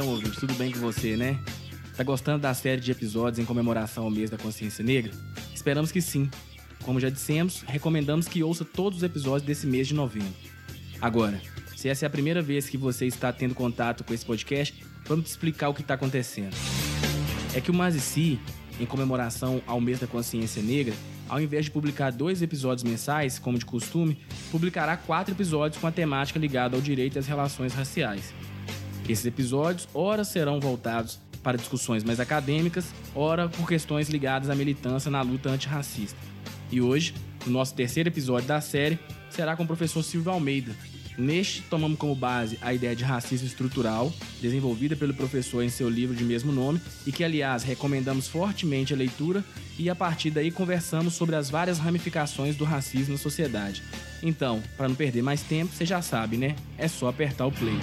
Então, 0.00 0.12
ouvinte, 0.12 0.40
tudo 0.40 0.54
bem 0.54 0.72
com 0.72 0.78
você, 0.78 1.14
né? 1.14 1.38
Tá 1.94 2.02
gostando 2.02 2.38
da 2.38 2.54
série 2.54 2.80
de 2.80 2.90
episódios 2.90 3.38
em 3.38 3.44
comemoração 3.44 4.04
ao 4.04 4.10
mês 4.10 4.30
da 4.30 4.38
consciência 4.38 4.82
negra? 4.82 5.12
Esperamos 5.54 5.92
que 5.92 6.00
sim. 6.00 6.30
Como 6.84 6.98
já 6.98 7.10
dissemos, 7.10 7.62
recomendamos 7.66 8.26
que 8.26 8.42
ouça 8.42 8.64
todos 8.64 9.00
os 9.00 9.02
episódios 9.02 9.42
desse 9.42 9.66
mês 9.66 9.86
de 9.86 9.92
novembro. 9.92 10.32
Agora, 11.02 11.38
se 11.76 11.86
essa 11.86 12.06
é 12.06 12.08
a 12.08 12.10
primeira 12.10 12.40
vez 12.40 12.66
que 12.66 12.78
você 12.78 13.04
está 13.04 13.30
tendo 13.30 13.54
contato 13.54 14.02
com 14.02 14.14
esse 14.14 14.24
podcast, 14.24 14.82
vamos 15.04 15.26
te 15.26 15.32
explicar 15.32 15.68
o 15.68 15.74
que 15.74 15.82
está 15.82 15.92
acontecendo. 15.92 16.56
É 17.54 17.60
que 17.60 17.70
o 17.70 17.74
Mazici, 17.74 18.40
em 18.80 18.86
comemoração 18.86 19.60
ao 19.66 19.82
mês 19.82 20.00
da 20.00 20.06
consciência 20.06 20.62
negra, 20.62 20.94
ao 21.28 21.42
invés 21.42 21.66
de 21.66 21.72
publicar 21.72 22.10
dois 22.10 22.40
episódios 22.40 22.84
mensais, 22.84 23.38
como 23.38 23.58
de 23.58 23.66
costume, 23.66 24.18
publicará 24.50 24.96
quatro 24.96 25.34
episódios 25.34 25.78
com 25.78 25.86
a 25.86 25.92
temática 25.92 26.38
ligada 26.38 26.74
ao 26.74 26.80
direito 26.80 27.16
e 27.16 27.18
às 27.18 27.26
relações 27.26 27.74
raciais. 27.74 28.32
Esses 29.10 29.26
episódios, 29.26 29.88
ora 29.92 30.22
serão 30.22 30.60
voltados 30.60 31.18
para 31.42 31.58
discussões 31.58 32.04
mais 32.04 32.20
acadêmicas, 32.20 32.84
ora 33.12 33.48
por 33.48 33.66
questões 33.66 34.08
ligadas 34.08 34.48
à 34.48 34.54
militância 34.54 35.10
na 35.10 35.20
luta 35.20 35.50
antirracista. 35.50 36.16
E 36.70 36.80
hoje, 36.80 37.12
o 37.44 37.50
nosso 37.50 37.74
terceiro 37.74 38.08
episódio 38.08 38.46
da 38.46 38.60
série 38.60 39.00
será 39.28 39.56
com 39.56 39.64
o 39.64 39.66
professor 39.66 40.04
Silvio 40.04 40.30
Almeida. 40.30 40.70
Neste, 41.18 41.62
tomamos 41.62 41.98
como 41.98 42.14
base 42.14 42.56
a 42.62 42.72
ideia 42.72 42.94
de 42.94 43.02
racismo 43.02 43.48
estrutural, 43.48 44.12
desenvolvida 44.40 44.94
pelo 44.94 45.12
professor 45.12 45.64
em 45.64 45.68
seu 45.68 45.90
livro 45.90 46.14
de 46.14 46.22
mesmo 46.22 46.52
nome, 46.52 46.80
e 47.04 47.10
que, 47.10 47.24
aliás, 47.24 47.64
recomendamos 47.64 48.28
fortemente 48.28 48.94
a 48.94 48.96
leitura, 48.96 49.44
e 49.76 49.90
a 49.90 49.94
partir 49.96 50.30
daí 50.30 50.52
conversamos 50.52 51.14
sobre 51.14 51.34
as 51.34 51.50
várias 51.50 51.80
ramificações 51.80 52.54
do 52.54 52.64
racismo 52.64 53.14
na 53.14 53.18
sociedade. 53.18 53.82
Então, 54.22 54.62
para 54.76 54.88
não 54.88 54.94
perder 54.94 55.22
mais 55.22 55.42
tempo, 55.42 55.74
você 55.74 55.84
já 55.84 56.00
sabe, 56.00 56.36
né? 56.36 56.54
É 56.78 56.86
só 56.86 57.08
apertar 57.08 57.46
o 57.46 57.50
play. 57.50 57.74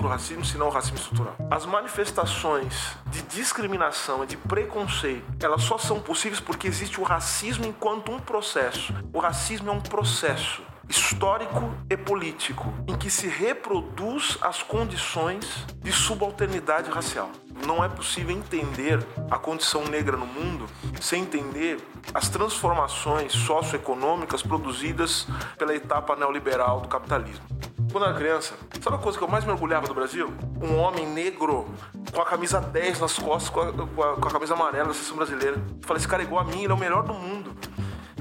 Outro 0.00 0.08
racismo 0.08 0.44
senão 0.44 0.68
o 0.68 0.70
racismo 0.70 0.96
estrutural. 0.96 1.36
As 1.50 1.66
manifestações 1.66 2.96
de 3.06 3.22
discriminação 3.22 4.24
e 4.24 4.26
de 4.26 4.36
preconceito, 4.36 5.24
elas 5.42 5.62
só 5.62 5.76
são 5.76 6.00
possíveis 6.00 6.40
porque 6.40 6.66
existe 6.66 7.00
o 7.00 7.04
racismo 7.04 7.66
enquanto 7.66 8.10
um 8.10 8.18
processo. 8.18 8.94
O 9.12 9.18
racismo 9.18 9.68
é 9.68 9.72
um 9.72 9.80
processo 9.80 10.62
histórico 10.88 11.72
e 11.88 11.96
político 11.96 12.72
em 12.88 12.96
que 12.96 13.08
se 13.10 13.28
reproduz 13.28 14.36
as 14.40 14.62
condições 14.62 15.46
de 15.76 15.92
subalternidade 15.92 16.90
racial. 16.90 17.30
Não 17.64 17.84
é 17.84 17.88
possível 17.88 18.34
entender 18.34 19.06
a 19.30 19.38
condição 19.38 19.84
negra 19.84 20.16
no 20.16 20.26
mundo 20.26 20.66
sem 21.00 21.22
entender 21.22 21.78
as 22.12 22.28
transformações 22.28 23.32
socioeconômicas 23.32 24.42
produzidas 24.42 25.26
pela 25.58 25.74
etapa 25.74 26.16
neoliberal 26.16 26.80
do 26.80 26.88
capitalismo. 26.88 27.59
Quando 27.90 28.04
eu 28.04 28.10
era 28.10 28.18
criança, 28.18 28.54
sabe 28.80 28.96
a 28.96 28.98
coisa 28.98 29.18
que 29.18 29.24
eu 29.24 29.28
mais 29.28 29.44
me 29.44 29.50
orgulhava 29.50 29.86
do 29.86 29.94
Brasil? 29.94 30.32
Um 30.62 30.78
homem 30.78 31.06
negro 31.06 31.68
com 32.12 32.20
a 32.20 32.24
camisa 32.24 32.60
10 32.60 33.00
nas 33.00 33.18
costas, 33.18 33.50
com 33.50 33.60
a, 33.60 33.72
com 33.72 34.02
a, 34.02 34.16
com 34.16 34.28
a 34.28 34.30
camisa 34.30 34.54
amarela 34.54 34.88
da 34.88 34.94
seleção 34.94 35.16
brasileira. 35.16 35.56
Eu 35.56 35.86
falei, 35.86 35.98
esse 35.98 36.06
cara 36.06 36.22
é 36.22 36.26
igual 36.26 36.40
a 36.40 36.44
mim, 36.44 36.62
ele 36.62 36.72
é 36.72 36.74
o 36.74 36.78
melhor 36.78 37.02
do 37.02 37.12
mundo. 37.12 37.52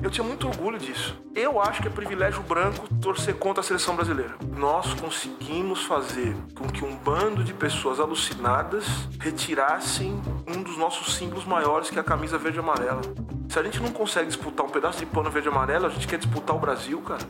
Eu 0.02 0.10
tinha 0.10 0.26
muito 0.26 0.48
orgulho 0.48 0.78
disso. 0.78 1.16
Eu 1.36 1.62
acho 1.62 1.82
que 1.82 1.88
é 1.88 1.92
privilégio 1.92 2.42
branco 2.44 2.88
torcer 3.02 3.36
contra 3.36 3.62
a 3.62 3.64
seleção 3.64 3.96
brasileira. 3.96 4.36
Nós 4.56 4.94
conseguimos 4.94 5.84
fazer 5.84 6.36
com 6.56 6.68
que 6.68 6.86
um 6.86 6.96
bando 6.96 7.44
de 7.44 7.54
pessoas 7.54 8.00
alucinadas 8.00 8.86
retirassem 9.20 10.22
um 10.48 10.64
dos 10.64 10.78
nossos 10.78 11.16
símbolos 11.16 11.46
maiores, 11.46 11.90
que 11.90 11.98
é 11.98 12.02
a 12.02 12.04
camisa 12.04 12.38
verde 12.38 12.60
e 12.60 12.62
amarela. 12.62 13.02
Se 13.50 13.60
a 13.60 13.64
gente 13.64 13.82
não 13.82 13.92
consegue 13.92 14.28
disputar 14.28 14.66
um 14.66 14.70
pedaço 14.70 15.00
de 15.00 15.06
pano 15.06 15.30
verde 15.30 15.50
e 15.50 15.52
amarelo, 15.52 15.88
a 15.88 15.90
gente 15.90 16.08
quer 16.08 16.18
disputar 16.18 16.56
o 16.56 16.60
Brasil, 16.60 17.02
cara 17.02 17.28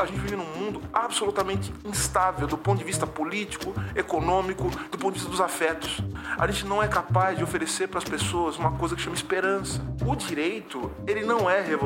a 0.00 0.06
gente 0.06 0.18
vive 0.18 0.36
num 0.36 0.44
mundo 0.44 0.82
absolutamente 0.92 1.72
instável 1.84 2.46
do 2.46 2.58
ponto 2.58 2.78
de 2.78 2.84
vista 2.84 3.06
político, 3.06 3.74
econômico, 3.94 4.68
do 4.90 4.98
ponto 4.98 5.14
de 5.14 5.20
vista 5.20 5.30
dos 5.30 5.40
afetos. 5.40 6.00
A 6.38 6.46
gente 6.46 6.66
não 6.66 6.82
é 6.82 6.88
capaz 6.88 7.38
de 7.38 7.44
oferecer 7.44 7.88
para 7.88 7.98
as 7.98 8.04
pessoas 8.04 8.58
uma 8.58 8.72
coisa 8.72 8.94
que 8.94 9.02
chama 9.02 9.16
esperança. 9.16 9.80
O 10.04 10.14
direito, 10.14 10.90
ele 11.06 11.24
não 11.24 11.48
é 11.48 11.60
revolucionário, 11.60 11.85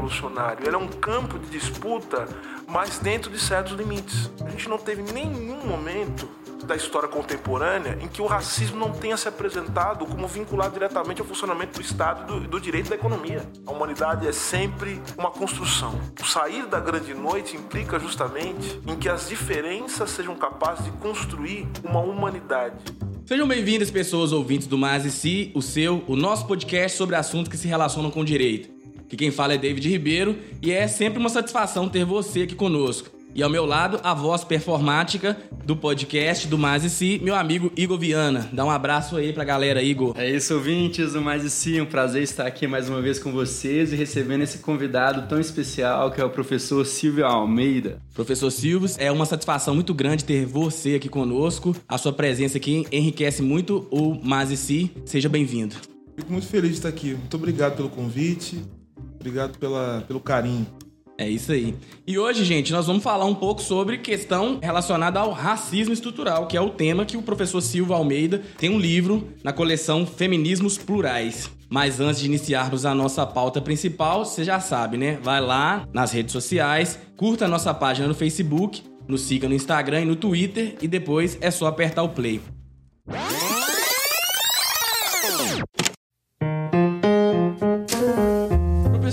ele 0.64 0.74
é 0.74 0.78
um 0.78 0.88
campo 0.88 1.38
de 1.38 1.50
disputa, 1.50 2.26
mas 2.66 2.98
dentro 2.98 3.30
de 3.30 3.38
certos 3.38 3.72
limites. 3.72 4.30
A 4.44 4.50
gente 4.50 4.68
não 4.68 4.78
teve 4.78 5.02
nenhum 5.12 5.66
momento 5.66 6.28
da 6.64 6.76
história 6.76 7.08
contemporânea 7.08 7.98
em 8.00 8.06
que 8.06 8.22
o 8.22 8.26
racismo 8.26 8.78
não 8.78 8.92
tenha 8.92 9.16
se 9.16 9.26
apresentado 9.26 10.06
como 10.06 10.28
vinculado 10.28 10.72
diretamente 10.74 11.20
ao 11.20 11.26
funcionamento 11.26 11.78
do 11.78 11.82
Estado 11.82 12.26
do, 12.26 12.48
do 12.48 12.60
direito 12.60 12.90
da 12.90 12.96
economia. 12.96 13.42
A 13.66 13.72
humanidade 13.72 14.26
é 14.26 14.32
sempre 14.32 15.00
uma 15.18 15.30
construção. 15.30 15.98
O 16.20 16.24
sair 16.24 16.66
da 16.66 16.78
grande 16.78 17.14
noite 17.14 17.56
implica 17.56 17.98
justamente 17.98 18.80
em 18.86 18.96
que 18.96 19.08
as 19.08 19.28
diferenças 19.28 20.10
sejam 20.10 20.34
capazes 20.34 20.84
de 20.84 20.92
construir 20.92 21.66
uma 21.82 22.00
humanidade. 22.00 22.76
Sejam 23.26 23.46
bem-vindas, 23.46 23.90
pessoas 23.90 24.32
ouvintes 24.32 24.66
do 24.66 24.76
Mais 24.76 25.04
e 25.04 25.10
Si, 25.10 25.52
o 25.54 25.62
seu, 25.62 26.02
o 26.08 26.16
nosso 26.16 26.46
podcast 26.46 26.96
sobre 26.96 27.16
assuntos 27.16 27.48
que 27.48 27.56
se 27.56 27.68
relacionam 27.68 28.10
com 28.10 28.20
o 28.20 28.24
direito. 28.24 28.79
Que 29.10 29.16
quem 29.16 29.32
fala 29.32 29.54
é 29.54 29.58
David 29.58 29.88
Ribeiro 29.88 30.38
e 30.62 30.70
é 30.70 30.86
sempre 30.86 31.18
uma 31.18 31.28
satisfação 31.28 31.88
ter 31.88 32.04
você 32.04 32.42
aqui 32.42 32.54
conosco. 32.54 33.10
E 33.34 33.42
ao 33.42 33.50
meu 33.50 33.66
lado, 33.66 34.00
a 34.04 34.14
voz 34.14 34.44
performática 34.44 35.36
do 35.64 35.76
podcast 35.76 36.46
do 36.46 36.56
Mais 36.56 36.84
e 36.84 36.90
Si, 36.90 37.20
meu 37.22 37.34
amigo 37.34 37.72
Igor 37.76 37.98
Viana. 37.98 38.48
Dá 38.52 38.64
um 38.64 38.70
abraço 38.70 39.16
aí 39.16 39.32
pra 39.32 39.44
galera, 39.44 39.82
Igor. 39.82 40.14
É 40.16 40.30
isso, 40.30 40.54
ouvintes 40.54 41.12
do 41.12 41.20
Mais 41.20 41.44
e 41.44 41.50
Si. 41.50 41.80
Um 41.80 41.86
prazer 41.86 42.22
estar 42.22 42.46
aqui 42.46 42.68
mais 42.68 42.88
uma 42.88 43.02
vez 43.02 43.18
com 43.18 43.32
vocês 43.32 43.92
e 43.92 43.96
recebendo 43.96 44.42
esse 44.42 44.58
convidado 44.58 45.28
tão 45.28 45.40
especial 45.40 46.12
que 46.12 46.20
é 46.20 46.24
o 46.24 46.30
professor 46.30 46.84
Silvio 46.86 47.26
Almeida. 47.26 48.00
Professor 48.14 48.50
Silvio, 48.50 48.88
é 48.96 49.10
uma 49.10 49.26
satisfação 49.26 49.74
muito 49.74 49.92
grande 49.92 50.24
ter 50.24 50.46
você 50.46 50.94
aqui 50.94 51.08
conosco. 51.08 51.74
A 51.88 51.98
sua 51.98 52.12
presença 52.12 52.58
aqui 52.58 52.86
enriquece 52.92 53.42
muito 53.42 53.88
o 53.90 54.14
Mais 54.24 54.52
e 54.52 54.56
Si. 54.56 54.90
Seja 55.04 55.28
bem-vindo. 55.28 55.74
Fico 56.16 56.32
muito 56.32 56.46
feliz 56.46 56.70
de 56.70 56.76
estar 56.76 56.88
aqui. 56.88 57.14
Muito 57.14 57.36
obrigado 57.36 57.76
pelo 57.76 57.88
convite. 57.88 58.60
Obrigado 59.20 59.58
pela, 59.58 60.02
pelo 60.08 60.18
carinho. 60.18 60.66
É 61.20 61.28
isso 61.28 61.52
aí. 61.52 61.74
E 62.06 62.18
hoje, 62.18 62.46
gente, 62.46 62.72
nós 62.72 62.86
vamos 62.86 63.02
falar 63.02 63.26
um 63.26 63.34
pouco 63.34 63.60
sobre 63.60 63.98
questão 63.98 64.58
relacionada 64.62 65.20
ao 65.20 65.32
racismo 65.32 65.92
estrutural, 65.92 66.46
que 66.46 66.56
é 66.56 66.60
o 66.62 66.70
tema 66.70 67.04
que 67.04 67.14
o 67.14 67.20
professor 67.22 67.60
Silva 67.60 67.94
Almeida 67.94 68.42
tem 68.56 68.70
um 68.70 68.78
livro 68.78 69.28
na 69.44 69.52
coleção 69.52 70.06
Feminismos 70.06 70.78
Plurais. 70.78 71.50
Mas 71.68 72.00
antes 72.00 72.20
de 72.20 72.26
iniciarmos 72.26 72.86
a 72.86 72.94
nossa 72.94 73.26
pauta 73.26 73.60
principal, 73.60 74.24
você 74.24 74.42
já 74.42 74.58
sabe, 74.60 74.96
né? 74.96 75.18
Vai 75.22 75.42
lá 75.42 75.86
nas 75.92 76.10
redes 76.10 76.32
sociais, 76.32 76.98
curta 77.18 77.44
a 77.44 77.48
nossa 77.48 77.74
página 77.74 78.08
no 78.08 78.14
Facebook, 78.14 78.82
nos 79.06 79.20
siga 79.20 79.46
no 79.46 79.54
Instagram 79.54 80.00
e 80.00 80.06
no 80.06 80.16
Twitter 80.16 80.76
e 80.80 80.88
depois 80.88 81.36
é 81.42 81.50
só 81.50 81.66
apertar 81.66 82.02
o 82.02 82.08
play. 82.08 82.40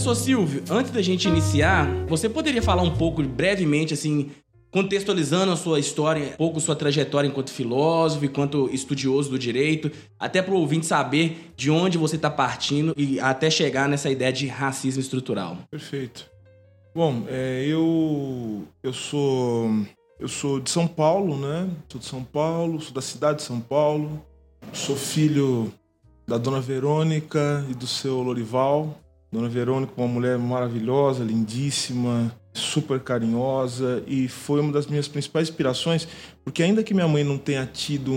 Professor 0.07 0.23
Silvio, 0.23 0.63
antes 0.69 0.89
da 0.89 1.01
gente 1.01 1.27
iniciar, 1.27 1.85
você 2.07 2.29
poderia 2.29 2.61
falar 2.61 2.81
um 2.81 2.95
pouco 2.95 3.21
brevemente, 3.21 3.93
assim, 3.93 4.31
contextualizando 4.71 5.51
a 5.51 5.57
sua 5.57 5.81
história, 5.81 6.27
um 6.27 6.37
pouco 6.37 6.61
sua 6.61 6.77
trajetória 6.77 7.27
enquanto 7.27 7.51
filósofo, 7.51 8.23
enquanto 8.23 8.69
estudioso 8.71 9.29
do 9.29 9.37
direito, 9.37 9.91
até 10.17 10.41
para 10.41 10.53
o 10.53 10.59
ouvinte 10.59 10.85
saber 10.85 11.51
de 11.57 11.69
onde 11.69 11.97
você 11.97 12.15
está 12.15 12.29
partindo 12.29 12.93
e 12.95 13.19
até 13.19 13.49
chegar 13.49 13.89
nessa 13.89 14.09
ideia 14.09 14.31
de 14.31 14.47
racismo 14.47 15.01
estrutural. 15.01 15.57
Perfeito. 15.69 16.25
Bom, 16.95 17.25
é, 17.27 17.65
eu 17.67 18.63
eu 18.81 18.93
sou 18.93 19.69
eu 20.17 20.29
sou 20.29 20.61
de 20.61 20.69
São 20.69 20.87
Paulo, 20.87 21.35
né? 21.35 21.69
Sou 21.89 21.99
de 21.99 22.07
São 22.07 22.23
Paulo, 22.23 22.79
sou 22.79 22.93
da 22.93 23.01
cidade 23.01 23.39
de 23.39 23.43
São 23.43 23.59
Paulo. 23.59 24.25
Sou 24.71 24.95
filho 24.95 25.69
da 26.25 26.37
dona 26.37 26.61
Verônica 26.61 27.65
e 27.69 27.73
do 27.73 27.85
seu 27.85 28.21
Lorival. 28.21 28.97
Dona 29.31 29.49
Verônica, 29.49 29.93
uma 29.97 30.07
mulher 30.07 30.37
maravilhosa, 30.37 31.23
lindíssima, 31.23 32.33
super 32.53 32.99
carinhosa 32.99 34.03
e 34.07 34.27
foi 34.27 34.59
uma 34.59 34.71
das 34.71 34.87
minhas 34.87 35.07
principais 35.07 35.49
inspirações, 35.49 36.07
porque 36.43 36.63
ainda 36.63 36.83
que 36.83 36.93
minha 36.93 37.07
mãe 37.07 37.23
não 37.23 37.37
tenha 37.37 37.65
tido 37.65 38.11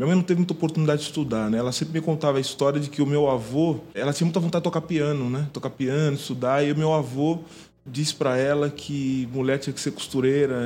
minha 0.00 0.06
mãe 0.06 0.16
não 0.16 0.22
teve 0.22 0.38
muita 0.38 0.54
oportunidade 0.54 1.02
de 1.02 1.08
estudar, 1.08 1.50
né? 1.50 1.58
Ela 1.58 1.72
sempre 1.72 1.92
me 1.92 2.00
contava 2.00 2.38
a 2.38 2.40
história 2.40 2.80
de 2.80 2.88
que 2.88 3.02
o 3.02 3.06
meu 3.06 3.28
avô, 3.28 3.80
ela 3.94 4.14
tinha 4.14 4.24
muita 4.24 4.40
vontade 4.40 4.62
de 4.62 4.64
tocar 4.64 4.80
piano, 4.80 5.28
né? 5.28 5.46
Tocar 5.52 5.68
piano, 5.68 6.16
estudar, 6.16 6.64
e 6.64 6.72
o 6.72 6.76
meu 6.76 6.94
avô 6.94 7.40
disse 7.90 8.14
para 8.14 8.36
ela 8.36 8.70
que 8.70 9.28
mulher 9.32 9.58
tinha 9.58 9.72
que 9.72 9.80
ser 9.80 9.92
costureira, 9.92 10.56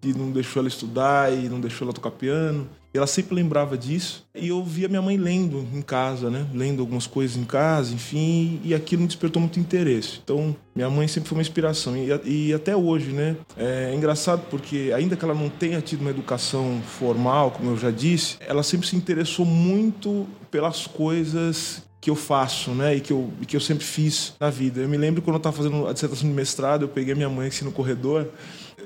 de 0.00 0.16
não 0.18 0.32
deixou 0.32 0.60
ela 0.60 0.68
estudar 0.68 1.32
e 1.32 1.48
não 1.48 1.60
deixou 1.60 1.86
ela 1.86 1.94
tocar 1.94 2.10
piano. 2.10 2.68
Ela 2.94 3.06
sempre 3.06 3.34
lembrava 3.34 3.78
disso. 3.78 4.26
E 4.34 4.48
eu 4.48 4.62
via 4.62 4.86
minha 4.86 5.00
mãe 5.00 5.16
lendo 5.16 5.66
em 5.72 5.80
casa, 5.80 6.28
né? 6.28 6.46
Lendo 6.52 6.80
algumas 6.80 7.06
coisas 7.06 7.36
em 7.36 7.44
casa, 7.44 7.94
enfim. 7.94 8.60
E 8.62 8.74
aquilo 8.74 9.02
me 9.02 9.08
despertou 9.08 9.40
muito 9.40 9.58
interesse. 9.58 10.20
Então, 10.22 10.54
minha 10.74 10.90
mãe 10.90 11.08
sempre 11.08 11.28
foi 11.28 11.38
uma 11.38 11.42
inspiração. 11.42 11.96
E, 11.96 12.10
e 12.24 12.52
até 12.52 12.76
hoje, 12.76 13.12
né? 13.12 13.36
É 13.56 13.94
engraçado 13.94 14.42
porque, 14.50 14.92
ainda 14.94 15.16
que 15.16 15.24
ela 15.24 15.34
não 15.34 15.48
tenha 15.48 15.80
tido 15.80 16.02
uma 16.02 16.10
educação 16.10 16.82
formal, 16.82 17.52
como 17.52 17.70
eu 17.70 17.78
já 17.78 17.90
disse, 17.90 18.36
ela 18.40 18.62
sempre 18.62 18.86
se 18.86 18.94
interessou 18.94 19.46
muito 19.46 20.26
pelas 20.50 20.86
coisas 20.86 21.82
que 22.02 22.10
eu 22.10 22.16
faço, 22.16 22.72
né? 22.72 22.96
E 22.96 23.00
que 23.00 23.12
eu, 23.12 23.32
que 23.46 23.56
eu 23.56 23.60
sempre 23.60 23.84
fiz 23.84 24.34
na 24.40 24.50
vida. 24.50 24.80
Eu 24.80 24.88
me 24.88 24.96
lembro 24.96 25.22
quando 25.22 25.36
eu 25.36 25.38
estava 25.38 25.56
fazendo 25.56 25.86
a 25.86 25.92
dissertação 25.92 26.28
de 26.28 26.34
mestrado, 26.34 26.82
eu 26.82 26.88
peguei 26.88 27.14
minha 27.14 27.28
mãe 27.30 27.46
assim 27.46 27.64
no 27.64 27.70
corredor, 27.70 28.28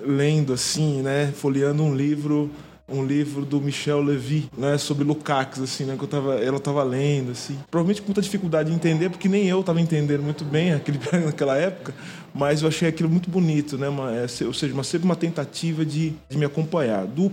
lendo 0.04 0.52
assim, 0.52 1.00
né? 1.00 1.32
Folheando 1.34 1.82
um 1.82 1.96
livro 1.96 2.50
um 2.88 3.04
livro 3.04 3.44
do 3.44 3.60
Michel 3.60 4.00
Levy, 4.00 4.48
né, 4.56 4.78
sobre 4.78 5.02
Lukács, 5.02 5.60
assim, 5.60 5.82
né, 5.84 5.96
que 5.96 6.04
eu 6.04 6.08
tava, 6.08 6.36
ela 6.36 6.58
estava 6.58 6.84
lendo, 6.84 7.32
assim. 7.32 7.58
Provavelmente 7.68 8.00
com 8.00 8.06
muita 8.06 8.22
dificuldade 8.22 8.70
de 8.70 8.76
entender, 8.76 9.10
porque 9.10 9.28
nem 9.28 9.48
eu 9.48 9.58
estava 9.58 9.80
entendendo 9.80 10.22
muito 10.22 10.44
bem 10.44 10.72
aquele 10.72 11.00
naquela 11.26 11.56
época, 11.56 11.92
mas 12.32 12.62
eu 12.62 12.68
achei 12.68 12.88
aquilo 12.88 13.08
muito 13.08 13.28
bonito, 13.28 13.76
né, 13.76 13.88
uma, 13.88 14.14
é, 14.14 14.26
ou 14.44 14.54
seja, 14.54 14.72
uma, 14.72 14.84
sempre 14.84 15.04
uma 15.04 15.16
tentativa 15.16 15.84
de, 15.84 16.12
de 16.28 16.38
me 16.38 16.44
acompanhar. 16.44 17.06
Do, 17.06 17.32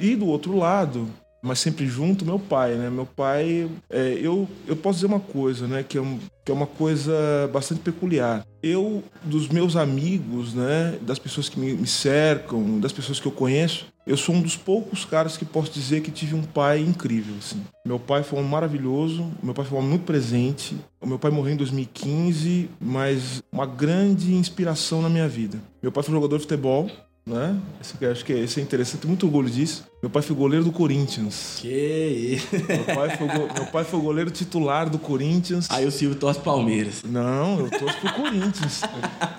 e 0.00 0.16
do 0.16 0.26
outro 0.26 0.56
lado, 0.56 1.06
mas 1.44 1.58
sempre 1.58 1.86
junto, 1.86 2.24
meu 2.24 2.38
pai, 2.38 2.74
né? 2.74 2.88
Meu 2.88 3.04
pai, 3.04 3.68
é, 3.90 4.18
eu, 4.20 4.48
eu 4.66 4.74
posso 4.74 4.96
dizer 4.96 5.06
uma 5.06 5.20
coisa, 5.20 5.68
né? 5.68 5.84
Que 5.86 5.98
é, 5.98 6.00
um, 6.00 6.18
que 6.42 6.50
é 6.50 6.54
uma 6.54 6.66
coisa 6.66 7.12
bastante 7.52 7.82
peculiar. 7.82 8.46
Eu, 8.62 9.04
dos 9.22 9.48
meus 9.48 9.76
amigos, 9.76 10.54
né? 10.54 10.98
Das 11.02 11.18
pessoas 11.18 11.50
que 11.50 11.60
me, 11.60 11.74
me 11.74 11.86
cercam, 11.86 12.80
das 12.80 12.92
pessoas 12.92 13.20
que 13.20 13.26
eu 13.26 13.32
conheço, 13.32 13.92
eu 14.06 14.16
sou 14.16 14.34
um 14.34 14.40
dos 14.40 14.56
poucos 14.56 15.04
caras 15.04 15.36
que 15.36 15.44
posso 15.44 15.70
dizer 15.70 16.00
que 16.00 16.10
tive 16.10 16.34
um 16.34 16.42
pai 16.42 16.80
incrível, 16.80 17.34
assim. 17.38 17.62
Meu 17.86 17.98
pai 17.98 18.22
foi 18.22 18.38
um 18.38 18.42
maravilhoso, 18.42 19.30
meu 19.42 19.52
pai 19.52 19.66
foi 19.66 19.78
um 19.78 19.82
muito 19.82 20.06
presente. 20.06 20.74
O 20.98 21.06
meu 21.06 21.18
pai 21.18 21.30
morreu 21.30 21.52
em 21.52 21.58
2015, 21.58 22.70
mas 22.80 23.42
uma 23.52 23.66
grande 23.66 24.32
inspiração 24.34 25.02
na 25.02 25.10
minha 25.10 25.28
vida. 25.28 25.58
Meu 25.82 25.92
pai 25.92 26.02
foi 26.02 26.14
jogador 26.14 26.36
de 26.36 26.44
futebol, 26.44 26.90
né? 27.26 27.58
Esse, 27.80 28.04
acho 28.06 28.24
que 28.24 28.32
esse 28.32 28.60
é 28.60 28.62
interessante, 28.62 29.06
muito 29.06 29.24
orgulho 29.26 29.48
disso. 29.48 29.84
Meu 30.02 30.10
pai 30.10 30.22
foi 30.22 30.36
goleiro 30.36 30.64
do 30.64 30.72
Corinthians. 30.72 31.58
Que 31.60 32.36
isso? 32.36 32.48
Meu 32.52 32.84
pai 32.84 33.16
foi, 33.16 33.26
meu 33.26 33.66
pai 33.72 33.84
foi 33.84 34.00
goleiro 34.00 34.30
titular 34.30 34.90
do 34.90 34.98
Corinthians. 34.98 35.66
Aí 35.70 35.86
o 35.86 35.90
Silvio 35.90 36.18
torce 36.18 36.40
Palmeiras. 36.40 37.02
Não, 37.02 37.60
eu 37.60 37.70
torço 37.70 37.98
pro 37.98 38.12
Corinthians. 38.12 38.82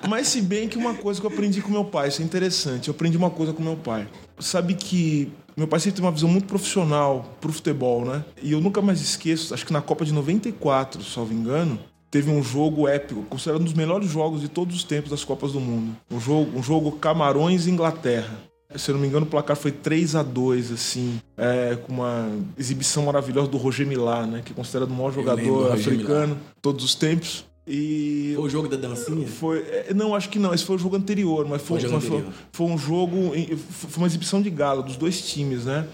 Mas 0.09 0.27
se 0.27 0.41
bem 0.41 0.67
que 0.67 0.77
uma 0.77 0.95
coisa 0.95 1.19
que 1.19 1.27
eu 1.27 1.31
aprendi 1.31 1.61
com 1.61 1.69
meu 1.69 1.85
pai, 1.85 2.07
isso 2.07 2.21
é 2.21 2.25
interessante. 2.25 2.87
Eu 2.87 2.95
aprendi 2.95 3.17
uma 3.17 3.29
coisa 3.29 3.53
com 3.53 3.61
meu 3.61 3.77
pai. 3.77 4.07
Sabe 4.39 4.73
que 4.73 5.31
meu 5.55 5.67
pai 5.67 5.79
sempre 5.79 5.95
teve 5.95 6.05
uma 6.05 6.11
visão 6.11 6.27
muito 6.27 6.47
profissional 6.47 7.37
pro 7.39 7.53
futebol, 7.53 8.03
né? 8.03 8.25
E 8.41 8.51
eu 8.51 8.59
nunca 8.59 8.81
mais 8.81 8.99
esqueço, 9.01 9.53
acho 9.53 9.65
que 9.65 9.71
na 9.71 9.81
Copa 9.81 10.03
de 10.03 10.11
94, 10.11 11.03
salvo 11.03 11.33
engano, 11.33 11.79
teve 12.15 12.31
um 12.31 12.41
jogo 12.41 12.87
épico, 12.87 13.23
considerado 13.23 13.59
um 13.59 13.65
dos 13.65 13.73
melhores 13.73 14.09
jogos 14.09 14.39
de 14.39 14.47
todos 14.47 14.73
os 14.73 14.85
tempos 14.85 15.11
das 15.11 15.25
Copas 15.25 15.51
do 15.51 15.59
Mundo. 15.59 15.93
Um 16.09 16.17
jogo, 16.17 16.57
um 16.57 16.63
jogo 16.63 16.93
Camarões 16.93 17.67
e 17.67 17.71
Inglaterra. 17.71 18.39
Se 18.73 18.89
eu 18.89 18.93
não 18.93 19.01
me 19.01 19.07
engano, 19.09 19.25
o 19.25 19.29
placar 19.29 19.57
foi 19.57 19.69
3 19.69 20.15
a 20.15 20.23
2 20.23 20.71
assim, 20.71 21.19
é, 21.35 21.75
com 21.75 21.91
uma 21.91 22.29
exibição 22.57 23.03
maravilhosa 23.03 23.49
do 23.49 23.57
Roger 23.57 23.85
Milá, 23.85 24.25
né? 24.25 24.41
Que 24.45 24.53
é 24.53 24.55
considerado 24.55 24.91
o 24.91 24.93
maior 24.93 25.11
jogador 25.11 25.73
africano 25.73 26.35
de 26.35 26.61
todos 26.61 26.85
os 26.85 26.95
tempos. 26.95 27.43
E 27.67 28.31
foi 28.35 28.45
o 28.45 28.49
jogo 28.49 28.69
da 28.69 28.77
dancinha? 28.77 29.27
Foi, 29.27 29.59
é, 29.59 29.93
não, 29.93 30.15
acho 30.15 30.29
que 30.29 30.39
não. 30.39 30.53
Esse 30.53 30.63
foi 30.63 30.77
o 30.77 30.79
jogo 30.79 30.95
anterior, 30.95 31.45
mas 31.45 31.61
foi, 31.63 31.81
foi, 31.81 31.89
foi, 31.89 31.97
anterior. 31.97 32.33
foi 32.53 32.67
um 32.67 32.77
jogo, 32.77 33.33
foi 33.59 33.97
uma 33.97 34.07
exibição 34.07 34.41
de 34.41 34.49
gala 34.49 34.81
dos 34.81 34.95
dois 34.95 35.19
times, 35.21 35.65
né? 35.65 35.85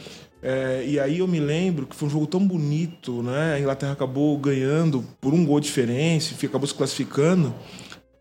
É, 0.41 0.83
e 0.87 0.99
aí 0.99 1.19
eu 1.19 1.27
me 1.27 1.39
lembro 1.39 1.85
que 1.85 1.95
foi 1.95 2.07
um 2.07 2.11
jogo 2.11 2.25
tão 2.25 2.45
bonito, 2.45 3.21
né? 3.21 3.53
A 3.53 3.59
Inglaterra 3.59 3.93
acabou 3.93 4.37
ganhando 4.37 5.03
por 5.19 5.33
um 5.33 5.45
gol 5.45 5.59
de 5.59 5.67
diferença, 5.67 6.33
acabou 6.45 6.67
se 6.67 6.73
classificando. 6.73 7.53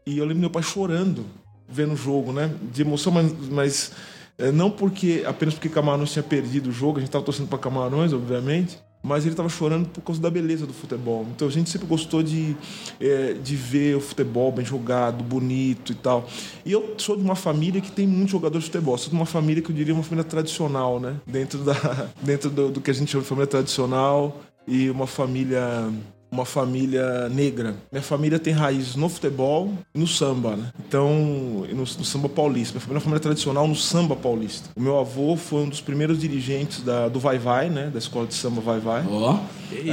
E 0.06 0.18
eu 0.18 0.24
lembro 0.24 0.40
meu 0.40 0.50
pai 0.50 0.62
chorando 0.62 1.24
vendo 1.70 1.92
o 1.92 1.96
jogo, 1.96 2.32
né? 2.32 2.52
De 2.72 2.82
emoção, 2.82 3.12
mas, 3.12 3.32
mas 3.48 3.92
é, 4.36 4.50
não 4.50 4.70
porque 4.70 5.22
apenas 5.26 5.54
porque 5.54 5.68
Camarões 5.68 6.12
tinha 6.12 6.22
perdido 6.22 6.70
o 6.70 6.72
jogo, 6.72 6.98
a 6.98 7.00
gente 7.00 7.08
estava 7.08 7.24
torcendo 7.24 7.48
para 7.48 7.58
Camarões, 7.58 8.12
obviamente, 8.12 8.78
mas 9.02 9.24
ele 9.24 9.32
estava 9.32 9.48
chorando 9.48 9.88
por 9.88 10.02
causa 10.02 10.20
da 10.20 10.30
beleza 10.30 10.66
do 10.66 10.72
futebol. 10.72 11.26
Então 11.34 11.48
a 11.48 11.50
gente 11.50 11.70
sempre 11.70 11.86
gostou 11.86 12.22
de, 12.22 12.54
é, 13.00 13.32
de 13.32 13.56
ver 13.56 13.96
o 13.96 14.00
futebol 14.00 14.52
bem 14.52 14.64
jogado, 14.64 15.24
bonito 15.24 15.92
e 15.92 15.94
tal. 15.94 16.28
E 16.64 16.72
eu 16.72 16.94
sou 16.98 17.16
de 17.16 17.22
uma 17.22 17.34
família 17.34 17.80
que 17.80 17.90
tem 17.90 18.06
muitos 18.06 18.32
jogadores 18.32 18.64
de 18.64 18.70
futebol. 18.70 18.98
Sou 18.98 19.08
de 19.08 19.16
uma 19.16 19.26
família 19.26 19.62
que 19.62 19.70
eu 19.70 19.74
diria 19.74 19.94
uma 19.94 20.02
família 20.02 20.24
tradicional, 20.24 21.00
né? 21.00 21.16
Dentro, 21.26 21.64
da, 21.64 21.74
dentro 22.22 22.50
do, 22.50 22.70
do 22.70 22.80
que 22.80 22.90
a 22.90 22.94
gente 22.94 23.10
chama 23.10 23.22
de 23.22 23.28
família 23.28 23.46
tradicional 23.46 24.40
e 24.66 24.90
uma 24.90 25.06
família 25.06 25.90
uma 26.30 26.44
família 26.44 27.28
negra. 27.28 27.74
Minha 27.90 28.02
família 28.02 28.38
tem 28.38 28.52
raízes 28.52 28.94
no 28.94 29.08
futebol 29.08 29.72
e 29.94 29.98
no 29.98 30.06
samba, 30.06 30.56
né? 30.56 30.72
Então, 30.86 31.12
no, 31.12 31.76
no, 31.76 31.86
samba 31.86 32.28
paulista. 32.28 32.74
Minha 32.74 32.80
família 32.80 32.96
é 32.96 32.98
uma 32.98 33.04
família 33.04 33.20
tradicional 33.20 33.66
no 33.66 33.74
samba 33.74 34.14
paulista. 34.14 34.70
O 34.76 34.80
meu 34.80 34.98
avô 34.98 35.36
foi 35.36 35.62
um 35.62 35.68
dos 35.68 35.80
primeiros 35.80 36.20
dirigentes 36.20 36.82
da, 36.82 37.08
do 37.08 37.18
Vai 37.18 37.38
Vai, 37.38 37.68
né? 37.68 37.90
Da 37.92 37.98
escola 37.98 38.26
de 38.26 38.34
samba 38.34 38.60
Vai 38.60 38.78
Vai. 38.78 39.04
Ó, 39.08 39.34
oh, 39.34 39.68
que 39.68 39.80
isso. 39.80 39.90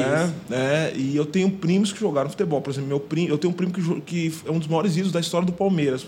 É, 0.51 0.91
é, 0.91 0.93
e 0.95 1.15
eu 1.15 1.25
tenho 1.25 1.49
primos 1.49 1.91
que 1.91 1.99
jogaram 1.99 2.29
futebol. 2.29 2.61
Por 2.61 2.71
exemplo, 2.71 2.87
meu 2.87 2.99
primo, 2.99 3.29
eu 3.29 3.37
tenho 3.37 3.51
um 3.51 3.55
primo 3.55 3.71
que, 3.71 4.01
que 4.01 4.33
é 4.45 4.51
um 4.51 4.59
dos 4.59 4.67
maiores 4.67 4.95
ídolos 4.95 5.11
da 5.11 5.19
história 5.19 5.45
do 5.45 5.53
Palmeiras, 5.53 6.07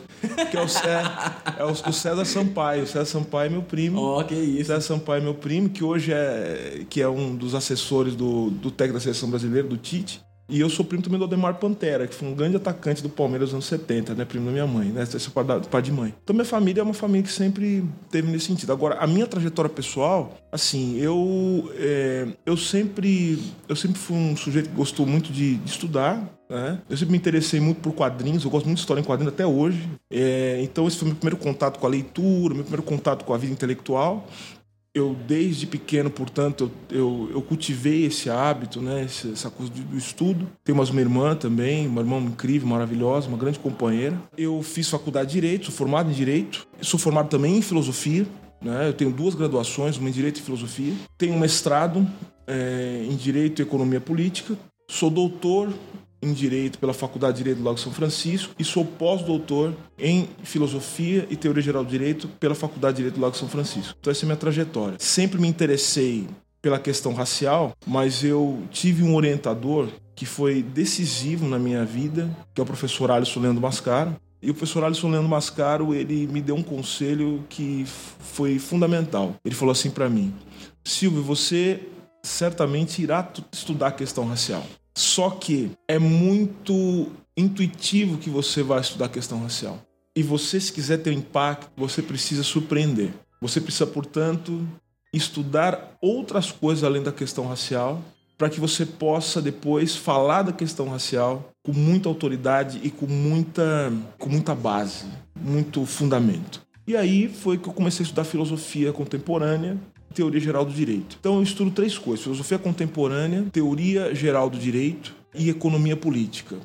que 0.52 0.58
é 0.58 0.62
o, 0.62 0.66
é, 0.66 1.62
é 1.62 1.66
o, 1.66 1.72
o 1.72 1.94
César 1.94 2.26
Sampaio. 2.26 2.84
O 2.84 2.88
César 2.88 3.06
Sampaio 3.06 3.48
é 3.48 3.50
meu 3.50 3.62
primo. 3.62 4.00
Ó, 4.00 4.20
oh, 4.20 4.24
que 4.24 4.36
isso. 4.36 4.68
César 4.68 4.82
Sampaio 4.82 5.22
é 5.22 5.24
meu 5.24 5.34
primo, 5.34 5.70
que 5.70 5.84
hoje 5.84 6.12
é, 6.14 6.84
que 6.90 7.02
é 7.02 7.10
um 7.10 7.36
dos 7.36 7.56
assessores 7.56 8.16
do, 8.16 8.50
do 8.50 8.70
técnico 8.70 9.00
da 9.00 9.04
seleção 9.04 9.30
brasileira, 9.30 9.68
do 9.68 9.78
Tite. 9.78 10.19
E 10.50 10.60
eu 10.60 10.70
sou 10.70 10.84
primo 10.84 11.04
também 11.04 11.20
do 11.20 11.26
Ademar 11.26 11.56
Pantera, 11.56 12.08
que 12.08 12.16
foi 12.16 12.28
um 12.28 12.34
grande 12.34 12.58
atacante 12.58 13.04
do 13.04 13.10
Palmeiras 13.10 13.50
nos 13.50 13.54
anos 13.54 13.66
70, 13.66 14.16
né? 14.16 14.26
Primo 14.26 14.48
da 14.48 14.52
minha 14.52 14.66
mãe, 14.66 14.88
né? 14.88 15.04
Esse 15.04 15.28
é 15.28 15.60
pai 15.70 15.82
de 15.82 15.92
mãe. 15.92 16.14
Então 16.24 16.34
minha 16.34 16.46
família 16.46 16.82
é 16.82 16.84
uma 16.84 16.94
família 16.94 17.24
que 17.24 17.32
sempre 17.32 17.86
teve 18.10 18.32
nesse 18.32 18.46
sentido. 18.46 18.74
Agora, 18.74 18.96
a 18.96 19.06
minha 19.06 19.28
trajetória 19.28 19.70
pessoal, 19.70 20.36
assim, 20.52 20.98
eu, 20.98 21.72
é, 21.78 22.28
eu 22.46 22.58
sempre 22.58 23.40
eu 23.68 23.76
sempre 23.76 24.00
fui 24.00 24.18
um 24.18 24.36
sujeito 24.36 24.70
que 24.70 24.76
gostou 24.76 25.06
muito 25.06 25.32
de, 25.32 25.58
de 25.58 25.70
estudar, 25.70 26.28
né? 26.50 26.82
Eu 26.90 26.98
sempre 26.98 27.12
me 27.12 27.18
interessei 27.20 27.60
muito 27.60 27.80
por 27.80 27.94
quadrinhos, 27.94 28.44
eu 28.44 28.50
gosto 28.50 28.66
muito 28.66 28.78
de 28.78 28.82
história 28.82 29.02
em 29.02 29.04
quadrinhos 29.04 29.34
até 29.34 29.46
hoje. 29.46 29.88
É, 30.10 30.60
então 30.64 30.88
esse 30.88 30.98
foi 30.98 31.08
meu 31.08 31.16
primeiro 31.16 31.38
contato 31.38 31.78
com 31.78 31.86
a 31.86 31.90
leitura, 31.90 32.56
meu 32.56 32.64
primeiro 32.64 32.84
contato 32.84 33.24
com 33.24 33.34
a 33.34 33.38
vida 33.38 33.54
intelectual 33.54 34.28
eu 34.94 35.16
desde 35.28 35.68
pequeno, 35.68 36.10
portanto, 36.10 36.72
eu, 36.90 37.30
eu 37.32 37.42
cultivei 37.42 38.06
esse 38.06 38.30
hábito, 38.30 38.82
né, 38.82 39.04
essa 39.04 39.50
coisa 39.50 39.72
do 39.72 39.98
estudo. 39.98 40.48
Tenho 40.64 40.78
mais 40.78 40.90
uma 40.90 41.02
irmã 41.02 41.36
também, 41.36 41.88
uma 41.88 42.02
irmã 42.02 42.18
incrível, 42.18 42.68
maravilhosa, 42.68 43.28
uma 43.28 43.38
grande 43.38 43.60
companheira. 43.60 44.20
Eu 44.38 44.62
fiz 44.64 44.90
faculdade 44.90 45.30
de 45.30 45.34
Direito, 45.40 45.66
sou 45.66 45.76
formado 45.76 46.10
em 46.10 46.14
Direito, 46.14 46.68
sou 46.82 47.00
formado 47.00 47.30
também 47.30 47.58
em 47.58 47.62
Filosofia, 47.62 48.26
né, 48.62 48.90
eu 48.90 48.94
tenho 48.94 49.12
duas 49.12 49.36
graduações, 49.36 49.98
uma 49.98 50.10
em 50.10 50.12
Direito 50.12 50.40
e 50.40 50.42
Filosofia. 50.44 50.94
Tenho 51.18 51.34
um 51.34 51.40
mestrado 51.40 52.06
é, 52.46 53.06
em 53.10 53.16
Direito 53.16 53.62
e 53.62 53.64
Economia 53.64 54.02
Política. 54.02 54.58
Sou 54.90 55.10
doutor 55.10 55.72
em 56.22 56.34
Direito 56.34 56.80
pela 56.80 56.94
Faculdade 56.94 57.38
de 57.38 57.44
Direito 57.44 57.60
do 57.60 57.64
Lago 57.64 57.80
São 57.80 57.92
Francisco 57.92 58.54
e 58.58 58.64
sou 58.64 58.86
pós-doutor 58.86 59.74
em 59.98 60.28
Filosofia 60.44 61.26
e 61.30 61.36
Teoria 61.36 61.62
Geral 61.62 61.84
do 61.84 61.90
Direito 61.90 62.28
pela 62.40 62.56
Faculdade 62.56 62.98
de 62.98 63.04
Direito 63.04 63.16
do 63.16 63.22
Lago 63.22 63.38
São 63.38 63.48
Francisco. 63.48 63.96
Então 64.00 64.12
essa 64.12 64.24
é 64.24 64.26
a 64.26 64.28
minha 64.28 64.38
trajetória. 64.38 64.98
Sempre 65.00 65.40
me 65.40 65.48
interessei 65.48 66.28
pela 66.62 66.80
questão 66.80 67.14
racial, 67.14 67.74
mas 67.86 68.24
eu 68.24 68.62
tive 68.72 69.04
um 69.04 69.16
orientador 69.16 69.88
que 70.16 70.26
foi 70.26 70.62
decisivo 70.62 71.48
na 71.48 71.58
minha 71.58 71.86
vida, 71.86 72.30
que 72.54 72.60
é 72.60 72.64
o 72.64 72.68
professor 72.68 73.10
Alisson 73.10 73.40
Leandro 73.40 73.62
Mascaro. 73.62 74.16
E 74.42 74.50
o 74.50 74.54
professor 74.54 74.84
Alisson 74.84 75.10
Leandro 75.10 75.30
Mascaro, 75.30 75.94
ele 75.94 76.28
me 76.28 76.42
deu 76.42 76.56
um 76.56 76.64
conselho 76.64 77.44
que 77.50 77.86
foi 77.86 78.58
fundamental. 78.60 79.36
Ele 79.44 79.56
falou 79.56 79.72
assim 79.72 79.90
para 79.90 80.10
mim: 80.10 80.34
Silvio, 80.84 81.22
você 81.22 81.82
certamente 82.24 83.02
irá 83.02 83.32
estudar 83.52 83.88
a 83.88 83.92
questão 83.92 84.28
racial. 84.28 84.66
Só 85.00 85.30
que 85.30 85.72
é 85.88 85.98
muito 85.98 87.08
intuitivo 87.38 88.18
que 88.18 88.30
você 88.30 88.62
vai 88.62 88.82
estudar 88.82 89.06
a 89.06 89.10
questão 89.10 89.42
racial. 89.42 89.82
E 90.14 90.22
você, 90.22 90.60
se 90.60 90.74
quiser 90.74 90.98
ter 90.98 91.12
um 91.12 91.20
impacto, 91.20 91.72
você 91.78 92.02
precisa 92.02 92.44
surpreender. 92.44 93.14
Você 93.40 93.62
precisa, 93.62 93.88
portanto, 93.88 94.68
estudar 95.14 95.96
outras 96.02 96.52
coisas 96.52 96.84
além 96.84 97.02
da 97.02 97.14
questão 97.14 97.48
racial, 97.48 98.04
para 98.38 98.50
que 98.50 98.60
você 98.60 98.86
possa 98.86 99.42
depois 99.42 99.96
falar 99.96 100.42
da 100.42 100.52
questão 100.52 100.90
racial 100.90 101.50
com 101.64 101.72
muita 101.72 102.10
autoridade 102.10 102.82
e 102.84 102.90
com 102.90 103.08
muita, 103.08 103.94
com 104.18 104.28
muita 104.28 104.54
base, 104.54 105.06
muito 105.34 105.86
fundamento. 105.86 106.62
E 106.86 106.98
aí 106.98 107.30
foi 107.30 107.58
que 107.58 107.70
eu 107.70 107.74
comecei 107.74 108.04
a 108.04 108.06
estudar 108.06 108.26
filosofia 108.26 108.92
contemporânea 108.92 109.78
teoria 110.14 110.40
geral 110.40 110.66
do 110.66 110.72
direito. 110.72 111.18
Então 111.20 111.36
eu 111.36 111.44
estudo 111.44 111.72
três 111.72 111.98
coisas: 111.98 112.24
filosofia 112.24 112.58
contemporânea, 112.58 113.46
teoria 113.52 114.14
geral 114.14 114.50
do 114.50 114.58
direito 114.58 115.16
e 115.34 115.50
economia 115.50 115.96
política. 115.96 116.58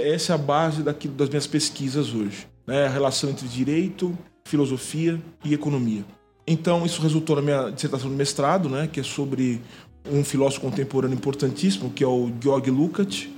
Essa 0.00 0.32
é 0.32 0.34
a 0.34 0.38
base 0.38 0.82
daquilo, 0.82 1.14
das 1.14 1.28
minhas 1.28 1.46
pesquisas 1.46 2.14
hoje. 2.14 2.46
Né? 2.66 2.86
A 2.86 2.88
relação 2.88 3.30
entre 3.30 3.46
direito, 3.46 4.16
filosofia 4.44 5.20
e 5.44 5.52
economia. 5.52 6.04
Então, 6.46 6.86
isso 6.86 7.02
resultou 7.02 7.36
na 7.36 7.42
minha 7.42 7.70
dissertação 7.70 8.08
de 8.08 8.14
mestrado, 8.14 8.68
né, 8.68 8.86
que 8.86 9.00
é 9.00 9.02
sobre 9.02 9.60
um 10.08 10.22
filósofo 10.22 10.60
contemporâneo 10.60 11.16
importantíssimo, 11.16 11.90
que 11.90 12.04
é 12.04 12.06
o 12.06 12.30
Georg 12.40 12.70
Lukács. 12.70 13.28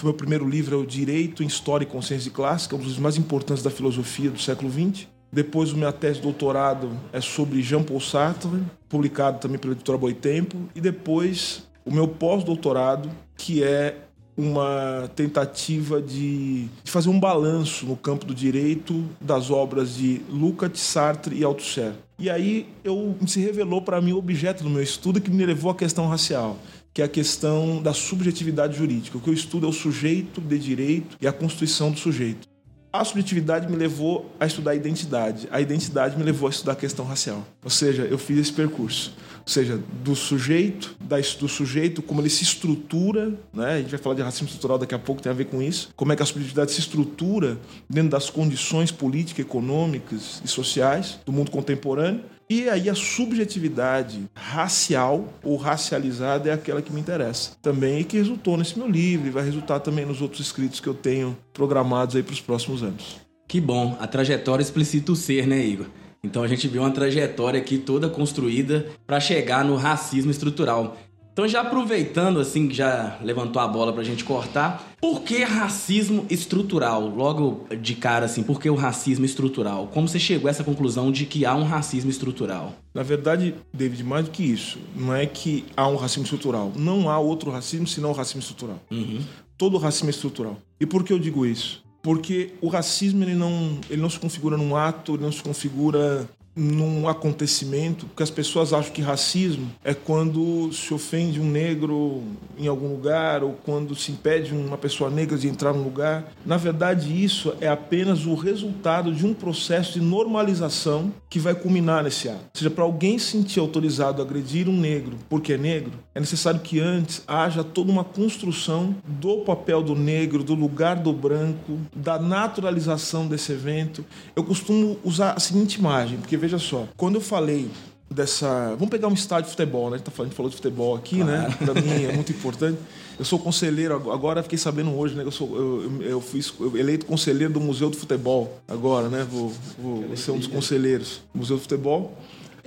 O 0.00 0.04
meu 0.04 0.14
primeiro 0.14 0.48
livro 0.48 0.76
é 0.76 0.78
o 0.78 0.86
Direito 0.86 1.42
em 1.42 1.46
História 1.46 1.84
e 1.84 1.88
Consciência 1.88 2.30
Clássica, 2.30 2.76
um 2.76 2.78
dos 2.78 2.98
mais 2.98 3.16
importantes 3.16 3.62
da 3.62 3.70
filosofia 3.70 4.30
do 4.30 4.40
século 4.40 4.70
XX. 4.70 5.06
Depois, 5.34 5.72
minha 5.72 5.90
tese 5.90 6.18
de 6.18 6.22
doutorado 6.22 6.96
é 7.12 7.20
sobre 7.20 7.60
Jean-Paul 7.60 8.00
Sartre, 8.00 8.62
publicado 8.88 9.40
também 9.40 9.58
pela 9.58 9.72
editora 9.72 9.98
Boitempo. 9.98 10.56
E 10.76 10.80
depois, 10.80 11.64
o 11.84 11.92
meu 11.92 12.06
pós-doutorado, 12.06 13.10
que 13.36 13.60
é 13.60 13.96
uma 14.36 15.10
tentativa 15.16 16.00
de, 16.00 16.66
de, 16.84 16.90
fazer 16.90 17.08
um 17.08 17.18
balanço 17.18 17.84
no 17.84 17.96
campo 17.96 18.24
do 18.24 18.32
direito 18.32 19.04
das 19.20 19.50
obras 19.50 19.96
de 19.96 20.20
Lukács, 20.28 20.80
Sartre 20.80 21.36
e 21.36 21.42
Althusser. 21.42 21.94
E 22.16 22.30
aí 22.30 22.68
eu 22.84 23.16
se 23.26 23.40
revelou 23.40 23.82
para 23.82 24.00
mim 24.00 24.12
o 24.12 24.18
objeto 24.18 24.62
do 24.62 24.70
meu 24.70 24.82
estudo 24.82 25.20
que 25.20 25.32
me 25.32 25.44
levou 25.44 25.72
à 25.72 25.74
questão 25.74 26.06
racial, 26.06 26.58
que 26.92 27.02
é 27.02 27.04
a 27.04 27.08
questão 27.08 27.82
da 27.82 27.92
subjetividade 27.92 28.76
jurídica. 28.76 29.18
O 29.18 29.20
que 29.20 29.30
eu 29.30 29.34
estudo 29.34 29.66
é 29.66 29.68
o 29.68 29.72
sujeito 29.72 30.40
de 30.40 30.58
direito 30.60 31.16
e 31.20 31.26
a 31.26 31.32
constituição 31.32 31.90
do 31.90 31.98
sujeito. 31.98 32.53
A 32.94 33.04
subjetividade 33.04 33.68
me 33.68 33.76
levou 33.76 34.30
a 34.38 34.46
estudar 34.46 34.70
a 34.70 34.74
identidade. 34.76 35.48
A 35.50 35.60
identidade 35.60 36.16
me 36.16 36.22
levou 36.22 36.46
a 36.46 36.50
estudar 36.50 36.74
a 36.74 36.76
questão 36.76 37.04
racial. 37.04 37.44
Ou 37.64 37.68
seja, 37.68 38.04
eu 38.04 38.16
fiz 38.16 38.38
esse 38.38 38.52
percurso. 38.52 39.12
Ou 39.40 39.48
seja, 39.48 39.80
do 40.04 40.14
sujeito, 40.14 40.94
do 41.40 41.48
sujeito, 41.48 42.00
como 42.00 42.20
ele 42.20 42.30
se 42.30 42.44
estrutura, 42.44 43.34
né? 43.52 43.72
a 43.72 43.78
gente 43.78 43.90
vai 43.90 43.98
falar 43.98 44.14
de 44.14 44.22
racismo 44.22 44.46
estrutural 44.46 44.78
daqui 44.78 44.94
a 44.94 44.98
pouco, 44.98 45.20
tem 45.20 45.32
a 45.32 45.34
ver 45.34 45.46
com 45.46 45.60
isso, 45.60 45.90
como 45.96 46.12
é 46.12 46.16
que 46.16 46.22
a 46.22 46.26
subjetividade 46.26 46.70
se 46.70 46.78
estrutura 46.78 47.58
dentro 47.90 48.10
das 48.10 48.30
condições 48.30 48.92
políticas, 48.92 49.44
econômicas 49.44 50.40
e 50.44 50.46
sociais 50.46 51.18
do 51.26 51.32
mundo 51.32 51.50
contemporâneo, 51.50 52.22
e 52.48 52.68
aí 52.68 52.90
a 52.90 52.94
subjetividade 52.94 54.28
racial 54.34 55.32
ou 55.42 55.56
racializada 55.56 56.50
é 56.50 56.52
aquela 56.52 56.82
que 56.82 56.92
me 56.92 57.00
interessa. 57.00 57.52
Também 57.62 58.00
e 58.00 58.04
que 58.04 58.18
resultou 58.18 58.56
nesse 58.56 58.78
meu 58.78 58.88
livro 58.88 59.26
e 59.26 59.30
vai 59.30 59.44
resultar 59.44 59.80
também 59.80 60.04
nos 60.04 60.20
outros 60.20 60.46
escritos 60.46 60.80
que 60.80 60.86
eu 60.86 60.94
tenho 60.94 61.36
programados 61.52 62.16
aí 62.16 62.22
para 62.22 62.34
os 62.34 62.40
próximos 62.40 62.82
anos. 62.82 63.16
Que 63.48 63.60
bom, 63.60 63.96
a 64.00 64.06
trajetória 64.06 64.62
explicita 64.62 65.12
o 65.12 65.16
ser, 65.16 65.46
né, 65.46 65.64
Igor? 65.64 65.86
Então 66.22 66.42
a 66.42 66.48
gente 66.48 66.66
viu 66.68 66.82
uma 66.82 66.90
trajetória 66.90 67.60
aqui 67.60 67.78
toda 67.78 68.08
construída 68.08 68.86
para 69.06 69.20
chegar 69.20 69.64
no 69.64 69.76
racismo 69.76 70.30
estrutural. 70.30 70.96
Então 71.34 71.48
já 71.48 71.62
aproveitando 71.62 72.38
assim 72.38 72.68
que 72.68 72.74
já 72.74 73.18
levantou 73.20 73.60
a 73.60 73.66
bola 73.66 73.92
para 73.92 74.02
a 74.02 74.04
gente 74.04 74.22
cortar, 74.22 74.94
por 75.00 75.22
que 75.22 75.42
racismo 75.42 76.24
estrutural? 76.30 77.08
Logo 77.08 77.66
de 77.76 77.96
cara 77.96 78.26
assim, 78.26 78.44
por 78.44 78.60
que 78.60 78.70
o 78.70 78.76
racismo 78.76 79.24
estrutural? 79.24 79.88
Como 79.88 80.06
você 80.06 80.20
chegou 80.20 80.46
a 80.46 80.52
essa 80.52 80.62
conclusão 80.62 81.10
de 81.10 81.26
que 81.26 81.44
há 81.44 81.56
um 81.56 81.64
racismo 81.64 82.08
estrutural? 82.08 82.74
Na 82.94 83.02
verdade, 83.02 83.52
David, 83.72 84.04
mais 84.04 84.26
do 84.26 84.30
que 84.30 84.44
isso, 84.44 84.78
não 84.94 85.12
é 85.12 85.26
que 85.26 85.64
há 85.76 85.88
um 85.88 85.96
racismo 85.96 86.22
estrutural. 86.22 86.70
Não 86.76 87.10
há 87.10 87.18
outro 87.18 87.50
racismo 87.50 87.88
senão 87.88 88.10
o 88.10 88.14
racismo 88.14 88.38
estrutural. 88.38 88.80
Uhum. 88.88 89.20
Todo 89.58 89.76
racismo 89.76 90.10
é 90.10 90.10
estrutural. 90.10 90.56
E 90.78 90.86
por 90.86 91.02
que 91.02 91.12
eu 91.12 91.18
digo 91.18 91.44
isso? 91.44 91.82
porque 92.04 92.52
o 92.60 92.68
racismo 92.68 93.24
ele 93.24 93.34
não, 93.34 93.78
ele 93.88 94.02
não 94.02 94.10
se 94.10 94.18
configura 94.20 94.58
num 94.58 94.76
ato, 94.76 95.14
ele 95.14 95.22
não 95.22 95.32
se 95.32 95.42
configura 95.42 96.28
num 96.56 97.08
acontecimento, 97.08 98.06
porque 98.06 98.22
as 98.22 98.30
pessoas 98.30 98.72
acham 98.72 98.92
que 98.92 99.02
racismo 99.02 99.70
é 99.82 99.92
quando 99.92 100.72
se 100.72 100.94
ofende 100.94 101.40
um 101.40 101.50
negro 101.50 102.22
em 102.56 102.68
algum 102.68 102.88
lugar 102.88 103.42
ou 103.42 103.54
quando 103.64 103.94
se 103.94 104.12
impede 104.12 104.54
uma 104.54 104.78
pessoa 104.78 105.10
negra 105.10 105.36
de 105.36 105.48
entrar 105.48 105.72
num 105.72 105.82
lugar. 105.82 106.32
Na 106.46 106.56
verdade, 106.56 107.24
isso 107.24 107.54
é 107.60 107.68
apenas 107.68 108.26
o 108.26 108.34
resultado 108.34 109.12
de 109.12 109.26
um 109.26 109.34
processo 109.34 109.94
de 109.94 110.00
normalização 110.00 111.12
que 111.28 111.38
vai 111.38 111.54
culminar 111.54 112.04
nesse 112.04 112.28
ato. 112.28 112.38
Ou 112.38 112.58
seja, 112.58 112.70
para 112.70 112.84
alguém 112.84 113.18
sentir 113.18 113.58
autorizado 113.58 114.22
a 114.22 114.24
agredir 114.24 114.68
um 114.68 114.78
negro 114.78 115.16
porque 115.28 115.54
é 115.54 115.58
negro, 115.58 115.92
é 116.14 116.20
necessário 116.20 116.60
que 116.60 116.78
antes 116.78 117.22
haja 117.26 117.64
toda 117.64 117.90
uma 117.90 118.04
construção 118.04 118.94
do 119.04 119.38
papel 119.38 119.82
do 119.82 119.96
negro, 119.96 120.44
do 120.44 120.54
lugar 120.54 120.96
do 120.96 121.12
branco, 121.12 121.78
da 121.94 122.18
naturalização 122.18 123.26
desse 123.26 123.52
evento. 123.52 124.04
Eu 124.36 124.44
costumo 124.44 124.96
usar 125.02 125.32
a 125.32 125.40
seguinte 125.40 125.74
imagem, 125.74 126.18
porque 126.18 126.36
veja 126.44 126.58
só, 126.58 126.86
quando 126.96 127.14
eu 127.14 127.20
falei 127.20 127.70
dessa. 128.10 128.74
Vamos 128.74 128.90
pegar 128.90 129.08
um 129.08 129.14
estádio 129.14 129.46
de 129.46 129.50
futebol, 129.50 129.88
né? 129.88 129.94
A 129.94 129.98
gente, 129.98 130.04
tá 130.04 130.10
falando, 130.10 130.26
a 130.26 130.30
gente 130.30 130.36
falou 130.36 130.50
de 130.50 130.56
futebol 130.56 130.94
aqui, 130.94 131.24
né? 131.24 131.46
claro. 131.46 131.50
né? 131.50 131.56
Para 131.58 131.82
mim 131.82 132.04
é 132.04 132.12
muito 132.12 132.32
importante. 132.32 132.78
Eu 133.18 133.24
sou 133.24 133.38
conselheiro, 133.38 133.94
agora 134.10 134.42
fiquei 134.42 134.58
sabendo 134.58 134.94
hoje, 134.96 135.14
né? 135.14 135.24
Eu, 135.24 135.30
sou, 135.30 135.56
eu, 135.56 136.02
eu 136.02 136.20
fui 136.20 136.40
eleito 136.78 137.06
conselheiro 137.06 137.52
do 137.52 137.60
Museu 137.60 137.88
do 137.88 137.96
Futebol, 137.96 138.60
agora, 138.68 139.08
né? 139.08 139.26
Vou, 139.28 139.52
vou 139.78 140.16
ser 140.16 140.32
um 140.32 140.38
dos 140.38 140.48
conselheiros 140.48 141.22
do 141.32 141.38
Museu 141.38 141.56
do 141.56 141.62
Futebol. 141.62 142.16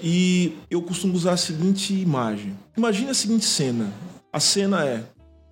E 0.02 0.54
eu 0.70 0.82
costumo 0.82 1.14
usar 1.16 1.34
a 1.34 1.38
seguinte 1.38 1.94
imagem. 1.94 2.58
Imagine 2.76 3.10
a 3.10 3.14
seguinte 3.14 3.46
cena. 3.46 3.92
A 4.32 4.40
cena 4.40 4.86
é 4.86 5.04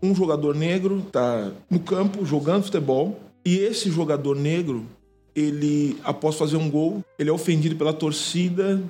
um 0.01 0.13
jogador 0.15 0.55
negro 0.55 1.01
tá 1.12 1.51
no 1.70 1.79
campo 1.79 2.25
jogando 2.25 2.63
futebol 2.63 3.20
e 3.44 3.58
esse 3.58 3.89
jogador 3.89 4.36
negro 4.36 4.86
ele, 5.35 5.97
após 6.03 6.35
fazer 6.35 6.57
um 6.57 6.69
gol, 6.69 7.03
ele 7.19 7.29
é 7.29 7.33
ofendido 7.33 7.75
pela 7.75 7.93
torcida 7.93 8.81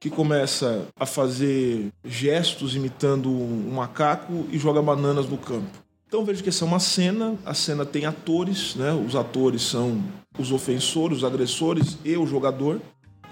que 0.00 0.10
começa 0.10 0.86
a 0.96 1.06
fazer 1.06 1.90
gestos 2.04 2.76
imitando 2.76 3.30
um 3.30 3.72
macaco 3.74 4.46
e 4.52 4.58
joga 4.58 4.82
bananas 4.82 5.26
no 5.26 5.38
campo. 5.38 5.82
Então 6.06 6.24
veja 6.24 6.42
que 6.42 6.50
essa 6.50 6.64
é 6.64 6.68
uma 6.68 6.78
cena, 6.78 7.36
a 7.44 7.54
cena 7.54 7.86
tem 7.86 8.04
atores, 8.04 8.74
né? 8.74 8.92
Os 8.92 9.16
atores 9.16 9.62
são 9.62 10.04
os 10.38 10.52
ofensores, 10.52 11.18
os 11.18 11.24
agressores 11.24 11.96
e 12.04 12.16
o 12.16 12.26
jogador. 12.26 12.80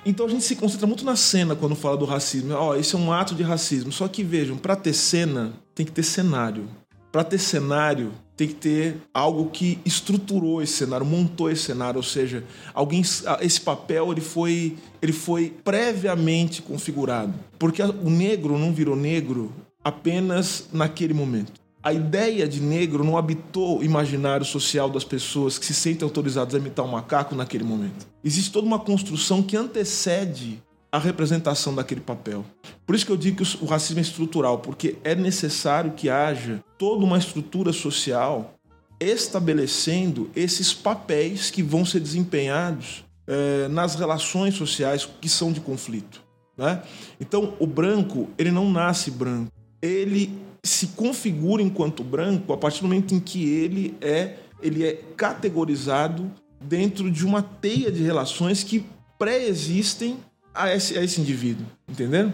Então 0.04 0.26
a 0.26 0.28
gente 0.28 0.44
se 0.44 0.56
concentra 0.56 0.86
muito 0.86 1.04
na 1.04 1.14
cena 1.14 1.54
quando 1.54 1.76
fala 1.76 1.96
do 1.96 2.04
racismo. 2.04 2.54
Ó, 2.54 2.70
oh, 2.70 2.74
esse 2.74 2.94
é 2.96 2.98
um 2.98 3.12
ato 3.12 3.34
de 3.34 3.42
racismo. 3.42 3.92
Só 3.92 4.08
que 4.08 4.24
vejam, 4.24 4.56
para 4.56 4.74
ter 4.74 4.94
cena 4.94 5.52
tem 5.74 5.86
que 5.86 5.92
ter 5.92 6.02
cenário. 6.02 6.68
Para 7.12 7.22
ter 7.22 7.38
cenário 7.38 8.10
tem 8.34 8.48
que 8.48 8.54
ter 8.54 8.96
algo 9.12 9.50
que 9.50 9.78
estruturou 9.84 10.62
esse 10.62 10.72
cenário, 10.72 11.04
montou 11.04 11.50
esse 11.50 11.62
cenário, 11.62 11.98
ou 11.98 12.02
seja, 12.02 12.42
alguém 12.72 13.02
esse 13.40 13.60
papel 13.60 14.10
ele 14.10 14.22
foi 14.22 14.76
ele 15.02 15.12
foi 15.12 15.54
previamente 15.62 16.62
configurado, 16.62 17.34
porque 17.58 17.82
o 17.82 18.08
negro 18.08 18.56
não 18.58 18.72
virou 18.72 18.96
negro 18.96 19.52
apenas 19.84 20.68
naquele 20.72 21.12
momento. 21.12 21.52
A 21.82 21.92
ideia 21.92 22.48
de 22.48 22.60
negro 22.60 23.04
não 23.04 23.18
habitou 23.18 23.80
o 23.80 23.84
imaginário 23.84 24.46
social 24.46 24.88
das 24.88 25.04
pessoas 25.04 25.58
que 25.58 25.66
se 25.66 25.74
sentem 25.74 26.04
autorizadas 26.04 26.54
a 26.54 26.58
imitar 26.58 26.84
um 26.84 26.92
macaco 26.92 27.34
naquele 27.34 27.64
momento. 27.64 28.06
Existe 28.24 28.52
toda 28.52 28.66
uma 28.66 28.78
construção 28.78 29.42
que 29.42 29.56
antecede 29.56 30.62
a 30.92 30.98
representação 30.98 31.74
daquele 31.74 32.02
papel. 32.02 32.44
Por 32.86 32.94
isso 32.94 33.06
que 33.06 33.12
eu 33.12 33.16
digo 33.16 33.42
que 33.42 33.64
o 33.64 33.66
racismo 33.66 33.98
é 33.98 34.02
estrutural, 34.02 34.58
porque 34.58 34.96
é 35.02 35.14
necessário 35.14 35.92
que 35.92 36.10
haja 36.10 36.62
toda 36.78 37.02
uma 37.02 37.16
estrutura 37.16 37.72
social 37.72 38.54
estabelecendo 39.00 40.30
esses 40.36 40.74
papéis 40.74 41.50
que 41.50 41.62
vão 41.62 41.84
ser 41.84 41.98
desempenhados 41.98 43.04
é, 43.26 43.68
nas 43.68 43.94
relações 43.94 44.54
sociais 44.54 45.08
que 45.20 45.28
são 45.28 45.50
de 45.50 45.60
conflito. 45.60 46.22
Né? 46.56 46.82
Então, 47.18 47.54
o 47.58 47.66
branco, 47.66 48.28
ele 48.36 48.50
não 48.50 48.70
nasce 48.70 49.10
branco. 49.10 49.50
Ele 49.80 50.30
se 50.62 50.88
configura 50.88 51.62
enquanto 51.62 52.04
branco 52.04 52.52
a 52.52 52.56
partir 52.56 52.82
do 52.82 52.88
momento 52.88 53.14
em 53.14 53.18
que 53.18 53.48
ele 53.48 53.96
é, 54.00 54.36
ele 54.60 54.84
é 54.84 54.92
categorizado 55.16 56.30
dentro 56.60 57.10
de 57.10 57.24
uma 57.26 57.42
teia 57.42 57.90
de 57.90 58.02
relações 58.02 58.62
que 58.62 58.84
pré-existem 59.18 60.18
a 60.54 60.74
esse, 60.74 60.98
a 60.98 61.02
esse 61.02 61.20
indivíduo, 61.20 61.66
entendeu? 61.88 62.32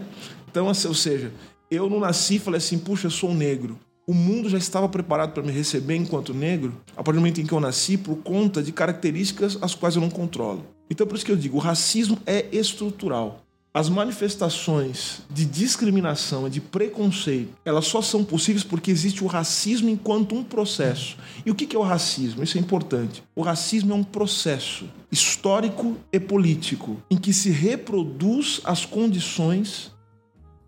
Então, 0.49 0.69
assim, 0.69 0.87
ou 0.87 0.93
seja, 0.93 1.31
eu 1.69 1.89
não 1.89 1.99
nasci 1.99 2.35
e 2.35 2.39
falei 2.39 2.57
assim, 2.57 2.77
puxa, 2.77 3.07
eu 3.07 3.11
sou 3.11 3.33
negro. 3.33 3.79
O 4.07 4.13
mundo 4.13 4.49
já 4.49 4.57
estava 4.57 4.89
preparado 4.89 5.33
para 5.33 5.43
me 5.43 5.51
receber 5.51 5.95
enquanto 5.95 6.33
negro 6.33 6.75
a 6.97 7.03
partir 7.03 7.17
do 7.17 7.21
momento 7.21 7.41
em 7.41 7.45
que 7.45 7.53
eu 7.53 7.59
nasci 7.59 7.95
por 7.95 8.15
conta 8.17 8.63
de 8.63 8.71
características 8.71 9.57
as 9.61 9.75
quais 9.75 9.95
eu 9.95 10.01
não 10.01 10.09
controlo. 10.09 10.65
Então, 10.89 11.05
por 11.05 11.15
isso 11.15 11.25
que 11.25 11.31
eu 11.31 11.35
digo, 11.35 11.57
o 11.57 11.59
racismo 11.59 12.17
é 12.25 12.47
estrutural. 12.51 13.45
As 13.71 13.87
manifestações 13.87 15.21
de 15.29 15.45
discriminação 15.45 16.47
e 16.47 16.49
de 16.49 16.59
preconceito, 16.59 17.55
elas 17.63 17.85
só 17.85 18.01
são 18.01 18.23
possíveis 18.23 18.63
porque 18.63 18.89
existe 18.89 19.23
o 19.23 19.27
racismo 19.27 19.89
enquanto 19.89 20.33
um 20.33 20.43
processo. 20.43 21.17
E 21.45 21.51
o 21.51 21.55
que 21.55 21.75
é 21.75 21.79
o 21.79 21.83
racismo? 21.83 22.43
Isso 22.43 22.57
é 22.57 22.61
importante. 22.61 23.23
O 23.35 23.43
racismo 23.43 23.93
é 23.93 23.95
um 23.95 24.03
processo 24.03 24.89
histórico 25.11 25.95
e 26.11 26.19
político 26.19 26.99
em 27.11 27.17
que 27.17 27.31
se 27.31 27.51
reproduz 27.51 28.59
as 28.63 28.85
condições 28.85 29.91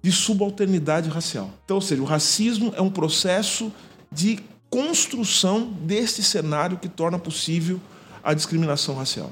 de 0.03 0.11
subalternidade 0.11 1.09
racial. 1.09 1.49
Então, 1.65 1.77
ou 1.77 1.81
seja, 1.81 2.01
o 2.03 2.05
racismo 2.05 2.71
é 2.77 2.81
um 2.81 2.89
processo 2.89 3.71
de 4.11 4.39
construção 4.69 5.73
deste 5.81 6.21
cenário 6.21 6.77
que 6.77 6.87
torna 6.87 7.17
possível 7.17 7.81
a 8.23 8.35
discriminação 8.35 8.95
racial. 8.95 9.31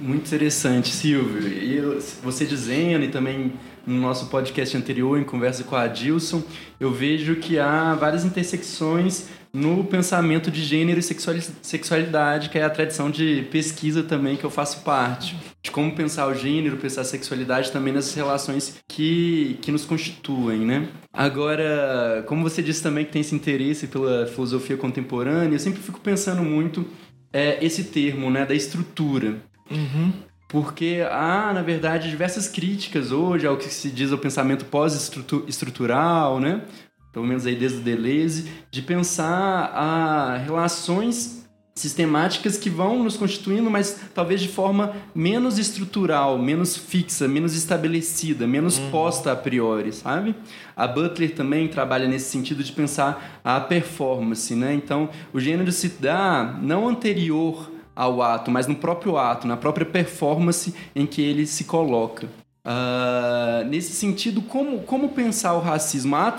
Muito 0.00 0.26
interessante, 0.26 0.88
Silvio. 0.88 1.46
E 1.46 1.78
você 2.22 2.46
dizendo, 2.46 3.04
e 3.04 3.08
também 3.08 3.52
no 3.86 4.00
nosso 4.00 4.26
podcast 4.26 4.74
anterior, 4.74 5.18
em 5.18 5.24
conversa 5.24 5.62
com 5.62 5.76
a 5.76 5.82
Adilson, 5.82 6.42
eu 6.78 6.90
vejo 6.90 7.36
que 7.36 7.58
há 7.58 7.94
várias 7.94 8.24
intersecções 8.24 9.28
no 9.52 9.84
pensamento 9.84 10.50
de 10.50 10.64
gênero 10.64 10.98
e 10.98 11.02
sexualidade, 11.02 12.48
que 12.48 12.58
é 12.58 12.62
a 12.62 12.70
tradição 12.70 13.10
de 13.10 13.46
pesquisa 13.50 14.02
também 14.02 14.36
que 14.36 14.44
eu 14.44 14.50
faço 14.50 14.82
parte. 14.82 15.36
De 15.62 15.70
como 15.70 15.94
pensar 15.94 16.28
o 16.28 16.34
gênero, 16.34 16.78
pensar 16.78 17.02
a 17.02 17.04
sexualidade 17.04 17.70
também 17.70 17.92
nessas 17.92 18.14
relações 18.14 18.78
que, 18.88 19.58
que 19.60 19.70
nos 19.70 19.84
constituem, 19.84 20.60
né? 20.60 20.88
Agora, 21.12 22.24
como 22.26 22.42
você 22.42 22.62
disse 22.62 22.82
também 22.82 23.04
que 23.04 23.12
tem 23.12 23.20
esse 23.20 23.34
interesse 23.34 23.86
pela 23.86 24.26
filosofia 24.26 24.78
contemporânea, 24.78 25.56
eu 25.56 25.60
sempre 25.60 25.82
fico 25.82 26.00
pensando 26.00 26.42
muito 26.42 26.86
é, 27.32 27.62
esse 27.64 27.84
termo, 27.84 28.30
né, 28.30 28.46
da 28.46 28.54
estrutura. 28.54 29.49
Uhum. 29.70 30.12
Porque 30.48 31.06
há, 31.08 31.52
na 31.52 31.62
verdade, 31.62 32.10
diversas 32.10 32.48
críticas 32.48 33.12
hoje 33.12 33.46
ao 33.46 33.56
que 33.56 33.72
se 33.72 33.88
diz 33.88 34.10
o 34.10 34.18
pensamento 34.18 34.64
pós-estrutural, 34.64 36.40
né? 36.40 36.62
pelo 37.12 37.26
menos 37.26 37.46
aí 37.46 37.56
desde 37.56 37.78
o 37.78 37.82
Deleuze, 37.82 38.50
de 38.70 38.82
pensar 38.82 39.70
a 39.74 40.36
relações 40.38 41.40
sistemáticas 41.74 42.58
que 42.58 42.68
vão 42.68 43.02
nos 43.02 43.16
constituindo, 43.16 43.70
mas 43.70 44.00
talvez 44.14 44.40
de 44.40 44.48
forma 44.48 44.94
menos 45.14 45.58
estrutural, 45.58 46.36
menos 46.36 46.76
fixa, 46.76 47.26
menos 47.26 47.54
estabelecida, 47.54 48.46
menos 48.46 48.78
uhum. 48.78 48.90
posta 48.90 49.32
a 49.32 49.36
priori, 49.36 49.92
sabe? 49.92 50.34
A 50.76 50.86
Butler 50.86 51.34
também 51.34 51.68
trabalha 51.68 52.06
nesse 52.06 52.30
sentido 52.30 52.62
de 52.62 52.72
pensar 52.72 53.40
a 53.42 53.58
performance, 53.60 54.54
né? 54.54 54.74
Então, 54.74 55.08
o 55.32 55.40
gênero 55.40 55.72
se 55.72 55.88
dá 55.88 56.58
não 56.60 56.86
anterior 56.86 57.70
ao 58.00 58.22
ato, 58.22 58.50
mas 58.50 58.66
no 58.66 58.74
próprio 58.74 59.18
ato, 59.18 59.46
na 59.46 59.58
própria 59.58 59.84
performance 59.84 60.74
em 60.96 61.04
que 61.04 61.20
ele 61.20 61.46
se 61.46 61.64
coloca. 61.64 62.26
Uh, 62.64 63.62
nesse 63.68 63.92
sentido, 63.92 64.40
como, 64.40 64.80
como 64.80 65.10
pensar 65.10 65.52
o 65.52 65.60
racismo? 65.60 66.16
Ah, 66.16 66.34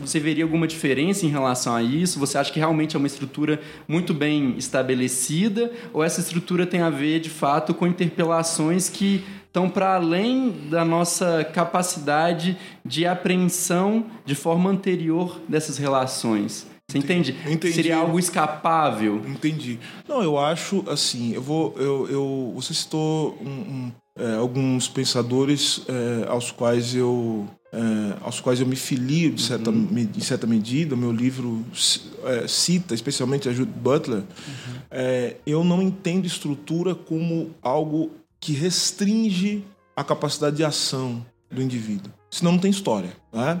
você 0.00 0.18
veria 0.18 0.42
alguma 0.42 0.66
diferença 0.66 1.26
em 1.26 1.28
relação 1.28 1.74
a 1.74 1.82
isso? 1.82 2.18
Você 2.18 2.38
acha 2.38 2.50
que 2.50 2.58
realmente 2.58 2.96
é 2.96 2.98
uma 2.98 3.06
estrutura 3.06 3.60
muito 3.86 4.14
bem 4.14 4.54
estabelecida? 4.56 5.70
Ou 5.92 6.02
essa 6.02 6.20
estrutura 6.20 6.66
tem 6.66 6.80
a 6.80 6.88
ver, 6.88 7.20
de 7.20 7.28
fato, 7.28 7.74
com 7.74 7.86
interpelações 7.86 8.88
que 8.88 9.22
estão 9.46 9.68
para 9.68 9.96
além 9.96 10.50
da 10.70 10.82
nossa 10.82 11.44
capacidade 11.44 12.56
de 12.82 13.06
apreensão 13.06 14.06
de 14.24 14.34
forma 14.34 14.70
anterior 14.70 15.42
dessas 15.46 15.76
relações? 15.76 16.66
Você 16.88 16.98
entende? 16.98 17.36
Entendi. 17.46 17.74
Seria 17.74 17.96
algo 17.96 18.18
escapável? 18.18 19.16
Entendi. 19.26 19.78
Não, 20.08 20.22
eu 20.22 20.38
acho 20.38 20.84
assim, 20.88 21.32
eu 21.32 21.42
vou. 21.42 21.74
Eu, 21.76 22.08
eu, 22.08 22.52
você 22.54 22.72
citou 22.72 23.36
um, 23.40 23.50
um 23.50 23.92
é, 24.16 24.36
alguns 24.36 24.88
pensadores 24.88 25.82
é, 25.88 26.28
aos 26.28 26.50
quais 26.50 26.94
eu 26.94 27.48
é, 27.72 28.16
aos 28.22 28.40
quais 28.40 28.60
eu 28.60 28.66
me 28.66 28.76
filio 28.76 29.32
de 29.32 29.42
certa, 29.42 29.70
uhum. 29.70 29.86
de 29.86 30.24
certa 30.24 30.46
medida. 30.46 30.94
O 30.94 30.98
meu 30.98 31.12
livro 31.12 31.64
é, 32.24 32.48
cita, 32.48 32.94
especialmente 32.94 33.48
a 33.48 33.52
Judith 33.52 33.74
Butler. 33.74 34.20
Uhum. 34.20 34.76
É, 34.90 35.36
eu 35.46 35.62
não 35.64 35.82
entendo 35.82 36.24
estrutura 36.24 36.94
como 36.94 37.50
algo 37.60 38.10
que 38.40 38.52
restringe 38.52 39.64
a 39.94 40.04
capacidade 40.04 40.56
de 40.56 40.64
ação 40.64 41.24
do 41.50 41.60
indivíduo. 41.60 42.12
Senão 42.30 42.52
não 42.52 42.58
tem 42.58 42.70
história. 42.70 43.14
Né? 43.32 43.60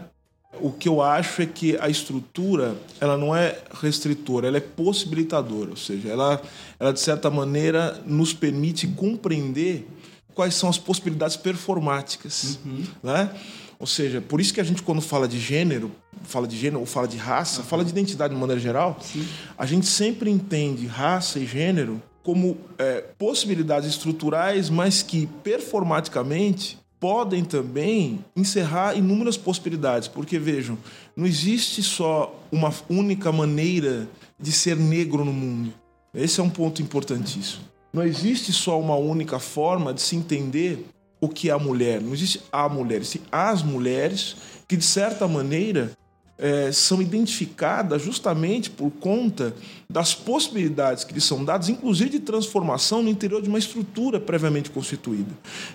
O 0.60 0.72
que 0.72 0.88
eu 0.88 1.02
acho 1.02 1.42
é 1.42 1.46
que 1.46 1.76
a 1.78 1.88
estrutura 1.88 2.76
ela 3.00 3.16
não 3.16 3.34
é 3.34 3.58
restritora, 3.80 4.48
ela 4.48 4.56
é 4.56 4.60
possibilitadora, 4.60 5.70
ou 5.70 5.76
seja, 5.76 6.08
ela, 6.08 6.40
ela 6.78 6.92
de 6.92 7.00
certa 7.00 7.30
maneira 7.30 8.02
nos 8.06 8.32
permite 8.32 8.86
compreender 8.86 9.86
quais 10.34 10.54
são 10.54 10.68
as 10.68 10.78
possibilidades 10.78 11.36
performáticas, 11.36 12.58
uhum. 12.64 12.84
né? 13.02 13.30
Ou 13.78 13.86
seja, 13.86 14.20
por 14.20 14.40
isso 14.40 14.54
que 14.54 14.60
a 14.60 14.64
gente 14.64 14.82
quando 14.82 15.00
fala 15.00 15.28
de 15.28 15.38
gênero, 15.38 15.90
fala 16.22 16.46
de 16.46 16.56
gênero 16.56 16.80
ou 16.80 16.86
fala 16.86 17.06
de 17.06 17.16
raça, 17.16 17.60
uhum. 17.60 17.66
fala 17.66 17.84
de 17.84 17.90
identidade 17.90 18.34
de 18.34 18.40
maneira 18.40 18.60
geral, 18.60 18.98
Sim. 19.00 19.26
a 19.56 19.66
gente 19.66 19.86
sempre 19.86 20.30
entende 20.30 20.86
raça 20.86 21.38
e 21.38 21.46
gênero 21.46 22.02
como 22.22 22.58
é, 22.78 23.04
possibilidades 23.16 23.88
estruturais, 23.88 24.68
mas 24.68 25.02
que 25.02 25.26
performaticamente 25.44 26.78
podem 26.98 27.44
também 27.44 28.24
encerrar 28.34 28.96
inúmeras 28.96 29.36
possibilidades, 29.36 30.08
porque 30.08 30.38
vejam, 30.38 30.78
não 31.14 31.26
existe 31.26 31.82
só 31.82 32.42
uma 32.50 32.72
única 32.88 33.30
maneira 33.30 34.08
de 34.38 34.52
ser 34.52 34.76
negro 34.76 35.24
no 35.24 35.32
mundo. 35.32 35.72
Esse 36.14 36.40
é 36.40 36.42
um 36.42 36.50
ponto 36.50 36.80
importantíssimo. 36.80 37.64
Não 37.92 38.02
existe 38.02 38.52
só 38.52 38.80
uma 38.80 38.96
única 38.96 39.38
forma 39.38 39.92
de 39.92 40.00
se 40.00 40.16
entender 40.16 40.86
o 41.20 41.28
que 41.28 41.50
é 41.50 41.52
a 41.52 41.58
mulher. 41.58 42.00
Não 42.00 42.12
existe 42.12 42.42
a 42.52 42.68
mulher, 42.68 43.00
existem 43.00 43.22
as 43.30 43.62
mulheres 43.62 44.36
que, 44.68 44.76
de 44.76 44.84
certa 44.84 45.26
maneira, 45.28 45.92
é, 46.38 46.70
são 46.70 47.00
identificadas 47.00 48.02
justamente 48.02 48.68
por 48.68 48.90
conta 48.90 49.54
das 49.88 50.14
possibilidades 50.14 51.04
que 51.04 51.14
lhes 51.14 51.24
são 51.24 51.44
dadas, 51.44 51.68
inclusive 51.68 52.10
de 52.10 52.20
transformação 52.20 53.02
no 53.02 53.08
interior 53.08 53.40
de 53.40 53.48
uma 53.48 53.58
estrutura 53.58 54.20
previamente 54.20 54.70
constituída. 54.70 55.30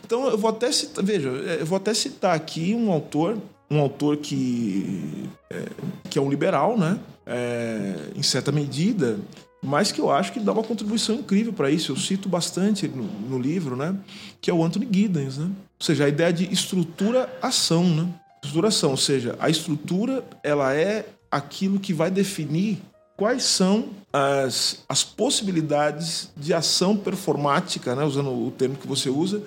Então, 0.05 0.27
eu 0.27 0.37
vou 0.37 0.49
até 0.49 0.71
citar, 0.71 1.03
veja, 1.03 1.29
eu 1.29 1.65
vou 1.65 1.77
até 1.77 1.93
citar 1.93 2.35
aqui 2.35 2.75
um 2.75 2.91
autor, 2.91 3.37
um 3.69 3.79
autor 3.79 4.17
que 4.17 5.29
é, 5.49 5.65
que 6.09 6.19
é 6.19 6.21
um 6.21 6.29
liberal, 6.29 6.77
né? 6.77 6.99
É, 7.25 7.95
em 8.15 8.23
certa 8.23 8.51
medida, 8.51 9.17
mas 9.63 9.91
que 9.91 10.01
eu 10.01 10.09
acho 10.09 10.33
que 10.33 10.39
dá 10.39 10.51
uma 10.51 10.63
contribuição 10.63 11.15
incrível 11.15 11.53
para 11.53 11.69
isso. 11.69 11.91
Eu 11.91 11.95
cito 11.95 12.27
bastante 12.27 12.87
no, 12.87 13.03
no, 13.03 13.39
livro, 13.39 13.75
né? 13.75 13.95
Que 14.41 14.49
é 14.49 14.53
o 14.53 14.63
Anthony 14.63 14.87
Giddens, 14.91 15.37
né? 15.37 15.45
Ou 15.45 15.85
seja, 15.85 16.05
a 16.05 16.09
ideia 16.09 16.33
de 16.33 16.51
estrutura-ação, 16.51 17.83
né? 17.83 18.07
Estruturação, 18.43 18.91
ou 18.91 18.97
seja, 18.97 19.35
a 19.39 19.49
estrutura 19.49 20.23
ela 20.43 20.73
é 20.73 21.05
aquilo 21.29 21.79
que 21.79 21.93
vai 21.93 22.09
definir 22.09 22.79
quais 23.15 23.43
são 23.43 23.89
as, 24.11 24.83
as 24.89 25.03
possibilidades 25.03 26.29
de 26.35 26.53
ação 26.53 26.97
performática, 26.97 27.95
né? 27.95 28.03
usando 28.03 28.31
o 28.31 28.51
termo 28.51 28.75
que 28.75 28.87
você 28.87 29.09
usa, 29.09 29.43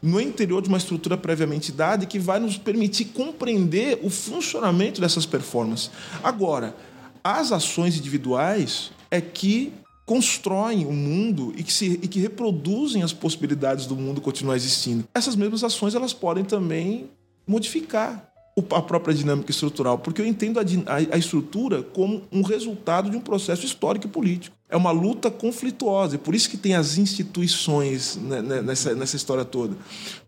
no 0.00 0.20
interior 0.20 0.62
de 0.62 0.68
uma 0.68 0.78
estrutura 0.78 1.16
previamente 1.16 1.72
dada 1.72 2.04
e 2.04 2.06
que 2.06 2.20
vai 2.20 2.38
nos 2.38 2.56
permitir 2.56 3.06
compreender 3.06 3.98
o 4.02 4.08
funcionamento 4.10 5.00
dessas 5.00 5.26
performances. 5.26 5.90
Agora, 6.22 6.76
as 7.24 7.50
ações 7.50 7.98
individuais 7.98 8.92
é 9.10 9.20
que 9.20 9.72
constroem 10.04 10.86
o 10.86 10.92
mundo 10.92 11.52
e 11.56 11.64
que, 11.64 11.72
se, 11.72 11.98
e 12.00 12.06
que 12.06 12.20
reproduzem 12.20 13.02
as 13.02 13.12
possibilidades 13.12 13.86
do 13.86 13.96
mundo 13.96 14.20
continuar 14.20 14.54
existindo. 14.54 15.04
Essas 15.12 15.34
mesmas 15.34 15.64
ações 15.64 15.96
elas 15.96 16.12
podem 16.12 16.44
também 16.44 17.10
modificar 17.44 18.25
a 18.70 18.80
própria 18.80 19.14
dinâmica 19.14 19.50
estrutural, 19.50 19.98
porque 19.98 20.20
eu 20.20 20.26
entendo 20.26 20.58
a, 20.58 20.62
a, 21.14 21.18
estrutura 21.18 21.82
como 21.82 22.22
um 22.32 22.40
resultado 22.40 23.10
de 23.10 23.16
um 23.16 23.20
processo 23.20 23.66
histórico 23.66 24.06
e 24.06 24.10
político. 24.10 24.56
É 24.68 24.76
uma 24.76 24.90
luta 24.90 25.30
conflituosa, 25.30 26.14
e 26.14 26.18
por 26.18 26.34
isso 26.34 26.48
que 26.48 26.56
tem 26.56 26.74
as 26.74 26.96
instituições 26.96 28.16
né, 28.16 28.40
né, 28.40 28.62
nessa, 28.62 28.94
nessa 28.94 29.14
história 29.14 29.44
toda. 29.44 29.76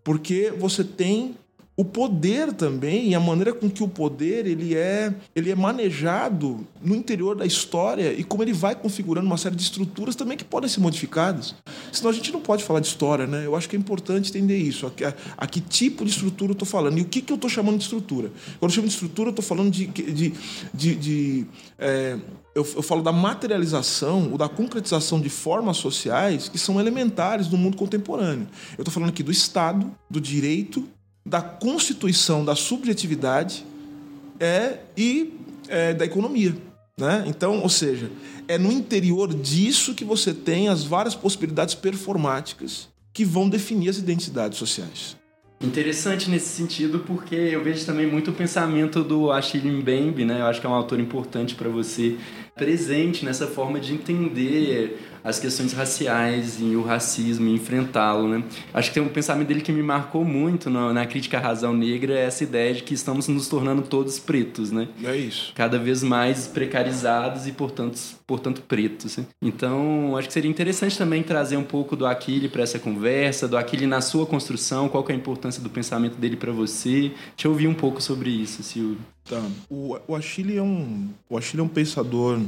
Porque 0.03 0.53
você 0.57 0.83
tem 0.83 1.35
o 1.79 1.85
poder 1.85 2.51
também 2.51 3.07
e 3.07 3.15
a 3.15 3.21
maneira 3.21 3.53
com 3.53 3.69
que 3.69 3.81
o 3.81 3.87
poder 3.87 4.45
ele 4.45 4.75
é, 4.75 5.15
ele 5.33 5.49
é 5.49 5.55
manejado 5.55 6.67
no 6.83 6.93
interior 6.93 7.37
da 7.37 7.45
história 7.45 8.11
e 8.11 8.21
como 8.21 8.43
ele 8.43 8.51
vai 8.51 8.75
configurando 8.75 9.25
uma 9.25 9.37
série 9.37 9.55
de 9.55 9.61
estruturas 9.61 10.13
também 10.13 10.35
que 10.35 10.43
podem 10.43 10.69
ser 10.69 10.81
modificadas. 10.81 11.55
Senão 11.89 12.09
a 12.09 12.13
gente 12.13 12.33
não 12.33 12.41
pode 12.41 12.65
falar 12.65 12.81
de 12.81 12.87
história, 12.87 13.25
né? 13.25 13.45
Eu 13.45 13.55
acho 13.55 13.69
que 13.69 13.77
é 13.77 13.79
importante 13.79 14.29
entender 14.29 14.57
isso. 14.57 14.87
A, 14.87 14.89
a, 15.07 15.13
a 15.37 15.47
que 15.47 15.61
tipo 15.61 16.03
de 16.03 16.11
estrutura 16.11 16.51
eu 16.51 16.53
estou 16.53 16.67
falando 16.67 16.97
e 16.97 17.01
o 17.01 17.05
que, 17.05 17.21
que 17.21 17.31
eu 17.31 17.35
estou 17.35 17.49
chamando 17.49 17.77
de 17.77 17.83
estrutura. 17.83 18.29
Quando 18.59 18.71
eu 18.71 18.75
chamo 18.75 18.87
de 18.87 18.93
estrutura, 18.93 19.29
eu 19.29 19.31
estou 19.31 19.45
falando 19.45 19.71
de. 19.71 19.87
de, 19.87 20.33
de, 20.73 20.95
de 20.95 21.45
é, 21.77 22.17
eu, 22.53 22.67
eu 22.75 22.81
falo 22.81 23.01
da 23.01 23.13
materialização 23.13 24.31
ou 24.33 24.37
da 24.37 24.49
concretização 24.49 25.21
de 25.21 25.29
formas 25.29 25.77
sociais 25.77 26.49
que 26.49 26.57
são 26.57 26.77
elementares 26.77 27.47
no 27.47 27.57
mundo 27.57 27.77
contemporâneo. 27.77 28.49
Eu 28.77 28.81
estou 28.81 28.93
falando 28.93 29.11
aqui 29.11 29.23
do 29.23 29.31
Estado, 29.31 29.89
do 30.09 30.19
direito 30.19 30.85
da 31.29 31.41
constituição 31.41 32.43
da 32.43 32.55
subjetividade 32.55 33.63
é, 34.39 34.79
e 34.97 35.33
é, 35.67 35.93
da 35.93 36.03
economia. 36.03 36.55
Né? 36.97 37.23
Então, 37.27 37.61
ou 37.61 37.69
seja, 37.69 38.09
é 38.47 38.57
no 38.57 38.71
interior 38.71 39.31
disso 39.33 39.93
que 39.93 40.03
você 40.03 40.33
tem 40.33 40.67
as 40.67 40.83
várias 40.83 41.15
possibilidades 41.15 41.75
performáticas 41.75 42.89
que 43.13 43.23
vão 43.23 43.47
definir 43.47 43.89
as 43.89 43.97
identidades 43.97 44.57
sociais. 44.57 45.15
Interessante 45.61 46.29
nesse 46.29 46.47
sentido, 46.47 46.99
porque 46.99 47.35
eu 47.35 47.61
vejo 47.61 47.85
também 47.85 48.07
muito 48.07 48.31
o 48.31 48.33
pensamento 48.33 49.03
do 49.03 49.29
Achille 49.29 49.69
Mbembe, 49.69 50.23
né? 50.23 50.39
Eu 50.39 50.45
acho 50.45 50.61
que 50.61 50.65
é 50.65 50.69
um 50.69 50.73
autor 50.73 51.01
importante 51.01 51.53
para 51.53 51.67
você, 51.67 52.15
presente 52.55 53.25
nessa 53.25 53.45
forma 53.45 53.77
de 53.77 53.93
entender 53.93 54.97
as 55.29 55.39
questões 55.39 55.73
raciais 55.73 56.57
e 56.59 56.75
o 56.75 56.81
racismo 56.81 57.47
e 57.47 57.53
enfrentá-lo, 57.53 58.27
né? 58.27 58.43
Acho 58.73 58.89
que 58.89 58.95
tem 58.95 59.03
um 59.03 59.09
pensamento 59.09 59.47
dele 59.47 59.61
que 59.61 59.71
me 59.71 59.83
marcou 59.83 60.25
muito 60.25 60.69
na, 60.69 60.91
na 60.91 61.05
crítica 61.05 61.37
à 61.37 61.41
razão 61.41 61.73
negra, 61.73 62.13
é 62.13 62.25
essa 62.25 62.43
ideia 62.43 62.73
de 62.73 62.83
que 62.83 62.93
estamos 62.93 63.27
nos 63.27 63.47
tornando 63.47 63.81
todos 63.81 64.19
pretos, 64.19 64.71
né? 64.71 64.87
É 65.03 65.15
isso. 65.15 65.51
Cada 65.55 65.77
vez 65.77 66.03
mais 66.03 66.47
precarizados 66.47 67.47
e, 67.47 67.51
portanto, 67.51 67.99
portanto 68.25 68.61
pretos. 68.61 69.17
Né? 69.17 69.25
Então, 69.41 70.15
acho 70.17 70.27
que 70.27 70.33
seria 70.33 70.49
interessante 70.49 70.97
também 70.97 71.23
trazer 71.23 71.57
um 71.57 71.63
pouco 71.63 71.95
do 71.95 72.05
Aquile 72.05 72.49
para 72.49 72.63
essa 72.63 72.79
conversa, 72.79 73.47
do 73.47 73.57
Aquile 73.57 73.87
na 73.87 74.01
sua 74.01 74.25
construção, 74.25 74.89
qual 74.89 75.05
é 75.09 75.13
a 75.13 75.15
importância 75.15 75.61
do 75.61 75.69
pensamento 75.69 76.17
dele 76.17 76.35
para 76.35 76.51
você. 76.51 77.11
Deixa 77.35 77.45
eu 77.45 77.51
ouvir 77.51 77.67
um 77.67 77.73
pouco 77.73 78.01
sobre 78.01 78.29
isso, 78.29 78.63
Silvio. 78.63 78.97
Tá. 79.29 79.41
O, 79.69 79.95
o 80.07 80.15
Achille 80.15 80.57
é 80.57 80.61
um, 80.61 81.09
o 81.29 81.37
Achille 81.37 81.61
é 81.61 81.63
um 81.63 81.67
pensador 81.67 82.39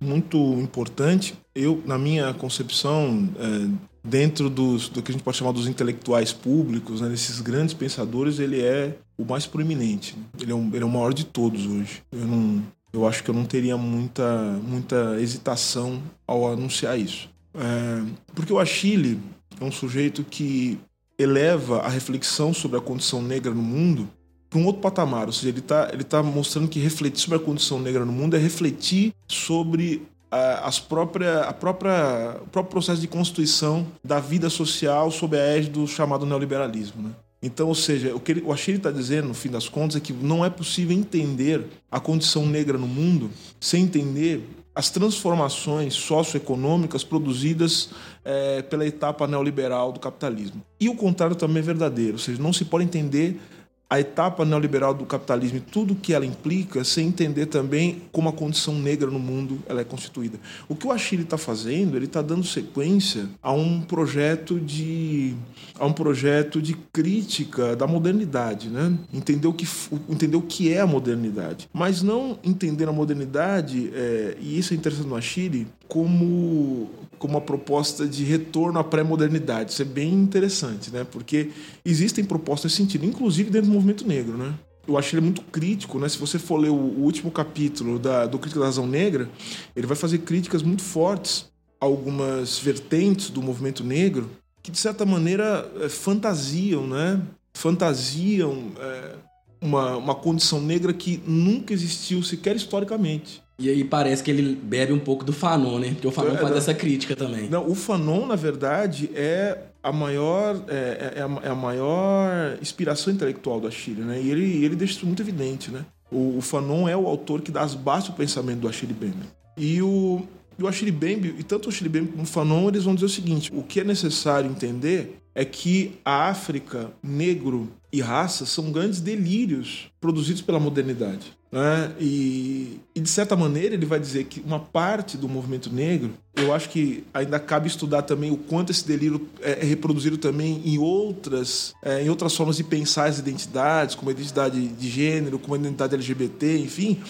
muito 0.00 0.36
importante. 0.60 1.34
Eu, 1.54 1.82
na 1.86 1.98
minha 1.98 2.32
concepção, 2.34 3.28
é, 3.38 3.68
dentro 4.02 4.48
dos, 4.48 4.88
do 4.88 5.02
que 5.02 5.10
a 5.10 5.12
gente 5.12 5.22
pode 5.22 5.36
chamar 5.36 5.52
dos 5.52 5.66
intelectuais 5.66 6.32
públicos, 6.32 7.00
né, 7.00 7.08
desses 7.08 7.40
grandes 7.40 7.74
pensadores, 7.74 8.38
ele 8.38 8.60
é 8.60 8.96
o 9.16 9.24
mais 9.24 9.46
proeminente. 9.46 10.16
Ele 10.40 10.52
é, 10.52 10.54
um, 10.54 10.68
ele 10.72 10.82
é 10.82 10.86
o 10.86 10.90
maior 10.90 11.12
de 11.12 11.24
todos 11.24 11.66
hoje. 11.66 12.02
Eu, 12.12 12.26
não, 12.26 12.62
eu 12.92 13.06
acho 13.06 13.22
que 13.22 13.30
eu 13.30 13.34
não 13.34 13.44
teria 13.44 13.76
muita, 13.76 14.58
muita 14.62 15.20
hesitação 15.20 16.02
ao 16.26 16.50
anunciar 16.50 16.98
isso. 16.98 17.28
É, 17.54 18.02
porque 18.34 18.52
o 18.52 18.58
Achille 18.58 19.20
é 19.60 19.64
um 19.64 19.72
sujeito 19.72 20.22
que 20.22 20.78
eleva 21.18 21.80
a 21.80 21.88
reflexão 21.88 22.54
sobre 22.54 22.78
a 22.78 22.80
condição 22.80 23.20
negra 23.20 23.52
no 23.52 23.62
mundo 23.62 24.08
para 24.48 24.58
um 24.58 24.66
outro 24.66 24.80
patamar. 24.80 25.26
Ou 25.26 25.32
seja, 25.32 25.48
ele 25.48 25.58
está 25.58 25.90
ele 25.92 26.04
tá 26.04 26.22
mostrando 26.22 26.68
que 26.68 26.80
refletir 26.80 27.20
sobre 27.20 27.36
a 27.36 27.40
condição 27.40 27.78
negra 27.78 28.04
no 28.04 28.12
mundo 28.12 28.36
é 28.36 28.38
refletir 28.38 29.12
sobre 29.26 30.06
as 30.30 30.78
própria, 30.78 31.40
a 31.40 31.52
própria, 31.52 32.36
o 32.42 32.48
próprio 32.48 32.70
processo 32.70 33.00
de 33.00 33.08
constituição 33.08 33.86
da 34.04 34.20
vida 34.20 34.50
social 34.50 35.10
sob 35.10 35.36
a 35.38 35.40
égide 35.40 35.70
do 35.70 35.86
chamado 35.86 36.26
neoliberalismo. 36.26 37.02
Né? 37.02 37.10
Então, 37.42 37.68
ou 37.68 37.74
seja, 37.74 38.14
o 38.14 38.20
que 38.20 38.32
ele, 38.32 38.42
o 38.42 38.52
Achille 38.52 38.78
está 38.78 38.90
dizendo, 38.90 39.28
no 39.28 39.34
fim 39.34 39.48
das 39.48 39.68
contas, 39.68 39.96
é 39.96 40.00
que 40.00 40.12
não 40.12 40.44
é 40.44 40.50
possível 40.50 40.96
entender 40.96 41.64
a 41.90 42.00
condição 42.00 42.44
negra 42.44 42.76
no 42.76 42.86
mundo 42.86 43.30
sem 43.60 43.84
entender 43.84 44.42
as 44.74 44.90
transformações 44.90 45.94
socioeconômicas 45.94 47.02
produzidas 47.02 47.90
é, 48.24 48.62
pela 48.62 48.86
etapa 48.86 49.26
neoliberal 49.26 49.92
do 49.92 49.98
capitalismo. 49.98 50.62
E 50.78 50.88
o 50.88 50.94
contrário 50.94 51.34
também 51.34 51.58
é 51.58 51.66
verdadeiro, 51.66 52.12
ou 52.12 52.18
seja, 52.18 52.40
não 52.40 52.52
se 52.52 52.64
pode 52.64 52.84
entender 52.84 53.40
a 53.90 53.98
etapa 53.98 54.44
neoliberal 54.44 54.92
do 54.92 55.06
capitalismo 55.06 55.58
e 55.58 55.60
tudo 55.60 55.94
que 55.94 56.12
ela 56.12 56.26
implica, 56.26 56.84
sem 56.84 57.08
entender 57.08 57.46
também 57.46 58.02
como 58.12 58.28
a 58.28 58.32
condição 58.32 58.74
negra 58.74 59.10
no 59.10 59.18
mundo 59.18 59.58
ela 59.66 59.80
é 59.80 59.84
constituída. 59.84 60.38
O 60.68 60.76
que 60.76 60.86
o 60.86 60.92
Achille 60.92 61.22
está 61.22 61.38
fazendo, 61.38 61.96
ele 61.96 62.04
está 62.04 62.20
dando 62.20 62.44
sequência 62.44 63.28
a 63.42 63.50
um 63.52 63.80
projeto 63.80 64.60
de 64.60 65.34
a 65.78 65.86
um 65.86 65.92
projeto 65.92 66.60
de 66.60 66.74
crítica 66.92 67.74
da 67.74 67.86
modernidade, 67.86 68.68
né? 68.68 68.98
Entender 69.12 69.46
o 69.46 69.54
que 69.54 69.66
entender 70.08 70.36
o 70.36 70.42
que 70.42 70.72
é 70.72 70.80
a 70.80 70.86
modernidade, 70.86 71.68
mas 71.72 72.02
não 72.02 72.38
entender 72.44 72.88
a 72.88 72.92
modernidade 72.92 73.90
é, 73.94 74.36
e 74.40 74.58
isso 74.58 74.74
é 74.74 74.76
interessante 74.76 75.08
no 75.08 75.16
Achille 75.16 75.66
como 75.88 76.90
como 77.18 77.34
uma 77.34 77.40
proposta 77.40 78.06
de 78.06 78.24
retorno 78.24 78.78
à 78.78 78.84
pré-modernidade. 78.84 79.72
Isso 79.72 79.82
é 79.82 79.84
bem 79.84 80.14
interessante, 80.14 80.90
né? 80.90 81.04
Porque 81.04 81.50
existem 81.84 82.24
propostas 82.24 82.70
nesse 82.70 82.82
sentido, 82.82 83.04
inclusive 83.04 83.50
dentro 83.50 83.68
do 83.68 83.74
movimento 83.74 84.06
negro, 84.06 84.38
né? 84.38 84.54
Eu 84.86 84.96
acho 84.96 85.14
ele 85.14 85.22
muito 85.22 85.42
crítico, 85.42 85.98
né? 85.98 86.08
Se 86.08 86.16
você 86.16 86.38
for 86.38 86.56
ler 86.56 86.70
o, 86.70 86.74
último 86.74 87.30
capítulo 87.30 87.98
da, 87.98 88.24
do 88.24 88.38
Crítica 88.38 88.60
da 88.60 88.66
Razão 88.66 88.86
Negra, 88.86 89.28
ele 89.76 89.86
vai 89.86 89.96
fazer 89.96 90.18
críticas 90.18 90.62
muito 90.62 90.82
fortes 90.82 91.50
a 91.80 91.84
algumas 91.84 92.58
vertentes 92.58 93.28
do 93.28 93.42
movimento 93.42 93.84
negro 93.84 94.30
que, 94.62 94.70
de 94.70 94.78
certa 94.78 95.04
maneira, 95.04 95.70
é, 95.80 95.88
fantasiam, 95.88 96.86
né? 96.86 97.20
Fantasiam 97.52 98.72
é, 98.78 99.14
uma, 99.60 99.96
uma 99.96 100.14
condição 100.14 100.60
negra 100.60 100.92
que 100.92 101.20
nunca 101.26 101.74
existiu 101.74 102.22
sequer 102.22 102.56
historicamente. 102.56 103.42
E 103.60 103.68
aí 103.68 103.82
parece 103.82 104.22
que 104.22 104.30
ele 104.30 104.54
bebe 104.54 104.92
um 104.92 105.00
pouco 105.00 105.24
do 105.24 105.32
Fanon, 105.32 105.80
né? 105.80 105.90
Porque 105.90 106.06
o 106.06 106.12
Fanon 106.12 106.34
é, 106.34 106.36
faz 106.36 106.50
não, 106.50 106.58
essa 106.58 106.72
crítica 106.72 107.16
também. 107.16 107.48
Não, 107.48 107.68
o 107.68 107.74
Fanon, 107.74 108.24
na 108.24 108.36
verdade, 108.36 109.10
é 109.14 109.58
a 109.82 109.92
maior, 109.92 110.62
é, 110.68 111.14
é, 111.16 111.22
a, 111.22 111.46
é 111.48 111.50
a 111.50 111.54
maior 111.56 112.56
inspiração 112.62 113.12
intelectual 113.12 113.60
da 113.60 113.68
Chile, 113.68 114.02
né? 114.02 114.20
E 114.22 114.30
ele, 114.30 114.64
ele 114.64 114.76
deixa 114.76 114.94
isso 114.94 115.06
muito 115.06 115.22
evidente, 115.22 115.72
né? 115.72 115.84
O, 116.10 116.38
o 116.38 116.40
Fanon 116.40 116.88
é 116.88 116.96
o 116.96 117.08
autor 117.08 117.40
que 117.42 117.50
dá 117.50 117.62
as 117.62 117.74
bases 117.74 118.10
do 118.10 118.14
pensamento 118.14 118.60
do 118.60 118.68
Achille 118.68 118.94
Mbembe. 118.94 119.26
E 119.56 119.82
o, 119.82 120.22
e 120.56 120.62
o 120.62 120.68
Achille 120.68 120.92
Mbembe, 120.92 121.34
e 121.36 121.42
tanto 121.42 121.66
o 121.66 121.68
Achille 121.68 121.88
Mbembe 121.88 122.12
como 122.12 122.22
o 122.22 122.26
Fanon, 122.26 122.68
eles 122.68 122.84
vão 122.84 122.94
dizer 122.94 123.06
o 123.06 123.10
seguinte, 123.10 123.50
o 123.52 123.64
que 123.64 123.80
é 123.80 123.84
necessário 123.84 124.48
entender 124.48 125.20
é 125.34 125.44
que 125.44 125.98
a 126.04 126.28
África, 126.28 126.92
negro 127.02 127.68
e 127.92 128.00
raça 128.00 128.46
são 128.46 128.70
grandes 128.70 129.00
delírios 129.00 129.90
produzidos 130.00 130.42
pela 130.42 130.60
modernidade. 130.60 131.37
Né? 131.50 131.92
E, 131.98 132.80
e, 132.94 133.00
de 133.00 133.08
certa 133.08 133.34
maneira, 133.34 133.74
ele 133.74 133.86
vai 133.86 133.98
dizer 133.98 134.24
que 134.24 134.40
uma 134.40 134.60
parte 134.60 135.16
do 135.16 135.28
movimento 135.28 135.72
negro, 135.72 136.12
eu 136.36 136.52
acho 136.52 136.68
que 136.68 137.04
ainda 137.12 137.40
cabe 137.40 137.66
estudar 137.68 138.02
também 138.02 138.30
o 138.30 138.36
quanto 138.36 138.70
esse 138.70 138.86
delírio 138.86 139.26
é, 139.40 139.52
é 139.60 139.64
reproduzido 139.64 140.18
também 140.18 140.60
em 140.64 140.76
outras, 140.76 141.72
é, 141.82 142.02
em 142.02 142.10
outras 142.10 142.36
formas 142.36 142.58
de 142.58 142.64
pensar 142.64 143.06
as 143.06 143.18
identidades, 143.18 143.94
como 143.94 144.10
a 144.10 144.12
identidade 144.12 144.68
de 144.68 144.88
gênero, 144.90 145.38
como 145.38 145.54
a 145.54 145.58
identidade 145.58 145.94
LGBT, 145.94 146.58
enfim 146.58 147.00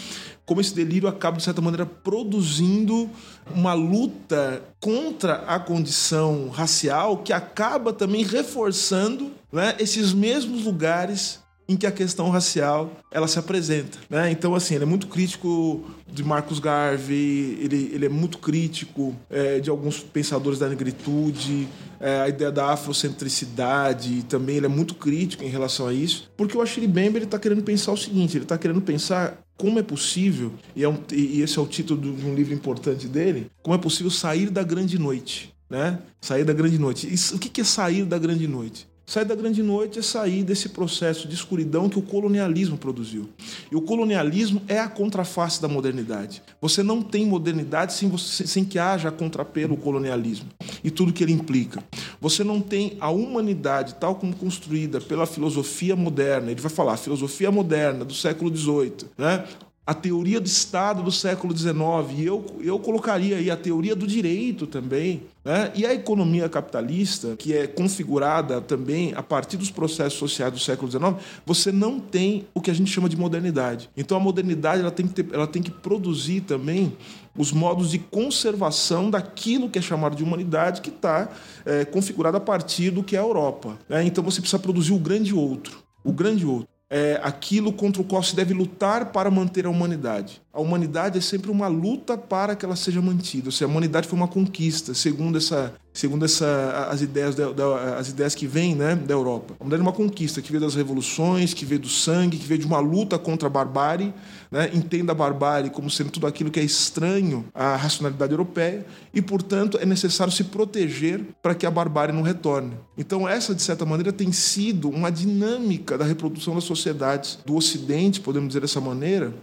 como 0.49 0.63
esse 0.63 0.75
delírio 0.75 1.07
acaba, 1.11 1.37
de 1.37 1.43
certa 1.43 1.61
maneira, 1.61 1.85
produzindo 1.85 3.11
uma 3.55 3.75
luta 3.75 4.63
contra 4.81 5.45
a 5.47 5.61
condição 5.61 6.49
racial 6.49 7.19
que 7.19 7.35
acaba 7.35 7.93
também 7.93 8.25
reforçando 8.25 9.31
né, 9.53 9.77
esses 9.79 10.15
mesmos 10.15 10.65
lugares 10.65 11.41
em 11.69 11.77
que 11.77 11.87
a 11.87 11.93
questão 11.93 12.31
racial 12.31 12.91
ela 13.11 13.29
se 13.29 13.39
apresenta. 13.39 13.99
Né? 14.09 14.31
Então, 14.31 14.55
assim, 14.55 14.75
ele 14.75 14.85
é 14.85 14.87
muito 14.87 15.07
crítico 15.07 15.85
de 16.11 16.25
Marcus 16.25 16.59
Garvey, 16.59 17.59
ele, 17.61 17.91
ele 17.93 18.07
é 18.07 18.09
muito 18.09 18.39
crítico 18.39 19.15
é, 19.29 19.61
de 19.61 19.69
alguns 19.69 20.01
pensadores 20.01 20.59
da 20.59 20.69
negritude, 20.69 21.69
é, 22.01 22.23
a 22.23 22.29
ideia 22.29 22.51
da 22.51 22.73
afrocentricidade 22.73 24.23
também 24.25 24.57
ele 24.57 24.67
é 24.67 24.69
muito 24.69 24.95
crítico 24.95 25.45
em 25.45 25.49
relação 25.49 25.87
a 25.87 25.93
isso, 25.93 26.31
porque 26.37 26.57
o 26.57 26.63
Achille 26.63 26.87
Bembe 26.87 27.19
está 27.19 27.39
querendo 27.39 27.63
pensar 27.63 27.93
o 27.93 27.97
seguinte, 27.97 28.37
ele 28.37 28.45
está 28.45 28.57
querendo 28.57 28.81
pensar 28.81 29.39
como 29.57 29.79
é 29.79 29.83
possível, 29.83 30.53
e, 30.75 30.85
é 30.85 30.89
um, 30.89 30.99
e 31.13 31.43
esse 31.43 31.59
é 31.59 31.63
o 31.63 31.67
título 31.67 32.01
de 32.01 32.25
um 32.25 32.35
livro 32.35 32.55
importante 32.55 33.07
dele, 33.09 33.51
como 33.63 33.75
é 33.75 33.79
possível 33.79 34.11
sair 34.11 34.49
da 34.49 34.63
grande 34.63 34.99
noite. 34.99 35.53
Né? 35.69 35.99
Sair 36.19 36.45
da 36.45 36.55
grande 36.55 36.79
noite. 36.79 37.13
Isso, 37.13 37.37
o 37.37 37.39
que 37.39 37.61
é 37.61 37.65
sair 37.65 38.07
da 38.07 38.17
grande 38.17 38.49
noite? 38.49 38.88
Sair 39.09 39.25
da 39.25 39.35
grande 39.35 39.63
noite 39.63 39.99
é 39.99 40.03
sair 40.03 40.45
desse 40.45 40.69
processo 40.69 41.27
de 41.27 41.35
escuridão 41.35 41.89
que 41.89 41.99
o 41.99 42.03
colonialismo 42.03 42.77
produziu. 42.77 43.27
E 43.73 43.75
o 43.75 43.81
colonialismo 43.81 44.61
é 44.69 44.79
a 44.79 44.87
contraface 44.87 45.63
da 45.63 45.67
modernidade. 45.67 46.43
Você 46.61 46.83
não 46.83 47.01
tem 47.01 47.25
modernidade 47.25 47.95
sem, 47.95 48.07
você, 48.07 48.47
sem 48.47 48.67
que 48.67 48.79
haja 48.79 49.11
contrapelo 49.11 49.79
colonialismo 49.79 50.51
e 50.85 50.91
tudo 50.91 51.15
que 51.15 51.25
ele 51.25 51.33
implica. 51.33 51.83
Você 52.21 52.45
não 52.45 52.61
tem 52.61 52.99
a 53.01 53.09
humanidade 53.09 53.95
tal 53.95 54.15
como 54.15 54.37
construída 54.37 55.01
pela 55.01 55.25
filosofia 55.25 55.97
moderna. 55.97 56.51
Ele 56.51 56.61
vai 56.61 56.71
falar 56.71 56.99
filosofia 56.99 57.51
moderna 57.51 58.05
do 58.05 58.13
século 58.13 58.55
XVIII, 58.55 59.09
né? 59.17 59.43
A 59.89 59.95
teoria 59.95 60.39
do 60.39 60.47
Estado 60.47 61.03
do 61.03 61.11
século 61.11 61.57
XIX, 61.57 61.75
e 62.19 62.27
eu, 62.27 62.45
eu 62.61 62.79
colocaria 62.79 63.39
aí 63.39 63.51
a 63.51 63.57
teoria 63.57 63.97
do 63.97 64.07
direito 64.07 64.67
também, 64.67 65.23
né? 65.43 65.73
e 65.75 65.87
a 65.87 65.95
economia 65.95 66.47
capitalista, 66.47 67.35
que 67.39 67.57
é 67.57 67.67
configurada 67.67 68.61
também 68.61 69.15
a 69.17 69.23
partir 69.23 69.57
dos 69.57 69.71
processos 69.71 70.19
sociais 70.19 70.53
do 70.53 70.59
século 70.59 70.91
XIX, 70.91 71.15
você 71.47 71.73
não 71.73 71.99
tem 71.99 72.45
o 72.53 72.61
que 72.61 72.71
a 72.71 72.75
gente 72.75 72.91
chama 72.91 73.09
de 73.09 73.17
modernidade. 73.17 73.89
Então 73.97 74.15
a 74.15 74.21
modernidade 74.21 74.83
ela 74.83 74.91
tem 74.91 75.07
que, 75.07 75.23
ter, 75.23 75.35
ela 75.35 75.47
tem 75.47 75.63
que 75.63 75.71
produzir 75.71 76.43
também 76.43 76.95
os 77.35 77.51
modos 77.51 77.91
de 77.91 77.99
conservação 77.99 79.09
daquilo 79.09 79.71
que 79.71 79.79
é 79.79 79.83
chamado 79.83 80.15
de 80.15 80.23
humanidade, 80.23 80.83
que 80.83 80.91
está 80.91 81.31
é, 81.65 81.87
configurado 81.87 82.37
a 82.37 82.41
partir 82.41 82.91
do 82.91 83.03
que 83.03 83.17
é 83.17 83.19
a 83.19 83.23
Europa. 83.23 83.79
Né? 83.89 84.05
Então 84.05 84.23
você 84.23 84.39
precisa 84.43 84.59
produzir 84.59 84.93
o 84.93 84.99
grande 84.99 85.33
outro. 85.33 85.79
O 86.05 86.13
grande 86.13 86.45
outro 86.45 86.78
é, 86.91 87.21
aquilo 87.23 87.73
contra 87.73 88.01
o 88.01 88.05
qual 88.05 88.23
se 88.23 88.35
deve 88.35 88.55
lutar 88.55 89.07
para 89.07 89.31
manter 89.31 89.67
a 89.67 89.71
humanidade. 89.71 90.41
A 90.53 90.61
humanidade 90.61 91.19
é 91.19 91.21
sempre 91.21 91.51
uma 91.51 91.69
luta 91.69 92.17
para 92.17 92.57
que 92.57 92.65
ela 92.65 92.77
seja 92.77 93.01
mantida. 93.03 93.49
Ou 93.49 93.53
seja, 93.53 93.67
a 93.67 93.69
humanidade 93.69 94.09
foi 94.09 94.19
uma 94.19 94.27
conquista, 94.27 94.95
segundo 94.95 95.37
essa, 95.37 95.75
segundo 95.93 96.25
essa, 96.25 96.89
as 96.91 97.03
ideias, 97.03 97.35
da, 97.35 97.53
da, 97.53 97.99
as 97.99 98.09
ideias 98.09 98.35
que 98.35 98.47
vêm 98.47 98.75
né, 98.75 98.97
da 98.97 99.13
Europa. 99.13 99.55
A 99.61 99.63
humanidade 99.63 99.83
é 99.83 99.87
uma 99.87 99.93
conquista 99.93 100.41
que 100.41 100.51
veio 100.51 100.63
das 100.63 100.75
revoluções, 100.75 101.53
que 101.53 101.67
veio 101.67 101.81
do 101.81 101.89
sangue, 101.89 102.39
que 102.39 102.47
veio 102.47 102.61
de 102.61 102.67
uma 102.67 102.81
luta 102.81 103.19
contra 103.19 103.49
a 103.49 103.51
barbárie. 103.51 104.13
Né, 104.51 104.71
entenda 104.73 105.13
a 105.13 105.15
barbárie 105.15 105.69
como 105.69 105.91
sendo 105.91 106.11
tudo 106.11 106.27
aquilo 106.27 106.51
que 106.51 106.59
é 106.59 106.65
estranho 106.65 107.45
à 107.55 107.77
racionalidade 107.77 108.33
europeia 108.33 108.87
e, 109.13 109.21
portanto, 109.21 109.79
é 109.79 109.85
necessário 109.85 110.33
se 110.33 110.45
proteger 110.45 111.23
para 111.43 111.55
que 111.55 111.67
a 111.67 111.71
barbárie 111.71 112.15
não 112.15 112.23
retorne. 112.23 112.73
Então, 112.97 113.29
essa, 113.29 113.55
de 113.55 113.61
certa 113.61 113.85
maneira, 113.85 114.11
tem 114.11 114.33
sido 114.33 114.89
uma 114.89 115.13
dinâmica 115.13 115.99
da 115.99 116.05
reprodução 116.05 116.55
das 116.55 116.65
sociedades 116.65 117.39
do 117.45 117.57
Ocidente, 117.57 118.21
podemos 118.21 118.49
dizer 118.49 118.61
dessa 118.61 118.81
maneira, 118.81 119.35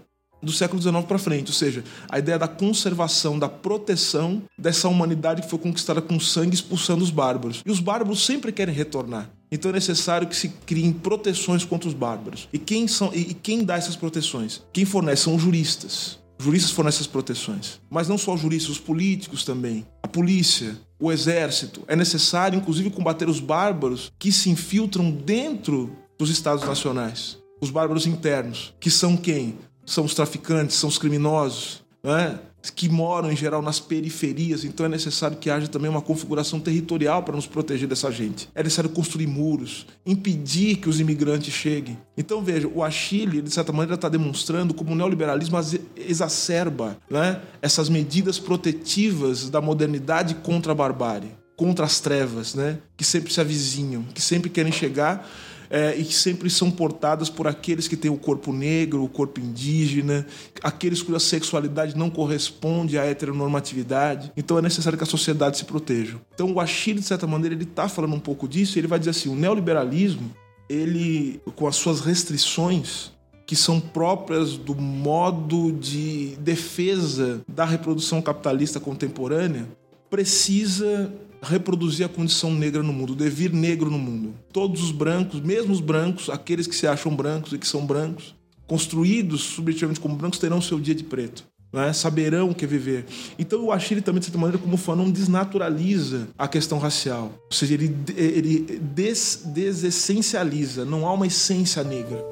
do 0.42 0.52
século 0.52 0.82
XIX 0.82 1.04
para 1.06 1.18
frente, 1.18 1.48
ou 1.48 1.54
seja, 1.54 1.84
a 2.10 2.20
ideia 2.20 2.38
da 2.38 2.48
conservação, 2.48 3.38
da 3.38 3.50
proteção 3.50 4.44
dessa 4.58 4.88
humanidade 4.88 5.42
que 5.42 5.50
foi 5.50 5.60
conquistada 5.60 6.02
com 6.02 6.20
sangue 6.20 6.54
expulsando 6.54 7.04
os 7.04 7.10
bárbaros. 7.10 7.62
E 7.66 7.72
os 7.72 7.80
bárbaros 7.80 8.26
sempre 8.26 8.52
querem 8.52 8.74
retornar. 8.74 9.30
Então 9.52 9.70
é 9.70 9.74
necessário 9.74 10.28
que 10.28 10.36
se 10.36 10.50
criem 10.50 10.92
proteções 10.92 11.64
contra 11.64 11.88
os 11.88 11.94
bárbaros. 11.94 12.50
E 12.52 12.58
quem 12.58 12.88
são 12.88 13.12
e 13.14 13.34
quem 13.34 13.64
dá 13.64 13.76
essas 13.76 13.96
proteções? 13.96 14.64
Quem 14.74 14.86
fornece 14.86 15.24
são 15.24 15.36
os 15.36 15.42
juristas. 15.42 16.20
Os 16.38 16.46
juristas 16.46 16.72
fornecem 16.72 16.98
essas 16.98 17.08
proteções. 17.08 17.80
Mas 17.90 18.08
não 18.08 18.18
só 18.18 18.34
os 18.34 18.42
juristas, 18.42 18.72
os 18.72 18.80
políticos 18.80 19.46
também. 19.46 19.86
A 20.04 20.08
polícia, 20.08 20.78
o 21.00 21.12
exército. 21.12 21.84
É 21.88 21.96
necessário, 21.96 22.58
inclusive, 22.58 22.90
combater 22.90 23.30
os 23.30 23.40
bárbaros 23.40 24.12
que 24.20 24.32
se 24.32 24.50
infiltram 24.50 25.10
dentro 25.12 25.96
dos 26.18 26.30
estados 26.30 26.66
nacionais. 26.66 27.38
Os 27.62 27.70
bárbaros 27.70 28.06
internos, 28.06 28.74
que 28.80 28.92
são 28.92 29.16
quem? 29.16 29.58
são 29.86 30.06
os 30.06 30.16
traficantes, 30.16 30.76
são 30.76 30.90
os 30.90 30.98
criminosos, 30.98 31.84
né? 32.04 32.40
Que 32.70 32.90
moram 32.90 33.32
em 33.32 33.36
geral 33.36 33.62
nas 33.62 33.80
periferias, 33.80 34.64
então 34.64 34.86
é 34.86 34.90
necessário 34.90 35.38
que 35.38 35.50
haja 35.50 35.68
também 35.68 35.90
uma 35.90 36.02
configuração 36.02 36.60
territorial 36.60 37.24
para 37.24 37.36
nos 37.36 37.48
proteger 37.48 37.88
dessa 37.88 38.12
gente. 38.12 38.50
É 38.56 38.64
necessário 38.64 38.90
construir 38.90 39.28
muros, 39.28 39.86
impedir 40.06 40.78
que 40.78 40.90
os 40.90 41.00
imigrantes 41.00 41.54
cheguem. 41.54 41.98
Então 42.18 42.44
veja, 42.44 42.68
o 42.68 42.84
Achille, 42.84 43.42
de 43.42 43.52
certa 43.52 43.72
maneira, 43.72 43.96
está 43.96 44.10
demonstrando 44.10 44.74
como 44.74 44.92
o 44.92 44.96
neoliberalismo 44.96 45.58
exacerba 45.96 46.98
né, 47.10 47.42
essas 47.62 47.90
medidas 47.90 48.40
protetivas 48.40 49.50
da 49.50 49.62
modernidade 49.62 50.36
contra 50.36 50.72
a 50.72 50.76
barbárie, 50.76 51.32
contra 51.56 51.86
as 51.86 52.00
trevas, 52.00 52.56
né, 52.56 52.80
que 52.98 53.04
sempre 53.04 53.32
se 53.32 53.40
avizinham, 53.40 54.04
que 54.14 54.22
sempre 54.22 54.50
querem 54.50 54.72
chegar 54.72 55.28
é, 55.70 55.96
e 55.98 56.04
que 56.04 56.14
sempre 56.14 56.50
são 56.50 56.72
portadas 56.72 57.30
por 57.30 57.48
aqueles 57.48 57.88
que 57.88 57.98
têm 57.98 58.12
o 58.12 58.18
corpo 58.18 58.52
negro, 58.52 59.04
o 59.04 59.10
corpo 59.10 59.40
indígena, 59.40 60.26
aqueles 60.62 61.02
cuja 61.02 61.20
sexualidade 61.20 61.98
não 61.98 62.10
corresponde 62.10 62.98
à 62.98 63.06
heteronormatividade. 63.06 64.32
Então 64.36 64.58
é 64.58 64.62
necessário 64.62 64.98
que 64.98 65.04
a 65.04 65.08
sociedade 65.08 65.58
se 65.58 65.66
proteja. 65.66 66.18
Então 66.34 66.52
o 66.54 66.60
Achille, 66.60 67.00
de 67.00 67.06
certa 67.06 67.28
maneira, 67.28 67.56
ele 67.56 67.64
está 67.64 67.88
falando 67.88 68.16
um 68.16 68.20
pouco 68.20 68.48
disso 68.48 68.78
e 68.78 68.80
ele 68.80 68.88
vai 68.88 69.00
dizer 69.00 69.12
assim, 69.12 69.30
o 69.30 69.36
neoliberalismo, 69.36 70.32
ele, 70.70 71.40
com 71.56 71.68
as 71.68 71.76
suas 71.76 72.02
restrições, 72.02 73.12
que 73.46 73.56
são 73.56 73.80
próprias 73.80 74.58
do 74.58 74.76
modo 74.76 75.72
de 75.72 76.36
defesa 76.40 77.42
da 77.48 77.64
reprodução 77.64 78.22
capitalista 78.22 78.80
contemporânea, 78.80 79.68
precisa 80.10 81.14
reproduzir 81.46 82.06
a 82.06 82.10
condição 82.10 82.54
negra 82.54 82.84
no 82.84 82.92
mundo, 82.92 83.14
o 83.14 83.16
devir 83.16 83.54
negro 83.54 83.90
no 83.90 84.00
mundo. 84.00 84.34
Todos 84.52 84.84
os 84.84 84.92
brancos, 84.92 85.40
mesmo 85.40 85.72
os 85.72 85.80
brancos, 85.80 86.30
aqueles 86.30 86.68
que 86.68 86.76
se 86.76 86.88
acham 86.88 87.16
brancos 87.16 87.54
e 87.54 87.58
que 87.58 87.68
são 87.68 87.86
brancos, 87.86 88.36
construídos 88.68 89.42
subjetivamente 89.42 90.00
como 90.00 90.16
brancos, 90.16 90.40
terão 90.40 90.62
seu 90.62 90.80
dia 90.80 90.96
de 90.96 91.04
preto. 91.04 91.44
É? 91.74 91.92
Saberão 91.92 92.52
o 92.52 92.56
que 92.56 92.64
é 92.64 92.68
viver. 92.68 93.06
Então 93.38 93.66
o 93.66 93.72
Achille 93.72 94.02
também, 94.02 94.20
de 94.20 94.28
certa 94.28 94.40
maneira, 94.40 94.58
como 94.58 94.78
Fanon, 94.78 95.12
desnaturaliza 95.12 96.30
a 96.38 96.48
questão 96.48 96.80
racial. 96.80 97.34
Ou 97.46 97.52
seja, 97.52 97.74
ele, 97.74 97.94
ele 98.16 98.80
des, 98.80 99.42
desessencializa, 99.46 100.86
não 100.86 101.06
há 101.06 101.14
uma 101.14 101.28
essência 101.28 101.84
negra. 101.84 102.24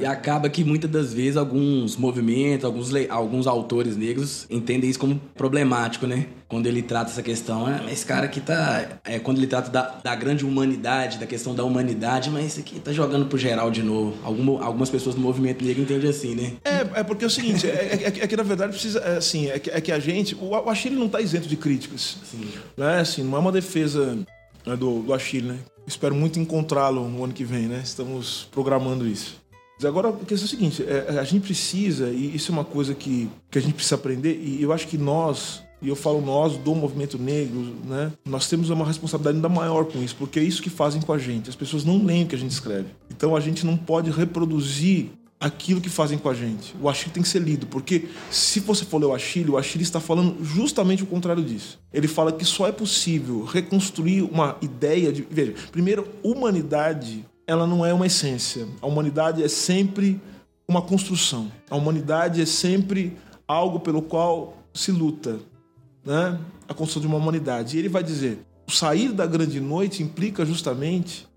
E 0.00 0.06
acaba 0.06 0.48
que 0.48 0.64
muitas 0.64 0.90
das 0.90 1.12
vezes 1.12 1.36
alguns 1.36 1.96
movimentos, 1.96 2.64
alguns, 2.64 2.90
alguns 3.08 3.46
autores 3.46 3.96
negros 3.96 4.46
entendem 4.50 4.90
isso 4.90 4.98
como 4.98 5.20
problemático, 5.34 6.06
né? 6.06 6.26
Quando 6.48 6.66
ele 6.66 6.82
trata 6.82 7.10
essa 7.10 7.22
questão, 7.22 7.66
ah, 7.66 7.80
esse 7.90 8.04
cara 8.04 8.26
aqui 8.26 8.40
tá. 8.40 9.00
É, 9.04 9.18
quando 9.18 9.38
ele 9.38 9.46
trata 9.46 9.70
da, 9.70 10.00
da 10.02 10.14
grande 10.14 10.44
humanidade, 10.44 11.18
da 11.18 11.26
questão 11.26 11.54
da 11.54 11.64
humanidade, 11.64 12.30
mas 12.30 12.46
isso 12.46 12.60
aqui 12.60 12.78
tá 12.78 12.92
jogando 12.92 13.26
pro 13.26 13.38
geral 13.38 13.70
de 13.70 13.82
novo. 13.82 14.14
Algum, 14.22 14.62
algumas 14.62 14.90
pessoas 14.90 15.14
do 15.14 15.20
movimento 15.20 15.64
negro 15.64 15.82
entendem 15.82 16.10
assim, 16.10 16.34
né? 16.34 16.52
É, 16.64 17.00
é 17.00 17.02
porque 17.02 17.24
é 17.24 17.26
o 17.26 17.30
seguinte, 17.30 17.66
é, 17.66 17.70
é, 17.70 18.06
é 18.06 18.26
que 18.26 18.36
na 18.36 18.42
verdade 18.42 18.72
precisa. 18.72 19.00
É, 19.00 19.16
assim, 19.16 19.48
é 19.48 19.58
que, 19.58 19.70
é 19.70 19.80
que 19.80 19.90
a 19.90 19.98
gente. 19.98 20.34
O, 20.34 20.50
o 20.50 20.70
Achille 20.70 20.96
não 20.96 21.08
tá 21.08 21.20
isento 21.20 21.48
de 21.48 21.56
críticas. 21.56 22.18
Sim. 22.30 22.48
Né? 22.76 23.00
Assim, 23.00 23.22
não 23.22 23.36
é 23.36 23.40
uma 23.40 23.52
defesa 23.52 24.16
né, 24.66 24.76
do, 24.76 25.00
do 25.00 25.14
Achille, 25.14 25.48
né? 25.48 25.58
Espero 25.86 26.14
muito 26.14 26.38
encontrá-lo 26.38 27.08
no 27.08 27.24
ano 27.24 27.32
que 27.32 27.44
vem, 27.44 27.66
né? 27.66 27.80
Estamos 27.84 28.48
programando 28.50 29.06
isso. 29.06 29.42
Agora, 29.82 30.10
a 30.10 30.12
questão 30.12 30.46
é 30.46 30.48
a 30.48 30.50
seguinte: 30.50 30.82
é, 30.82 31.18
a 31.18 31.24
gente 31.24 31.42
precisa, 31.42 32.10
e 32.10 32.34
isso 32.34 32.52
é 32.52 32.54
uma 32.54 32.64
coisa 32.64 32.94
que, 32.94 33.28
que 33.50 33.58
a 33.58 33.62
gente 33.62 33.74
precisa 33.74 33.96
aprender, 33.96 34.40
e 34.40 34.62
eu 34.62 34.72
acho 34.72 34.86
que 34.86 34.96
nós, 34.96 35.62
e 35.82 35.88
eu 35.88 35.96
falo 35.96 36.20
nós 36.20 36.56
do 36.56 36.74
movimento 36.74 37.18
negro, 37.18 37.74
né? 37.84 38.12
Nós 38.24 38.48
temos 38.48 38.70
uma 38.70 38.86
responsabilidade 38.86 39.36
ainda 39.36 39.48
maior 39.48 39.84
com 39.84 40.02
isso, 40.02 40.14
porque 40.16 40.38
é 40.38 40.42
isso 40.42 40.62
que 40.62 40.70
fazem 40.70 41.02
com 41.02 41.12
a 41.12 41.18
gente. 41.18 41.50
As 41.50 41.56
pessoas 41.56 41.84
não 41.84 42.04
leem 42.04 42.24
o 42.24 42.26
que 42.26 42.34
a 42.34 42.38
gente 42.38 42.52
escreve. 42.52 42.88
Então 43.10 43.34
a 43.34 43.40
gente 43.40 43.66
não 43.66 43.76
pode 43.76 44.10
reproduzir 44.10 45.10
aquilo 45.44 45.80
que 45.80 45.90
fazem 45.90 46.16
com 46.16 46.28
a 46.28 46.34
gente. 46.34 46.74
O 46.80 46.88
Achille 46.88 47.12
tem 47.12 47.22
que 47.22 47.28
ser 47.28 47.40
lido, 47.40 47.66
porque 47.66 48.08
se 48.30 48.60
você 48.60 48.84
for 48.84 48.98
ler 48.98 49.06
o 49.06 49.14
Achille, 49.14 49.50
o 49.50 49.58
Achille 49.58 49.82
está 49.82 50.00
falando 50.00 50.42
justamente 50.42 51.02
o 51.02 51.06
contrário 51.06 51.44
disso. 51.44 51.78
Ele 51.92 52.08
fala 52.08 52.32
que 52.32 52.44
só 52.44 52.66
é 52.66 52.72
possível 52.72 53.44
reconstruir 53.44 54.22
uma 54.22 54.56
ideia 54.62 55.12
de. 55.12 55.26
Veja, 55.30 55.54
primeiro, 55.70 56.08
humanidade 56.22 57.26
ela 57.46 57.66
não 57.66 57.84
é 57.84 57.92
uma 57.92 58.06
essência. 58.06 58.66
A 58.80 58.86
humanidade 58.86 59.42
é 59.42 59.48
sempre 59.48 60.20
uma 60.68 60.82
construção. 60.82 61.50
A 61.70 61.76
humanidade 61.76 62.40
é 62.40 62.46
sempre 62.46 63.16
algo 63.46 63.80
pelo 63.80 64.02
qual 64.02 64.56
se 64.72 64.90
luta, 64.90 65.38
né? 66.04 66.38
A 66.68 66.74
construção 66.74 67.02
de 67.02 67.06
uma 67.06 67.16
humanidade. 67.16 67.76
E 67.76 67.78
ele 67.78 67.88
vai 67.88 68.02
dizer: 68.02 68.38
o 68.66 68.72
sair 68.72 69.12
da 69.12 69.26
grande 69.26 69.60
noite 69.60 70.02
implica 70.02 70.44
justamente 70.44 71.28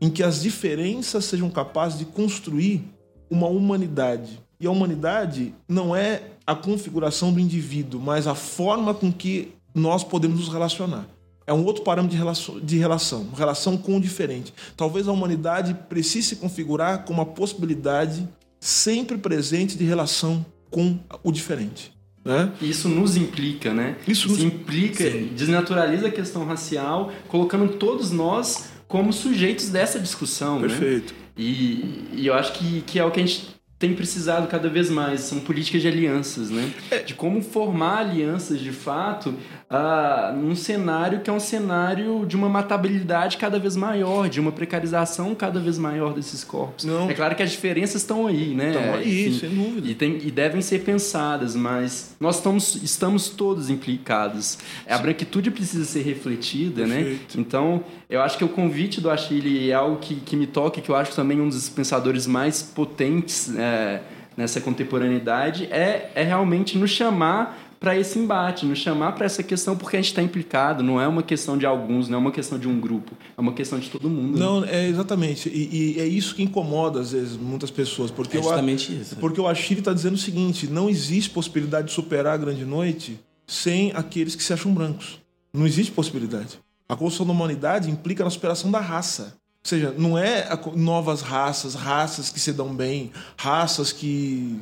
em 0.00 0.08
que 0.08 0.22
as 0.22 0.40
diferenças 0.40 1.26
sejam 1.26 1.50
capazes 1.50 1.98
de 1.98 2.06
construir 2.06 2.82
uma 3.30 3.46
humanidade. 3.46 4.40
E 4.58 4.66
a 4.66 4.70
humanidade 4.70 5.54
não 5.68 5.94
é 5.94 6.22
a 6.46 6.54
configuração 6.54 7.32
do 7.32 7.40
indivíduo, 7.40 8.00
mas 8.00 8.26
a 8.26 8.34
forma 8.34 8.94
com 8.94 9.12
que 9.12 9.52
nós 9.74 10.02
podemos 10.02 10.40
nos 10.40 10.48
relacionar 10.48 11.06
é 11.50 11.52
um 11.52 11.64
outro 11.64 11.82
parâmetro 11.82 12.16
de 12.16 12.16
relação, 12.16 12.60
de 12.60 12.78
relação, 12.78 13.28
relação 13.36 13.76
com 13.76 13.96
o 13.96 14.00
diferente. 14.00 14.54
Talvez 14.76 15.08
a 15.08 15.12
humanidade 15.12 15.74
precise 15.88 16.28
se 16.28 16.36
configurar 16.36 17.04
como 17.04 17.18
uma 17.18 17.26
possibilidade 17.26 18.26
sempre 18.60 19.18
presente 19.18 19.76
de 19.76 19.82
relação 19.82 20.46
com 20.70 20.96
o 21.24 21.32
diferente. 21.32 21.92
Né? 22.24 22.52
Isso 22.62 22.88
nos 22.88 23.16
implica, 23.16 23.74
né? 23.74 23.96
Isso, 24.06 24.28
Isso 24.28 24.44
nos... 24.44 24.44
implica, 24.44 25.10
Sim. 25.10 25.32
desnaturaliza 25.34 26.06
a 26.06 26.10
questão 26.12 26.44
racial, 26.44 27.10
colocando 27.26 27.72
todos 27.72 28.12
nós 28.12 28.70
como 28.86 29.12
sujeitos 29.12 29.70
dessa 29.70 29.98
discussão. 29.98 30.60
Né? 30.60 30.68
Perfeito. 30.68 31.12
Né? 31.12 31.18
E, 31.36 32.04
e 32.12 32.26
eu 32.28 32.34
acho 32.34 32.52
que, 32.52 32.82
que 32.82 32.96
é 32.96 33.04
o 33.04 33.10
que 33.10 33.18
a 33.18 33.26
gente 33.26 33.59
tem 33.80 33.94
precisado 33.94 34.46
cada 34.46 34.68
vez 34.68 34.90
mais. 34.90 35.20
São 35.22 35.40
políticas 35.40 35.80
de 35.80 35.88
alianças, 35.88 36.50
né? 36.50 36.70
É. 36.90 36.98
De 36.98 37.14
como 37.14 37.40
formar 37.40 38.00
alianças 38.00 38.60
de 38.60 38.72
fato 38.72 39.30
uh, 39.30 40.36
num 40.36 40.54
cenário 40.54 41.20
que 41.20 41.30
é 41.30 41.32
um 41.32 41.40
cenário 41.40 42.26
de 42.26 42.36
uma 42.36 42.48
matabilidade 42.48 43.38
cada 43.38 43.58
vez 43.58 43.76
maior, 43.76 44.28
de 44.28 44.38
uma 44.38 44.52
precarização 44.52 45.34
cada 45.34 45.58
vez 45.58 45.78
maior 45.78 46.12
desses 46.12 46.44
corpos. 46.44 46.84
Não. 46.84 47.08
É 47.08 47.14
claro 47.14 47.34
que 47.34 47.42
as 47.42 47.50
diferenças 47.50 48.02
estão 48.02 48.26
aí, 48.26 48.54
né? 48.54 48.68
Estão 48.68 48.94
aí, 48.94 49.28
Enfim, 49.28 49.38
sem 49.38 49.48
dúvida. 49.48 49.88
E, 49.88 49.94
tem, 49.94 50.18
e 50.18 50.30
devem 50.30 50.60
ser 50.60 50.80
pensadas, 50.80 51.56
mas 51.56 52.14
nós 52.20 52.36
estamos, 52.36 52.74
estamos 52.82 53.30
todos 53.30 53.70
implicados. 53.70 54.58
A 54.86 54.98
branquitude 54.98 55.50
precisa 55.50 55.86
ser 55.86 56.02
refletida, 56.02 56.86
né? 56.86 56.96
Perfeito. 56.96 57.38
né? 57.38 57.44
Então, 57.46 57.82
eu 58.10 58.20
acho 58.20 58.36
que 58.36 58.44
o 58.44 58.48
convite 58.48 59.00
do 59.00 59.08
Achille 59.08 59.70
é 59.70 59.74
algo 59.74 59.98
que, 59.98 60.16
que 60.16 60.34
me 60.34 60.46
toca, 60.46 60.80
que 60.80 60.90
eu 60.90 60.96
acho 60.96 61.14
também 61.14 61.40
um 61.40 61.48
dos 61.48 61.68
pensadores 61.68 62.26
mais 62.26 62.60
potentes 62.60 63.54
é, 63.56 64.02
nessa 64.36 64.60
contemporaneidade, 64.60 65.66
é, 65.66 66.10
é 66.14 66.22
realmente 66.24 66.76
nos 66.76 66.90
chamar 66.90 67.70
para 67.78 67.96
esse 67.96 68.18
embate, 68.18 68.66
nos 68.66 68.78
chamar 68.78 69.12
para 69.12 69.24
essa 69.24 69.42
questão 69.42 69.74
porque 69.74 69.96
a 69.96 70.00
gente 70.00 70.10
está 70.10 70.20
implicado, 70.20 70.82
não 70.82 71.00
é 71.00 71.08
uma 71.08 71.22
questão 71.22 71.56
de 71.56 71.64
alguns, 71.64 72.08
não 72.08 72.18
é 72.18 72.20
uma 72.20 72.32
questão 72.32 72.58
de 72.58 72.68
um 72.68 72.78
grupo, 72.78 73.12
é 73.38 73.40
uma 73.40 73.54
questão 73.54 73.78
de 73.78 73.88
todo 73.88 74.10
mundo. 74.10 74.38
Né? 74.38 74.44
Não, 74.44 74.60
né? 74.60 74.68
é 74.70 74.88
exatamente. 74.88 75.48
E, 75.48 75.96
e, 75.96 76.00
é 76.00 76.04
isso 76.04 76.34
que 76.34 76.42
incomoda, 76.42 77.00
às 77.00 77.12
vezes, 77.12 77.38
muitas 77.38 77.70
pessoas. 77.70 78.10
Porque 78.10 78.36
é 78.36 78.42
justamente 78.42 78.92
isso. 78.92 79.16
Porque 79.16 79.40
o 79.40 79.46
Achille 79.46 79.80
está 79.80 79.94
dizendo 79.94 80.14
o 80.14 80.18
seguinte: 80.18 80.66
não 80.66 80.90
existe 80.90 81.30
possibilidade 81.30 81.86
de 81.86 81.94
superar 81.94 82.34
a 82.34 82.36
grande 82.36 82.66
noite 82.66 83.18
sem 83.46 83.92
aqueles 83.94 84.34
que 84.34 84.42
se 84.42 84.52
acham 84.52 84.74
brancos. 84.74 85.18
Não 85.52 85.66
existe 85.66 85.90
possibilidade. 85.90 86.58
A 86.90 86.96
construção 86.96 87.26
da 87.26 87.32
humanidade 87.32 87.88
implica 87.88 88.24
na 88.24 88.30
superação 88.30 88.70
da 88.70 88.80
raça. 88.80 89.34
Ou 89.62 89.68
seja, 89.68 89.94
não 89.96 90.18
é 90.18 90.48
novas 90.74 91.20
raças, 91.20 91.74
raças 91.74 92.30
que 92.30 92.40
se 92.40 92.52
dão 92.52 92.74
bem, 92.74 93.12
raças 93.36 93.92
que, 93.92 94.58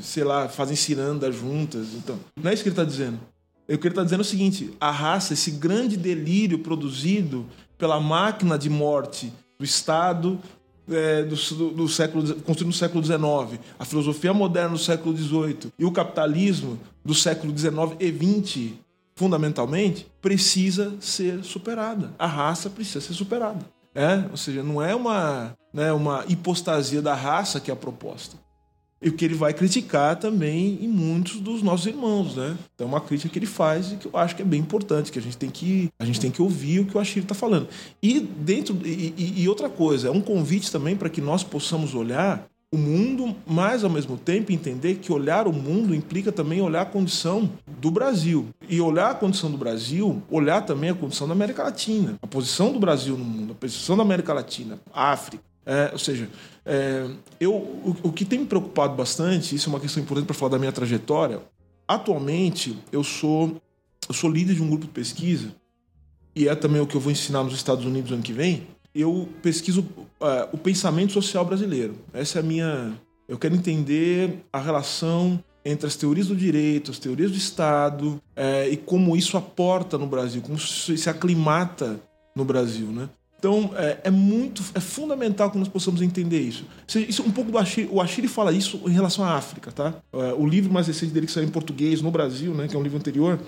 sei 0.00 0.24
lá, 0.24 0.48
fazem 0.48 0.74
ciranda 0.74 1.30
juntas. 1.30 1.88
Então, 1.94 2.18
não 2.36 2.50
é 2.50 2.54
isso 2.54 2.64
que 2.64 2.68
ele 2.68 2.74
está 2.74 2.84
dizendo. 2.84 3.20
O 3.68 3.78
que 3.78 3.86
ele 3.86 3.88
está 3.88 4.02
dizendo 4.02 4.20
é 4.20 4.22
o 4.22 4.24
seguinte: 4.24 4.74
a 4.80 4.90
raça, 4.90 5.34
esse 5.34 5.52
grande 5.52 5.96
delírio 5.96 6.58
produzido 6.58 7.46
pela 7.76 8.00
máquina 8.00 8.58
de 8.58 8.68
morte 8.68 9.32
do 9.56 9.64
Estado 9.64 10.40
é, 10.90 11.22
do, 11.22 11.36
do, 11.36 11.70
do, 11.70 11.88
século 11.88 12.34
construído 12.36 12.68
no 12.68 12.72
século 12.72 13.04
XIX, 13.04 13.60
a 13.78 13.84
filosofia 13.84 14.32
moderna 14.32 14.70
do 14.70 14.78
século 14.78 15.16
XVIII 15.16 15.72
e 15.78 15.84
o 15.84 15.92
capitalismo 15.92 16.78
do 17.04 17.14
século 17.14 17.56
XIX 17.56 17.94
e 18.00 18.10
XX 18.10 18.72
fundamentalmente, 19.18 20.06
precisa 20.22 20.94
ser 21.00 21.42
superada. 21.42 22.14
A 22.16 22.26
raça 22.26 22.70
precisa 22.70 23.00
ser 23.00 23.14
superada. 23.14 23.58
É? 23.92 24.24
Ou 24.30 24.36
seja, 24.36 24.62
não 24.62 24.80
é 24.80 24.94
uma, 24.94 25.56
né, 25.74 25.92
uma 25.92 26.24
hipostasia 26.28 27.02
da 27.02 27.14
raça 27.14 27.58
que 27.58 27.68
é 27.68 27.74
a 27.74 27.76
proposta. 27.76 28.36
E 29.02 29.08
o 29.08 29.12
que 29.12 29.24
ele 29.24 29.34
vai 29.34 29.52
criticar 29.52 30.16
também 30.16 30.78
em 30.80 30.86
muitos 30.86 31.40
dos 31.40 31.62
nossos 31.62 31.86
irmãos, 31.86 32.36
né? 32.36 32.56
Então 32.74 32.86
é 32.86 32.90
uma 32.90 33.00
crítica 33.00 33.28
que 33.28 33.38
ele 33.38 33.46
faz 33.46 33.92
e 33.92 33.96
que 33.96 34.06
eu 34.06 34.16
acho 34.16 34.36
que 34.36 34.42
é 34.42 34.44
bem 34.44 34.60
importante, 34.60 35.10
que 35.10 35.18
a 35.18 35.22
gente 35.22 35.36
tem 35.36 35.50
que, 35.50 35.88
a 35.98 36.04
gente 36.04 36.20
tem 36.20 36.30
que 36.30 36.42
ouvir 36.42 36.80
o 36.80 36.84
que 36.84 36.96
o 36.96 37.00
Achille 37.00 37.24
está 37.24 37.34
falando. 37.34 37.68
E 38.02 38.20
dentro 38.20 38.76
e, 38.84 39.14
e, 39.16 39.42
e 39.42 39.48
outra 39.48 39.68
coisa, 39.68 40.08
é 40.08 40.10
um 40.10 40.20
convite 40.20 40.70
também 40.70 40.96
para 40.96 41.08
que 41.08 41.20
nós 41.20 41.42
possamos 41.42 41.94
olhar 41.94 42.48
o 42.70 42.76
mundo, 42.76 43.34
mas 43.46 43.82
ao 43.82 43.88
mesmo 43.88 44.18
tempo 44.18 44.52
entender 44.52 44.96
que 44.96 45.10
olhar 45.10 45.48
o 45.48 45.52
mundo 45.52 45.94
implica 45.94 46.30
também 46.30 46.60
olhar 46.60 46.82
a 46.82 46.86
condição 46.86 47.50
do 47.66 47.90
Brasil. 47.90 48.48
E 48.68 48.80
olhar 48.80 49.10
a 49.10 49.14
condição 49.14 49.50
do 49.50 49.56
Brasil, 49.56 50.22
olhar 50.30 50.60
também 50.62 50.90
a 50.90 50.94
condição 50.94 51.26
da 51.26 51.32
América 51.32 51.62
Latina, 51.62 52.18
a 52.20 52.26
posição 52.26 52.72
do 52.72 52.78
Brasil 52.78 53.16
no 53.16 53.24
mundo, 53.24 53.52
a 53.52 53.54
posição 53.54 53.96
da 53.96 54.02
América 54.02 54.34
Latina, 54.34 54.78
África, 54.92 55.42
É, 55.64 55.90
ou 55.92 55.98
seja, 55.98 56.30
é, 56.64 57.06
eu, 57.38 57.52
o, 57.52 57.96
o, 58.04 58.12
que 58.12 58.24
tem 58.24 58.38
me 58.38 58.46
preocupado 58.46 58.94
bastante, 58.94 59.54
isso 59.54 59.68
é 59.68 59.72
uma 59.72 59.80
questão 59.80 60.02
importante 60.02 60.26
para 60.26 60.34
falar 60.34 60.52
da 60.52 60.58
minha 60.58 60.72
trajetória. 60.72 61.42
Atualmente, 61.86 62.74
eu 62.90 63.04
sou, 63.04 63.60
eu 64.08 64.14
sou 64.14 64.30
líder 64.30 64.54
de 64.54 64.62
um 64.62 64.68
grupo 64.68 64.86
de 64.86 64.92
pesquisa, 64.92 65.54
e 66.34 66.48
é 66.48 66.54
também 66.54 66.80
o 66.80 66.86
que 66.86 66.94
eu 66.94 67.00
vou 67.00 67.12
ensinar 67.12 67.42
nos 67.42 67.52
Estados 67.52 67.84
Unidos 67.84 68.12
ano 68.12 68.22
que 68.22 68.32
vem. 68.32 68.66
Eu 68.94 69.28
pesquiso 69.42 69.80
uh, 69.80 70.48
o 70.52 70.58
pensamento 70.58 71.12
social 71.12 71.44
brasileiro. 71.44 71.94
Essa 72.12 72.38
é 72.38 72.40
a 72.40 72.44
minha. 72.44 72.92
Eu 73.28 73.38
quero 73.38 73.54
entender 73.54 74.44
a 74.52 74.58
relação 74.58 75.42
entre 75.64 75.86
as 75.86 75.96
teorias 75.96 76.28
do 76.28 76.36
direito, 76.36 76.90
as 76.90 76.98
teorias 76.98 77.30
do 77.30 77.36
Estado, 77.36 78.20
é, 78.34 78.68
e 78.68 78.76
como 78.76 79.14
isso 79.14 79.36
aporta 79.36 79.98
no 79.98 80.06
Brasil, 80.06 80.40
como 80.40 80.56
isso 80.56 80.96
se 80.96 81.10
aclimata 81.10 82.00
no 82.34 82.44
Brasil, 82.44 82.86
né? 82.86 83.10
Então 83.38 83.70
é, 83.76 83.98
é, 84.04 84.10
muito, 84.10 84.62
é 84.74 84.80
fundamental 84.80 85.50
que 85.50 85.58
nós 85.58 85.68
possamos 85.68 86.02
entender 86.02 86.40
isso. 86.40 86.64
Isso 87.08 87.22
um 87.22 87.30
pouco 87.30 87.52
do 87.52 87.58
Achille, 87.58 87.88
o 87.92 88.00
Achille 88.00 88.26
fala 88.26 88.50
isso 88.52 88.80
em 88.86 88.90
relação 88.92 89.24
à 89.24 89.34
África, 89.34 89.70
tá? 89.70 89.94
É, 90.12 90.32
o 90.32 90.46
livro 90.46 90.72
mais 90.72 90.86
recente 90.86 91.12
dele 91.12 91.26
que 91.26 91.32
saiu 91.32 91.46
em 91.46 91.50
português 91.50 92.02
no 92.02 92.10
Brasil, 92.10 92.52
né, 92.54 92.66
que 92.66 92.74
é 92.74 92.78
um 92.78 92.82
livro 92.82 92.98
anterior, 92.98 93.38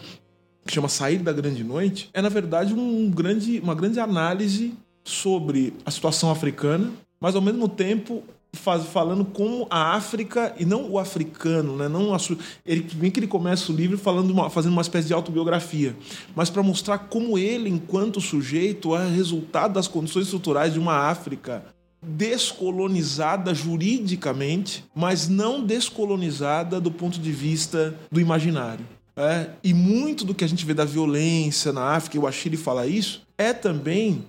que 0.64 0.72
chama 0.72 0.88
Sair 0.88 1.18
da 1.18 1.33
Grande 1.33 1.64
Noite, 1.64 2.11
é 2.12 2.22
na 2.22 2.29
verdade 2.29 2.74
um 2.74 3.11
grande, 3.11 3.59
uma 3.61 3.74
grande 3.74 3.98
análise 3.98 4.74
sobre 5.05 5.75
a 5.85 5.91
situação 5.91 6.31
africana, 6.31 6.91
mas 7.21 7.35
ao 7.35 7.43
mesmo 7.43 7.69
tempo 7.69 8.23
faz, 8.53 8.85
falando 8.87 9.25
como 9.25 9.67
a 9.71 9.95
África 9.95 10.55
e 10.59 10.65
não 10.65 10.91
o 10.91 10.99
africano, 10.99 11.77
né? 11.77 11.89
Não 11.89 12.15
a, 12.15 12.19
ele 12.67 12.83
bem 12.95 13.11
que 13.11 13.21
ele 13.21 13.27
começa 13.27 13.71
o 13.71 13.75
livro 13.75 13.99
falando 13.99 14.31
uma, 14.31 14.51
fazendo 14.51 14.73
uma 14.73 14.83
espécie 14.83 15.09
de 15.09 15.15
autobiografia, 15.15 15.97
mas 16.35 16.51
para 16.51 16.63
mostrar 16.63 16.99
como 16.99 17.39
ele, 17.39 17.69
enquanto 17.69 18.21
sujeito, 18.21 18.97
é 18.97 19.09
resultado 19.09 19.75
das 19.75 19.89
condições 19.89 20.25
estruturais 20.25 20.73
de 20.73 20.79
uma 20.79 21.09
África 21.09 21.65
descolonizada 22.03 23.53
juridicamente, 23.53 24.85
mas 24.95 25.29
não 25.29 25.63
descolonizada 25.63 26.81
do 26.81 26.91
ponto 26.91 27.21
de 27.21 27.31
vista 27.31 27.95
do 28.11 28.21
imaginário. 28.21 28.87
É? 29.17 29.51
E 29.63 29.75
muito 29.75 30.25
do 30.25 30.35
que 30.35 30.45
a 30.45 30.49
gente 30.49 30.65
vê 30.65 30.73
da 30.73 30.85
violência 30.85 31.73
na 31.73 31.95
África, 31.95 32.17
e 32.17 32.21
o 32.21 32.27
Achille 32.27 32.57
fala 32.57 32.87
isso, 32.87 33.23
é 33.37 33.53
também 33.53 34.25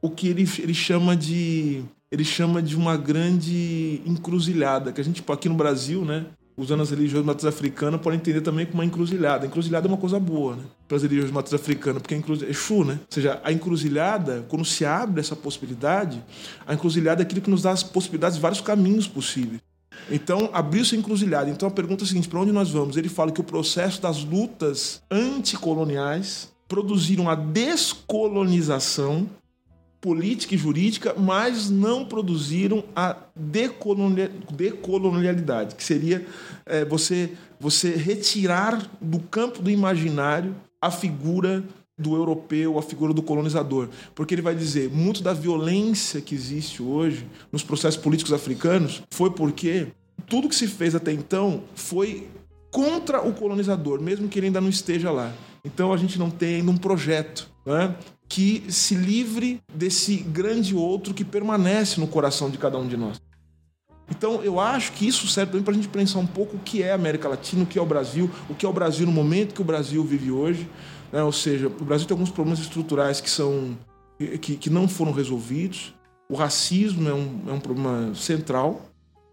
o 0.00 0.10
que 0.10 0.28
ele, 0.28 0.48
ele 0.58 0.74
chama 0.74 1.16
de 1.16 1.84
ele 2.10 2.24
chama 2.24 2.62
de 2.62 2.74
uma 2.74 2.96
grande 2.96 4.00
encruzilhada, 4.06 4.92
que 4.92 5.00
a 5.00 5.04
gente, 5.04 5.22
aqui 5.28 5.46
no 5.48 5.54
Brasil, 5.54 6.06
né, 6.06 6.24
usando 6.56 6.82
as 6.82 6.90
religiões 6.90 7.22
de 7.22 7.26
matriz 7.26 7.44
africana, 7.44 7.98
pode 7.98 8.16
entender 8.16 8.40
também 8.40 8.66
como 8.66 8.78
uma 8.78 8.84
encruzilhada. 8.84 9.44
A 9.44 9.46
encruzilhada 9.46 9.86
é 9.86 9.88
uma 9.90 9.96
coisa 9.96 10.18
boa, 10.18 10.56
né? 10.56 10.62
Para 10.88 10.96
as 10.96 11.02
religiões 11.02 11.28
de 11.28 11.34
matriz 11.34 11.54
africana, 11.54 12.00
porque 12.00 12.16
encruzilhada 12.16 12.50
é 12.50 12.56
Exu, 12.56 12.84
né? 12.84 12.94
Ou 12.94 13.06
seja, 13.10 13.40
a 13.44 13.52
encruzilhada, 13.52 14.44
quando 14.48 14.64
se 14.64 14.84
abre 14.84 15.20
essa 15.20 15.36
possibilidade, 15.36 16.24
a 16.66 16.74
encruzilhada 16.74 17.22
é 17.22 17.24
aquilo 17.24 17.40
que 17.40 17.50
nos 17.50 17.62
dá 17.62 17.70
as 17.70 17.84
possibilidades 17.84 18.36
de 18.36 18.42
vários 18.42 18.60
caminhos 18.60 19.06
possíveis. 19.06 19.60
Então, 20.10 20.50
abriu-se 20.52 20.96
a 20.96 20.98
encruzilhada. 20.98 21.50
Então, 21.50 21.68
a 21.68 21.70
pergunta 21.70 22.02
é 22.02 22.06
a 22.06 22.08
seguinte: 22.08 22.28
para 22.28 22.40
onde 22.40 22.50
nós 22.50 22.70
vamos? 22.70 22.96
Ele 22.96 23.08
fala 23.08 23.30
que 23.30 23.40
o 23.40 23.44
processo 23.44 24.02
das 24.02 24.24
lutas 24.24 25.00
anticoloniais 25.10 26.50
produziram 26.66 27.28
a 27.28 27.34
descolonização 27.34 29.28
política 30.00 30.54
e 30.54 30.58
jurídica, 30.58 31.12
mas 31.14 31.68
não 31.68 32.04
produziram 32.04 32.84
a 32.94 33.16
decolonialidade, 33.34 35.74
que 35.74 35.82
seria 35.82 36.24
é, 36.64 36.84
você, 36.84 37.32
você 37.58 37.96
retirar 37.96 38.88
do 39.00 39.18
campo 39.18 39.60
do 39.60 39.70
imaginário 39.70 40.54
a 40.80 40.90
figura 40.90 41.64
do 41.98 42.14
europeu, 42.14 42.78
a 42.78 42.82
figura 42.82 43.12
do 43.12 43.22
colonizador. 43.22 43.88
Porque 44.14 44.34
ele 44.34 44.42
vai 44.42 44.54
dizer, 44.54 44.88
muito 44.88 45.22
da 45.22 45.32
violência 45.32 46.20
que 46.20 46.34
existe 46.34 46.80
hoje 46.80 47.26
nos 47.50 47.64
processos 47.64 48.00
políticos 48.00 48.32
africanos 48.32 49.02
foi 49.10 49.30
porque 49.30 49.88
tudo 50.28 50.48
que 50.48 50.54
se 50.54 50.68
fez 50.68 50.94
até 50.94 51.12
então 51.12 51.64
foi 51.74 52.28
contra 52.70 53.26
o 53.26 53.32
colonizador, 53.32 54.00
mesmo 54.00 54.28
que 54.28 54.38
ele 54.38 54.46
ainda 54.46 54.60
não 54.60 54.68
esteja 54.68 55.10
lá. 55.10 55.32
Então 55.64 55.92
a 55.92 55.96
gente 55.96 56.18
não 56.18 56.30
tem 56.30 56.56
ainda 56.56 56.70
um 56.70 56.76
projeto 56.76 57.50
né, 57.66 57.96
que 58.28 58.64
se 58.68 58.94
livre 58.94 59.60
desse 59.72 60.16
grande 60.16 60.74
outro 60.74 61.14
que 61.14 61.24
permanece 61.24 61.98
no 61.98 62.06
coração 62.06 62.50
de 62.50 62.58
cada 62.58 62.76
um 62.78 62.86
de 62.86 62.96
nós. 62.96 63.20
Então, 64.10 64.42
eu 64.42 64.58
acho 64.58 64.92
que 64.92 65.06
isso 65.06 65.26
serve 65.26 65.52
também 65.52 65.64
para 65.64 65.72
a 65.72 65.76
gente 65.76 65.88
pensar 65.88 66.18
um 66.18 66.26
pouco 66.26 66.56
o 66.56 66.60
que 66.60 66.82
é 66.82 66.92
a 66.92 66.94
América 66.94 67.28
Latina, 67.28 67.62
o 67.62 67.66
que 67.66 67.78
é 67.78 67.82
o 67.82 67.86
Brasil, 67.86 68.30
o 68.48 68.54
que 68.54 68.64
é 68.64 68.68
o 68.68 68.72
Brasil 68.72 69.06
no 69.06 69.12
momento 69.12 69.54
que 69.54 69.60
o 69.60 69.64
Brasil 69.64 70.02
vive 70.04 70.30
hoje. 70.30 70.68
Né? 71.12 71.22
Ou 71.22 71.32
seja, 71.32 71.66
o 71.68 71.84
Brasil 71.84 72.06
tem 72.06 72.14
alguns 72.14 72.30
problemas 72.30 72.58
estruturais 72.58 73.20
que, 73.20 73.30
são, 73.30 73.76
que, 74.40 74.56
que 74.56 74.70
não 74.70 74.88
foram 74.88 75.12
resolvidos. 75.12 75.94
O 76.28 76.34
racismo 76.34 77.08
é 77.08 77.14
um, 77.14 77.42
é 77.48 77.52
um 77.52 77.60
problema 77.60 78.14
central 78.14 78.82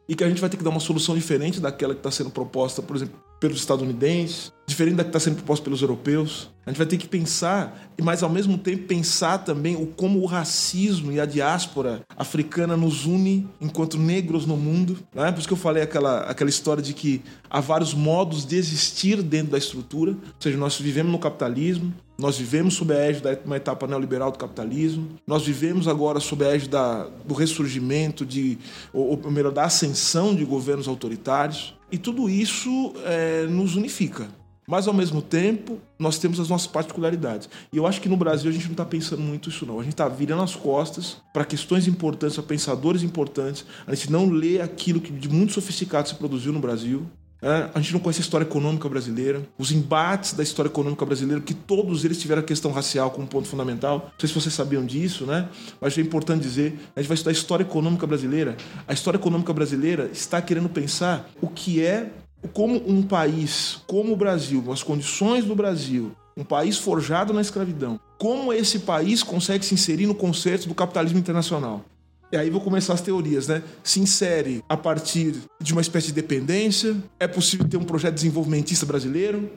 e 0.07 0.15
que 0.15 0.23
a 0.23 0.29
gente 0.29 0.39
vai 0.39 0.49
ter 0.49 0.57
que 0.57 0.63
dar 0.63 0.69
uma 0.69 0.79
solução 0.79 1.15
diferente 1.15 1.59
daquela 1.59 1.93
que 1.93 1.99
está 1.99 2.11
sendo 2.11 2.29
proposta, 2.29 2.81
por 2.81 2.95
exemplo, 2.95 3.15
pelos 3.39 3.59
estadunidenses, 3.59 4.51
diferente 4.67 4.95
da 4.95 5.03
que 5.03 5.09
está 5.09 5.19
sendo 5.19 5.35
proposta 5.35 5.63
pelos 5.63 5.81
europeus. 5.81 6.49
A 6.65 6.71
gente 6.71 6.77
vai 6.77 6.87
ter 6.87 6.97
que 6.97 7.07
pensar, 7.07 7.91
mas 8.01 8.23
ao 8.23 8.29
mesmo 8.29 8.57
tempo 8.57 8.87
pensar 8.87 9.37
também 9.39 9.75
o 9.75 9.85
como 9.85 10.19
o 10.19 10.25
racismo 10.25 11.11
e 11.11 11.19
a 11.19 11.25
diáspora 11.25 12.01
africana 12.17 12.75
nos 12.75 13.05
une 13.05 13.47
enquanto 13.61 13.99
negros 13.99 14.47
no 14.47 14.57
mundo. 14.57 14.97
Né? 15.13 15.31
Por 15.31 15.39
isso 15.39 15.47
que 15.47 15.53
eu 15.53 15.57
falei 15.57 15.83
aquela, 15.83 16.21
aquela 16.21 16.49
história 16.49 16.81
de 16.81 16.93
que 16.93 17.21
há 17.49 17.59
vários 17.59 17.93
modos 17.93 18.45
de 18.45 18.55
existir 18.55 19.21
dentro 19.21 19.51
da 19.51 19.59
estrutura. 19.59 20.11
Ou 20.11 20.17
seja, 20.39 20.57
nós 20.57 20.79
vivemos 20.79 21.11
no 21.11 21.19
capitalismo, 21.19 21.93
nós 22.17 22.37
vivemos 22.37 22.73
sob 22.73 22.93
a 22.93 22.97
égide 22.97 23.35
de 23.35 23.45
uma 23.45 23.57
etapa 23.57 23.85
neoliberal 23.85 24.31
do 24.31 24.39
capitalismo. 24.39 25.09
Nós 25.27 25.45
vivemos 25.45 25.87
agora 25.87 26.19
sob 26.19 26.45
a 26.45 26.55
égide 26.55 26.69
da, 26.69 27.07
do 27.25 27.35
ressurgimento, 27.35 28.25
de, 28.25 28.57
ou, 28.91 29.21
ou 29.23 29.31
melhor, 29.31 29.51
da 29.51 29.65
ascensão 29.65 30.33
de 30.33 30.43
governos 30.45 30.87
autoritários. 30.87 31.75
E 31.95 31.97
tudo 31.97 32.29
isso 32.29 32.91
é, 33.05 33.45
nos 33.45 33.77
unifica. 33.77 34.27
Mas, 34.67 34.85
ao 34.85 34.93
mesmo 34.93 35.21
tempo, 35.21 35.79
nós 35.97 36.17
temos 36.17 36.41
as 36.41 36.49
nossas 36.49 36.67
particularidades. 36.67 37.47
E 37.71 37.77
eu 37.77 37.87
acho 37.87 38.01
que 38.01 38.09
no 38.09 38.17
Brasil 38.17 38.49
a 38.49 38.53
gente 38.53 38.65
não 38.65 38.73
está 38.73 38.83
pensando 38.83 39.21
muito 39.21 39.47
isso, 39.47 39.65
não. 39.65 39.79
A 39.79 39.83
gente 39.83 39.93
está 39.93 40.09
virando 40.09 40.43
as 40.43 40.57
costas 40.57 41.15
para 41.33 41.45
questões 41.45 41.87
importantes, 41.87 42.35
para 42.35 42.43
pensadores 42.43 43.01
importantes. 43.01 43.65
A 43.87 43.95
gente 43.95 44.11
não 44.11 44.29
lê 44.29 44.59
aquilo 44.59 44.99
que 44.99 45.09
de 45.09 45.29
muito 45.29 45.53
sofisticado 45.53 46.09
se 46.09 46.15
produziu 46.15 46.51
no 46.51 46.59
Brasil. 46.59 47.07
É, 47.41 47.69
a 47.73 47.79
gente 47.79 47.93
não 47.93 47.99
conhece 47.99 48.21
a 48.21 48.23
história 48.23 48.45
econômica 48.45 48.87
brasileira, 48.87 49.41
os 49.57 49.71
embates 49.71 50.33
da 50.33 50.41
história 50.41 50.69
econômica 50.69 51.05
brasileira, 51.05 51.41
que 51.41 51.53
todos 51.53 52.05
eles 52.05 52.19
tiveram 52.19 52.41
a 52.41 52.45
questão 52.45 52.71
racial 52.71 53.11
como 53.11 53.27
ponto 53.27 53.47
fundamental. 53.47 53.99
Não 54.05 54.19
sei 54.19 54.29
se 54.29 54.35
vocês 54.35 54.53
sabiam 54.53 54.85
disso, 54.85 55.25
né? 55.25 55.49
Mas 55.79 55.97
é 55.97 56.01
importante 56.01 56.41
dizer: 56.41 56.79
a 56.95 57.01
gente 57.01 57.07
vai 57.07 57.15
estudar 57.15 57.31
a 57.31 57.33
história 57.33 57.63
econômica 57.63 58.07
brasileira. 58.07 58.55
A 58.87 58.93
história 58.93 59.17
econômica 59.17 59.53
brasileira 59.53 60.09
está 60.11 60.41
querendo 60.41 60.69
pensar 60.69 61.29
o 61.41 61.47
que 61.47 61.83
é 61.83 62.11
como 62.53 62.81
um 62.87 63.01
país 63.01 63.81
como 63.87 64.13
o 64.13 64.15
Brasil, 64.15 64.71
as 64.71 64.83
condições 64.83 65.45
do 65.45 65.55
Brasil, 65.55 66.11
um 66.37 66.43
país 66.43 66.77
forjado 66.77 67.33
na 67.33 67.41
escravidão, 67.41 67.99
como 68.17 68.53
esse 68.53 68.79
país 68.79 69.23
consegue 69.23 69.65
se 69.65 69.73
inserir 69.73 70.05
no 70.05 70.15
conceito 70.15 70.67
do 70.67 70.75
capitalismo 70.75 71.17
internacional? 71.17 71.83
E 72.31 72.37
aí 72.37 72.49
vou 72.49 72.61
começar 72.61 72.93
as 72.93 73.01
teorias, 73.01 73.47
né? 73.47 73.61
Se 73.83 73.99
insere 73.99 74.63
a 74.67 74.75
partir 74.75 75.35
de 75.61 75.71
uma 75.73 75.81
espécie 75.81 76.07
de 76.07 76.13
dependência, 76.13 76.95
é 77.19 77.27
possível 77.27 77.67
ter 77.67 77.77
um 77.77 77.83
projeto 77.83 78.15
desenvolvimentista 78.15 78.85
brasileiro, 78.85 79.49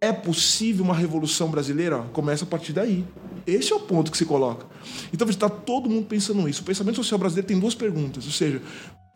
é 0.00 0.12
possível 0.12 0.84
uma 0.84 0.94
revolução 0.94 1.48
brasileira? 1.48 2.00
Começa 2.12 2.44
a 2.44 2.46
partir 2.46 2.72
daí. 2.72 3.04
Esse 3.46 3.72
é 3.72 3.76
o 3.76 3.80
ponto 3.80 4.10
que 4.10 4.18
se 4.18 4.24
coloca. 4.24 4.66
Então 5.12 5.28
está 5.28 5.48
todo 5.48 5.88
mundo 5.88 6.06
pensando 6.06 6.42
nisso. 6.42 6.62
O 6.62 6.64
pensamento 6.64 6.96
social 6.96 7.18
brasileiro 7.18 7.46
tem 7.46 7.58
duas 7.58 7.74
perguntas, 7.74 8.26
ou 8.26 8.32
seja, 8.32 8.60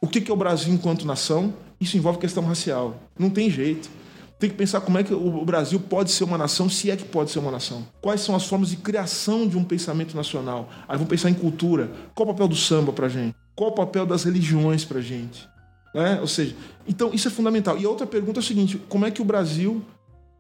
o 0.01 0.07
que 0.07 0.31
é 0.31 0.33
o 0.33 0.37
Brasil 0.37 0.73
enquanto 0.73 1.07
nação? 1.07 1.53
Isso 1.81 1.97
envolve 1.97 2.19
questão 2.19 2.45
racial. 2.45 3.01
Não 3.19 3.29
tem 3.29 3.51
jeito. 3.51 3.91
Tem 4.39 4.51
que 4.51 4.57
pensar 4.57 4.83
como 4.83 4.99
é 4.99 5.03
que 5.03 5.15
o 5.15 5.45
Brasil 5.47 5.81
pode 5.81 6.11
ser 6.11 6.25
uma 6.25 6.37
nação, 6.37 6.69
se 6.69 6.91
é 6.91 6.97
que 6.97 7.05
pode 7.05 7.31
ser 7.31 7.39
uma 7.39 7.51
nação. 7.51 7.87
Quais 8.03 8.21
são 8.21 8.37
as 8.37 8.45
formas 8.45 8.69
de 8.69 8.77
criação 8.77 9.49
de 9.49 9.57
um 9.57 9.65
pensamento 9.65 10.15
nacional? 10.15 10.69
Aí 10.87 10.97
vamos 10.97 11.09
pensar 11.09 11.31
em 11.31 11.35
cultura. 11.35 11.91
Qual 12.15 12.29
o 12.29 12.33
papel 12.33 12.49
do 12.49 12.57
samba 12.57 12.93
pra 12.93 13.09
gente? 13.09 13.35
Qual 13.55 13.71
o 13.71 13.75
papel 13.75 14.05
das 14.05 14.25
religiões 14.25 14.85
pra 14.85 15.01
gente? 15.01 15.49
Né? 15.95 16.21
Ou 16.21 16.27
seja, 16.27 16.55
então 16.87 17.15
isso 17.15 17.29
é 17.29 17.31
fundamental. 17.31 17.79
E 17.79 17.87
a 17.87 17.89
outra 17.89 18.07
pergunta 18.07 18.41
é 18.41 18.43
a 18.43 18.45
seguinte: 18.45 18.79
como 18.91 19.07
é 19.07 19.11
que 19.11 19.23
o 19.23 19.25
Brasil, 19.25 19.83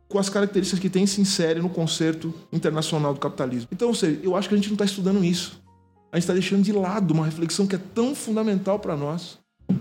com 0.09 0.18
as 0.18 0.29
características 0.29 0.79
que 0.79 0.91
tem, 0.91 1.07
se 1.07 1.23
insere 1.23 1.61
no 1.62 1.71
concerto 1.71 2.35
internacional 2.53 3.14
do 3.14 3.21
capitalismo? 3.21 3.68
Então, 3.73 3.89
ou 3.89 3.95
seja, 3.95 4.21
eu 4.23 4.37
acho 4.37 4.47
que 4.47 4.55
a 4.55 4.59
gente 4.59 4.68
não 4.68 4.75
está 4.75 4.85
estudando 4.85 5.25
isso. 5.25 5.59
A 6.12 6.16
gente 6.16 6.25
está 6.25 6.35
deixando 6.35 6.62
de 6.62 6.73
lado 6.73 7.14
uma 7.14 7.25
reflexão 7.25 7.66
que 7.66 7.75
é 7.75 7.81
tão 7.95 8.14
fundamental 8.14 8.79
para 8.79 8.95
nós 8.95 9.39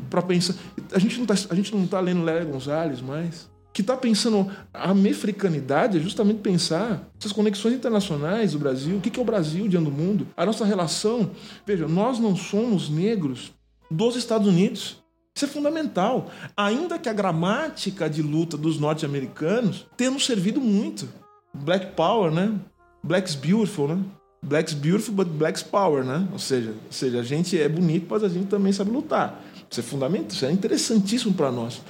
para 0.09 0.21
pensar. 0.21 0.55
A 0.93 0.99
gente 0.99 1.17
não 1.17 1.25
está 1.25 1.97
tá 1.97 1.99
lendo 1.99 2.23
Lélia 2.23 2.45
Gonzalez 2.45 3.01
mais, 3.01 3.49
que 3.75 3.81
está 3.81 3.97
pensando 3.97 4.49
a 4.73 4.93
mefricanidade 4.93 5.97
é 5.97 6.01
justamente 6.01 6.39
pensar 6.39 7.11
essas 7.19 7.33
conexões 7.33 7.73
internacionais 7.73 8.53
do 8.53 8.59
Brasil. 8.59 8.95
O 8.95 9.01
que 9.01 9.19
é 9.19 9.21
o 9.21 9.25
Brasil 9.25 9.67
diante 9.67 9.83
do 9.83 9.91
mundo? 9.91 10.25
A 10.37 10.45
nossa 10.45 10.63
relação. 10.63 11.31
Veja, 11.67 11.85
nós 11.85 12.17
não 12.17 12.37
somos 12.37 12.89
negros 12.89 13.51
dos 13.91 14.15
Estados 14.15 14.47
Unidos. 14.47 15.03
Isso 15.35 15.43
é 15.43 15.47
fundamental. 15.49 16.31
Ainda 16.55 16.97
que 16.97 17.09
a 17.09 17.13
gramática 17.13 18.09
de 18.09 18.21
luta 18.21 18.55
dos 18.55 18.79
norte-americanos 18.79 19.85
tenha 19.97 20.09
nos 20.09 20.25
servido 20.25 20.61
muito. 20.61 21.09
Black 21.53 21.97
Power, 21.97 22.31
né? 22.31 22.57
Black's 23.03 23.35
Beautiful, 23.35 23.89
né? 23.89 24.01
Black's 24.41 24.75
beautiful, 24.75 25.13
but 25.13 25.27
black's 25.27 25.63
power, 25.63 26.03
né? 26.03 26.27
Ou 26.31 26.37
seja, 26.37 26.69
ou 26.69 26.91
seja, 26.91 27.19
a 27.19 27.23
gente 27.23 27.59
é 27.59 27.67
bonito, 27.67 28.05
mas 28.07 28.23
a 28.23 28.29
gente 28.29 28.45
também 28.45 28.71
sabe 28.71 28.91
lutar. 28.91 29.41
Isso 29.69 29.79
é 29.79 29.83
fundamental, 29.83 30.29
isso 30.29 30.45
é 30.45 30.51
interessantíssimo 30.51 31.33
para 31.33 31.51
nós. 31.51 31.81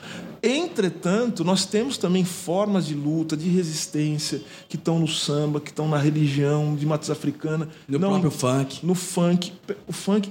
Entretanto, 0.45 1.43
nós 1.43 1.65
temos 1.65 1.97
também 1.97 2.23
formas 2.23 2.85
de 2.85 2.93
luta, 2.93 3.35
de 3.35 3.49
resistência, 3.49 4.41
que 4.69 4.75
estão 4.75 4.99
no 4.99 5.07
samba, 5.07 5.59
que 5.59 5.71
estão 5.71 5.87
na 5.87 5.97
religião 5.97 6.75
de 6.75 6.85
matriz 6.85 7.09
africana. 7.09 7.67
No 7.87 7.97
não, 7.97 8.09
próprio 8.09 8.29
funk. 8.29 8.85
No 8.85 8.93
funk. 8.93 9.53
O 9.87 9.91
funk. 9.91 10.29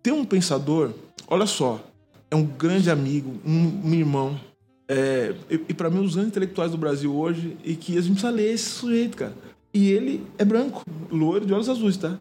Tem 0.00 0.12
um 0.12 0.24
pensador, 0.24 0.92
olha 1.26 1.44
só, 1.44 1.84
é 2.30 2.36
um 2.36 2.44
grande 2.44 2.88
amigo, 2.88 3.34
um, 3.44 3.82
um 3.84 3.94
irmão. 3.94 4.38
É, 4.86 5.34
e, 5.50 5.54
e 5.68 5.74
para 5.74 5.90
mim, 5.90 5.98
um 5.98 6.02
dos 6.04 6.14
grandes 6.14 6.30
intelectuais 6.30 6.70
do 6.70 6.78
Brasil 6.78 7.14
hoje, 7.14 7.56
e 7.64 7.74
que 7.74 7.98
a 7.98 8.00
gente 8.00 8.12
precisa 8.12 8.30
ler 8.30 8.54
esse 8.54 8.70
sujeito, 8.70 9.16
cara. 9.16 9.34
E 9.74 9.90
ele 9.90 10.24
é 10.38 10.44
branco, 10.44 10.84
loiro 11.10 11.44
de 11.44 11.52
olhos 11.52 11.68
azuis, 11.68 11.96
tá? 11.96 12.18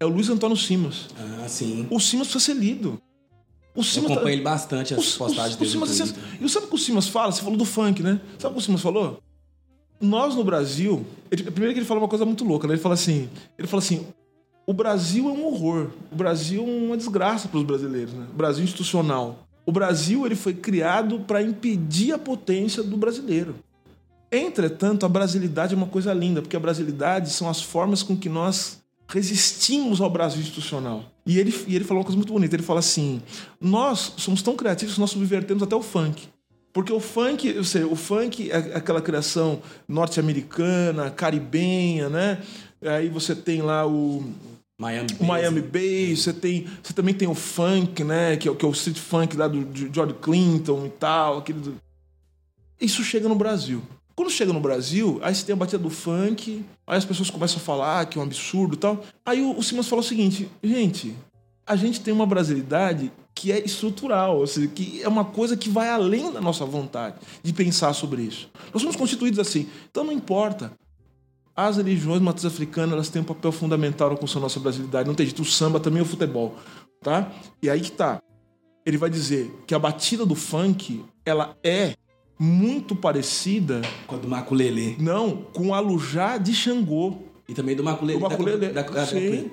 É 0.00 0.06
o 0.06 0.08
Luiz 0.08 0.30
Antônio 0.30 0.56
Simas. 0.56 1.08
Ah, 1.18 1.48
sim. 1.48 1.86
O 1.90 2.00
Simas 2.00 2.28
precisa 2.28 2.52
ser 2.52 2.58
lido. 2.58 3.00
O 3.78 3.80
Eu 3.80 3.84
Simas 3.84 4.04
acompanho 4.10 4.24
tá- 4.26 4.32
ele 4.32 4.42
bastante, 4.42 4.94
as 4.94 5.14
o, 5.14 5.18
postagens 5.18 5.54
o, 5.54 5.56
o 5.56 5.60
dele 5.60 5.78
no 5.78 5.86
Simas, 5.86 6.00
assim. 6.10 6.20
E 6.40 6.48
sabe 6.48 6.66
o 6.66 6.68
que 6.68 6.74
o 6.74 6.78
Simas 6.78 7.08
fala? 7.08 7.30
Você 7.32 7.42
falou 7.42 7.56
do 7.56 7.64
funk, 7.64 8.02
né? 8.02 8.20
Sabe 8.38 8.52
o 8.52 8.56
que 8.56 8.62
o 8.62 8.64
Simas 8.64 8.80
falou? 8.82 9.20
Nós 10.00 10.34
no 10.34 10.44
Brasil. 10.44 11.04
ele- 11.30 11.44
primeiro 11.44 11.74
que 11.74 11.80
ele 11.80 11.86
fala 11.86 12.00
uma 12.00 12.08
coisa 12.08 12.24
muito 12.24 12.44
louca, 12.44 12.66
né? 12.66 12.74
Ele 12.74 12.80
fala 12.80 12.94
assim: 12.94 13.28
ele 13.58 13.68
fala 13.68 13.82
assim. 13.82 14.06
O 14.66 14.72
Brasil 14.72 15.28
é 15.28 15.32
um 15.32 15.46
horror. 15.46 15.90
O 16.12 16.14
Brasil 16.16 16.62
é 16.62 16.86
uma 16.86 16.96
desgraça 16.96 17.48
para 17.48 17.58
os 17.58 17.64
brasileiros, 17.64 18.12
né? 18.12 18.26
O 18.32 18.36
Brasil 18.36 18.62
institucional. 18.64 19.46
O 19.64 19.72
Brasil 19.72 20.26
ele 20.26 20.34
foi 20.34 20.52
criado 20.54 21.20
para 21.20 21.42
impedir 21.42 22.12
a 22.12 22.18
potência 22.18 22.82
do 22.82 22.96
brasileiro. 22.96 23.54
Entretanto, 24.30 25.06
a 25.06 25.08
brasilidade 25.08 25.72
é 25.72 25.76
uma 25.76 25.86
coisa 25.86 26.12
linda, 26.12 26.42
porque 26.42 26.56
a 26.56 26.60
brasilidade 26.60 27.30
são 27.30 27.48
as 27.48 27.62
formas 27.62 28.02
com 28.02 28.14
que 28.16 28.28
nós 28.28 28.78
resistimos 29.08 30.00
ao 30.02 30.10
Brasil 30.10 30.40
institucional. 30.42 31.04
E 31.28 31.38
ele, 31.38 31.54
e 31.68 31.76
ele 31.76 31.84
falou 31.84 32.00
uma 32.00 32.06
coisa 32.06 32.16
muito 32.16 32.32
bonita. 32.32 32.56
Ele 32.56 32.62
fala 32.62 32.80
assim: 32.80 33.20
nós 33.60 34.14
somos 34.16 34.40
tão 34.40 34.56
criativos 34.56 34.94
que 34.94 35.00
nós 35.00 35.10
subvertemos 35.10 35.62
até 35.62 35.76
o 35.76 35.82
funk. 35.82 36.26
Porque 36.72 36.92
o 36.92 37.00
funk, 37.00 37.46
eu 37.46 37.64
sei, 37.64 37.84
o 37.84 37.94
funk 37.94 38.50
é 38.50 38.56
aquela 38.76 39.02
criação 39.02 39.60
norte-americana, 39.86 41.10
caribenha, 41.10 42.08
né? 42.08 42.40
Aí 42.82 43.08
você 43.08 43.34
tem 43.34 43.60
lá 43.62 43.86
o, 43.86 44.24
Miami 44.80 45.08
o 45.18 45.24
Miami 45.24 45.60
Bass, 45.60 46.22
você 46.22 46.32
tem, 46.32 46.66
você 46.82 46.92
também 46.92 47.14
tem 47.14 47.28
o 47.28 47.34
funk, 47.34 48.04
né? 48.04 48.36
Que 48.36 48.48
é, 48.48 48.50
o- 48.50 48.54
que 48.56 48.64
é 48.64 48.68
o 48.68 48.72
street 48.72 48.98
funk 48.98 49.36
lá 49.36 49.48
do 49.48 49.64
de 49.64 49.90
George 49.92 50.14
Clinton 50.22 50.86
e 50.86 50.90
tal, 50.90 51.38
aquele 51.38 51.58
do... 51.60 51.74
Isso 52.80 53.02
chega 53.02 53.28
no 53.28 53.34
Brasil. 53.34 53.82
Quando 54.18 54.32
chega 54.32 54.52
no 54.52 54.58
Brasil, 54.58 55.20
aí 55.22 55.32
você 55.32 55.46
tem 55.46 55.52
a 55.52 55.56
batida 55.56 55.80
do 55.80 55.90
funk, 55.90 56.64
aí 56.84 56.98
as 56.98 57.04
pessoas 57.04 57.30
começam 57.30 57.58
a 57.58 57.60
falar 57.60 58.04
que 58.06 58.18
é 58.18 58.20
um 58.20 58.24
absurdo 58.24 58.74
e 58.74 58.76
tal. 58.76 59.04
Aí 59.24 59.40
o, 59.40 59.56
o 59.56 59.62
Simas 59.62 59.86
falou 59.86 60.04
o 60.04 60.08
seguinte, 60.08 60.50
gente, 60.60 61.14
a 61.64 61.76
gente 61.76 62.00
tem 62.00 62.12
uma 62.12 62.26
brasilidade 62.26 63.12
que 63.32 63.52
é 63.52 63.64
estrutural, 63.64 64.38
ou 64.38 64.46
seja, 64.48 64.66
que 64.66 65.00
é 65.04 65.06
uma 65.06 65.24
coisa 65.24 65.56
que 65.56 65.70
vai 65.70 65.88
além 65.88 66.32
da 66.32 66.40
nossa 66.40 66.64
vontade 66.64 67.14
de 67.44 67.52
pensar 67.52 67.92
sobre 67.92 68.22
isso. 68.22 68.50
Nós 68.72 68.82
somos 68.82 68.96
constituídos 68.96 69.38
assim, 69.38 69.68
então 69.88 70.02
não 70.02 70.12
importa. 70.12 70.72
As 71.54 71.76
religiões 71.76 72.20
matriz 72.20 72.44
africanas 72.44 72.94
elas 72.94 73.08
têm 73.10 73.22
um 73.22 73.24
papel 73.24 73.52
fundamental 73.52 74.10
na 74.10 74.16
construção 74.16 74.40
da 74.40 74.46
nossa 74.46 74.58
brasilidade. 74.58 75.06
Não 75.06 75.14
tem 75.14 75.26
jeito, 75.26 75.42
o 75.42 75.44
samba 75.44 75.78
também 75.78 76.00
é 76.00 76.02
o 76.02 76.04
futebol, 76.04 76.56
tá? 77.00 77.30
E 77.62 77.70
aí 77.70 77.80
que 77.80 77.92
tá. 77.92 78.20
Ele 78.84 78.98
vai 78.98 79.10
dizer 79.10 79.48
que 79.64 79.76
a 79.76 79.78
batida 79.78 80.26
do 80.26 80.34
funk, 80.34 81.04
ela 81.24 81.56
é 81.62 81.94
muito 82.38 82.94
parecida, 82.94 83.82
Com 84.06 84.14
a 84.14 84.18
do 84.18 84.28
Maculelê. 84.28 84.94
não, 84.98 85.36
com 85.52 85.74
a 85.74 85.80
Lujá 85.80 86.38
de 86.38 86.54
Xangô. 86.54 87.18
E 87.48 87.54
também 87.54 87.74
do 87.74 87.82
Maculelê. 87.82 88.18
O 88.18 88.20
Maculelê, 88.20 88.68
Da, 88.68 88.82
da, 88.82 89.06
sim. 89.06 89.50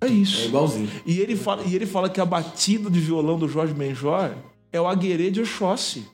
É 0.00 0.06
isso. 0.08 0.42
É 0.42 0.44
igualzinho. 0.46 0.90
E 1.06 1.18
ele 1.20 1.36
fala, 1.36 1.62
e 1.64 1.74
ele 1.74 1.86
fala 1.86 2.08
que 2.10 2.20
a 2.20 2.24
batida 2.24 2.90
de 2.90 3.00
violão 3.00 3.38
do 3.38 3.48
Jorge 3.48 3.72
Benjor 3.72 4.32
é 4.72 4.80
o 4.80 4.86
Aguerê 4.86 5.30
de 5.30 5.40
Oxóssi. 5.40 6.06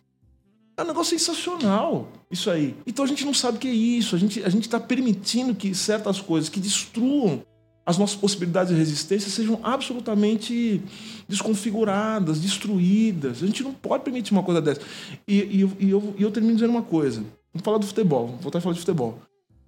É 0.76 0.82
um 0.82 0.86
negócio 0.86 1.18
sensacional, 1.18 2.08
isso 2.30 2.48
aí. 2.50 2.74
Então 2.86 3.04
a 3.04 3.08
gente 3.08 3.24
não 3.24 3.34
sabe 3.34 3.56
o 3.58 3.60
que 3.60 3.68
é 3.68 3.72
isso. 3.74 4.14
A 4.16 4.18
gente 4.18 4.42
a 4.42 4.48
gente 4.48 4.64
está 4.64 4.80
permitindo 4.80 5.54
que 5.54 5.74
certas 5.74 6.20
coisas 6.20 6.48
que 6.48 6.60
destruam 6.60 7.42
as 7.84 7.98
nossas 7.98 8.16
possibilidades 8.16 8.72
de 8.72 8.78
resistência 8.78 9.28
sejam 9.30 9.58
absolutamente 9.62 10.80
desconfiguradas, 11.28 12.38
destruídas. 12.40 13.42
A 13.42 13.46
gente 13.46 13.62
não 13.62 13.72
pode 13.74 14.04
permitir 14.04 14.32
uma 14.32 14.42
coisa 14.42 14.60
dessa. 14.60 14.80
E, 15.26 15.42
e, 15.56 15.60
eu- 15.62 15.72
e 15.80 15.90
eu, 15.90 16.14
e 16.18 16.22
eu 16.22 16.30
termino 16.30 16.54
dizendo 16.54 16.70
uma 16.70 16.82
coisa. 16.82 17.20
Vamos 17.52 17.64
falar 17.64 17.78
do 17.78 17.86
futebol. 17.86 18.28
Vou 18.28 18.38
voltar 18.38 18.58
a 18.58 18.60
falar 18.60 18.74
de 18.74 18.80
futebol. 18.80 19.18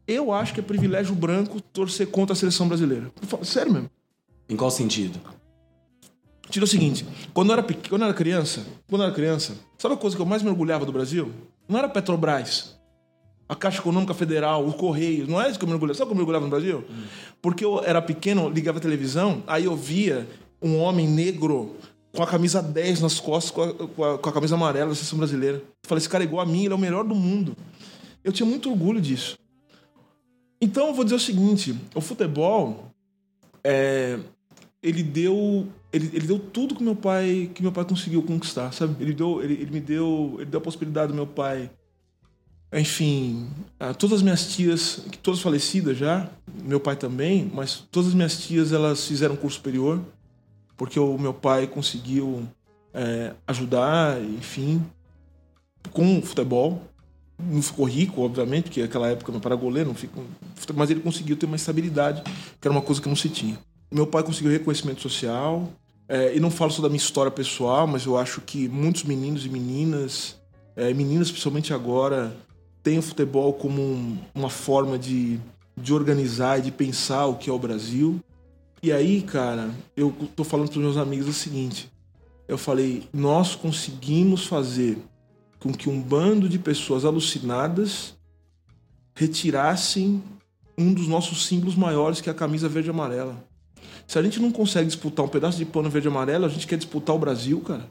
Eu 0.06 0.32
acho 0.32 0.54
que 0.54 0.60
é 0.60 0.62
privilégio 0.62 1.14
branco 1.14 1.60
torcer 1.60 2.06
contra 2.08 2.34
a 2.34 2.36
seleção 2.36 2.68
brasileira. 2.68 3.10
Sério 3.42 3.72
mesmo. 3.72 3.90
Em 4.48 4.56
qual 4.56 4.70
sentido? 4.70 5.18
Tira 6.50 6.64
o 6.64 6.68
seguinte, 6.68 7.06
quando 7.32 7.48
eu 7.48 7.54
era 7.54 7.62
pequeno, 7.62 7.88
quando 7.88 8.02
eu 8.02 8.08
era 8.08 8.14
criança, 8.16 8.64
quando 8.86 9.00
eu 9.02 9.06
era 9.06 9.14
criança, 9.14 9.54
sabe 9.78 9.94
a 9.94 9.96
coisa 9.96 10.14
que 10.14 10.20
eu 10.22 10.26
mais 10.26 10.42
me 10.42 10.50
orgulhava 10.50 10.84
do 10.84 10.92
Brasil? 10.92 11.32
Não 11.66 11.78
era 11.78 11.88
Petrobras, 11.88 12.76
a 13.49 13.55
Caixa 13.55 13.78
Econômica 13.80 14.14
Federal, 14.14 14.66
o 14.66 14.72
Correio, 14.72 15.26
não 15.26 15.40
é 15.40 15.49
isso 15.51 15.59
que 15.59 15.64
eu 15.64 15.68
me 15.68 15.74
orgulhava. 15.74 15.97
Sabe 15.99 16.09
como 16.09 16.20
eu 16.20 16.24
me 16.26 16.32
orgulhava 16.32 16.45
no 16.47 16.51
Brasil? 16.51 16.84
Porque 17.42 17.64
eu 17.64 17.82
era 17.84 18.01
pequeno, 18.01 18.49
ligava 18.49 18.78
a 18.78 18.80
televisão, 18.80 19.42
aí 19.47 19.64
eu 19.66 19.76
via 19.76 20.26
um 20.62 20.78
homem 20.78 21.07
negro 21.07 21.76
com 22.14 22.22
a 22.22 22.26
camisa 22.26 22.62
10 22.62 23.01
nas 23.01 23.20
costas, 23.20 23.51
com 23.51 23.62
a, 23.62 23.74
com 23.88 24.05
a- 24.05 24.18
com 24.18 24.28
a 24.28 24.32
camisa 24.32 24.55
amarela 24.55 24.88
da 24.90 24.95
seleção 24.95 25.18
brasileira. 25.18 25.57
Eu 25.59 25.64
falei, 25.88 25.99
esse 26.01 26.09
cara 26.09 26.24
é 26.24 26.26
igual 26.26 26.40
a 26.42 26.47
mim, 26.47 26.64
ele 26.64 26.72
é 26.72 26.76
o 26.76 26.78
melhor 26.78 27.05
do 27.05 27.14
mundo. 27.14 27.57
Eu 28.22 28.32
tinha 28.32 28.47
muito 28.47 28.70
orgulho 28.70 29.01
disso. 29.01 29.36
Então 30.61 30.86
eu 30.88 30.95
vou 30.95 31.05
dizer 31.05 31.16
o 31.16 31.20
seguinte, 31.20 31.74
o 31.95 32.01
futebol 32.01 32.86
é, 33.62 34.18
ele 34.82 35.03
deu 35.03 35.66
ele, 35.92 36.11
ele 36.14 36.26
deu 36.26 36.38
tudo 36.38 36.74
que 36.74 36.82
meu 36.82 36.97
pai 36.97 37.51
que 37.55 37.62
meu 37.62 37.72
pai 37.72 37.84
conseguiu 37.84 38.22
conquistar 38.22 38.72
sabe 38.72 39.03
ele 39.03 39.12
deu 39.14 39.42
ele, 39.42 39.55
ele 39.55 39.70
me 39.70 39.80
deu 39.80 40.34
ele 40.38 40.47
deu 40.47 40.59
a 40.59 40.62
possibilidade 40.62 41.09
do 41.12 41.14
meu 41.14 41.26
pai 41.26 41.70
enfim 42.75 43.49
a 43.79 43.95
todas 43.95 44.16
as 44.16 44.22
minhas 44.22 44.47
tias 44.55 45.01
todas 45.22 45.41
falecidas 45.41 45.97
já 45.97 46.29
meu 46.62 46.81
pai 46.81 46.97
também 46.97 47.51
mas 47.55 47.85
todas 47.91 48.09
as 48.09 48.14
minhas 48.14 48.39
tias 48.39 48.72
elas 48.72 49.07
fizeram 49.07 49.37
curso 49.37 49.57
superior 49.57 50.01
porque 50.77 50.99
o 50.99 51.16
meu 51.16 51.33
pai 51.33 51.66
conseguiu 51.66 52.47
é, 52.93 53.33
ajudar 53.47 54.20
enfim 54.20 54.85
com 55.93 56.18
o 56.18 56.22
futebol 56.22 56.83
não 57.39 57.61
ficou 57.61 57.85
rico, 57.85 58.22
obviamente, 58.22 58.64
porque 58.64 58.83
naquela 58.83 59.09
época 59.09 59.33
pai 59.33 59.41
era 59.45 59.57
goleiro, 59.57 59.89
não 59.89 59.95
ficou, 59.95 60.25
mas 60.75 60.91
ele 60.91 61.01
conseguiu 61.01 61.37
ter 61.37 61.47
uma 61.47 61.57
estabilidade, 61.57 62.22
que 62.22 62.66
era 62.66 62.70
uma 62.70 62.81
coisa 62.81 63.03
que 63.03 63.09
não 63.09 63.16
se 63.16 63.29
tinha. 63.29 63.59
Meu 63.91 64.07
pai 64.07 64.22
conseguiu 64.22 64.53
reconhecimento 64.53 65.01
social, 65.03 65.68
é, 66.09 66.37
e 66.37 66.41
não 66.41 66.51
falo 66.51 66.70
só 66.70 66.83
da 66.83 66.89
minha 66.89 66.99
história 66.99 67.31
pessoal, 67.31 67.87
mas 67.87 68.07
eu 68.07 68.16
acho 68.16 68.41
que 68.41 68.68
muitos 68.68 69.05
meninos 69.05 69.45
e 69.47 69.49
meninas, 69.49 70.37
é, 70.77 70.93
meninas 70.93 71.31
principalmente 71.31 71.72
agora, 71.72 72.35
têm 72.85 72.99
o 72.99 73.03
futebol 73.03 73.55
como 73.55 73.82
um- 73.82 74.16
uma 74.35 74.51
forma 74.51 74.97
de, 74.97 75.41
de 75.76 75.93
organizar 75.93 76.59
e 76.59 76.62
de 76.62 76.70
pensar 76.70 77.26
o 77.26 77.35
que 77.37 77.51
é 77.51 77.53
o 77.53 77.59
Brasil. 77.59 78.20
E 78.82 78.93
aí, 78.93 79.22
cara, 79.22 79.70
eu 79.97 80.14
tô 80.37 80.45
falando 80.45 80.70
para 80.70 80.78
meus 80.78 80.97
amigos 80.99 81.26
o 81.26 81.32
seguinte: 81.32 81.91
eu 82.47 82.59
falei, 82.59 83.09
nós 83.12 83.57
conseguimos 83.57 84.47
fazer 84.47 84.99
com 85.59 85.72
que 85.72 85.89
um 85.89 86.01
bando 86.01 86.47
de 86.49 86.59
pessoas 86.59 87.07
alucinadas 87.07 88.14
retirassem 89.14 90.22
um 90.76 90.93
dos 90.93 91.09
nossos 91.09 91.47
símbolos 91.47 91.74
maiores, 91.76 92.20
que 92.20 92.28
é 92.28 92.32
a 92.32 92.35
camisa 92.35 92.68
verde 92.68 92.89
e 92.89 92.91
amarela. 92.91 93.43
Se 94.07 94.18
a 94.18 94.22
gente 94.22 94.41
não 94.41 94.51
consegue 94.51 94.87
disputar 94.87 95.24
um 95.24 95.28
pedaço 95.28 95.57
de 95.57 95.64
pano 95.64 95.89
verde 95.89 96.09
e 96.09 96.11
amarelo, 96.11 96.45
a 96.45 96.49
gente 96.49 96.66
quer 96.66 96.76
disputar 96.76 97.16
o 97.16 97.18
Brasil, 97.18 97.61
cara. 97.61 97.89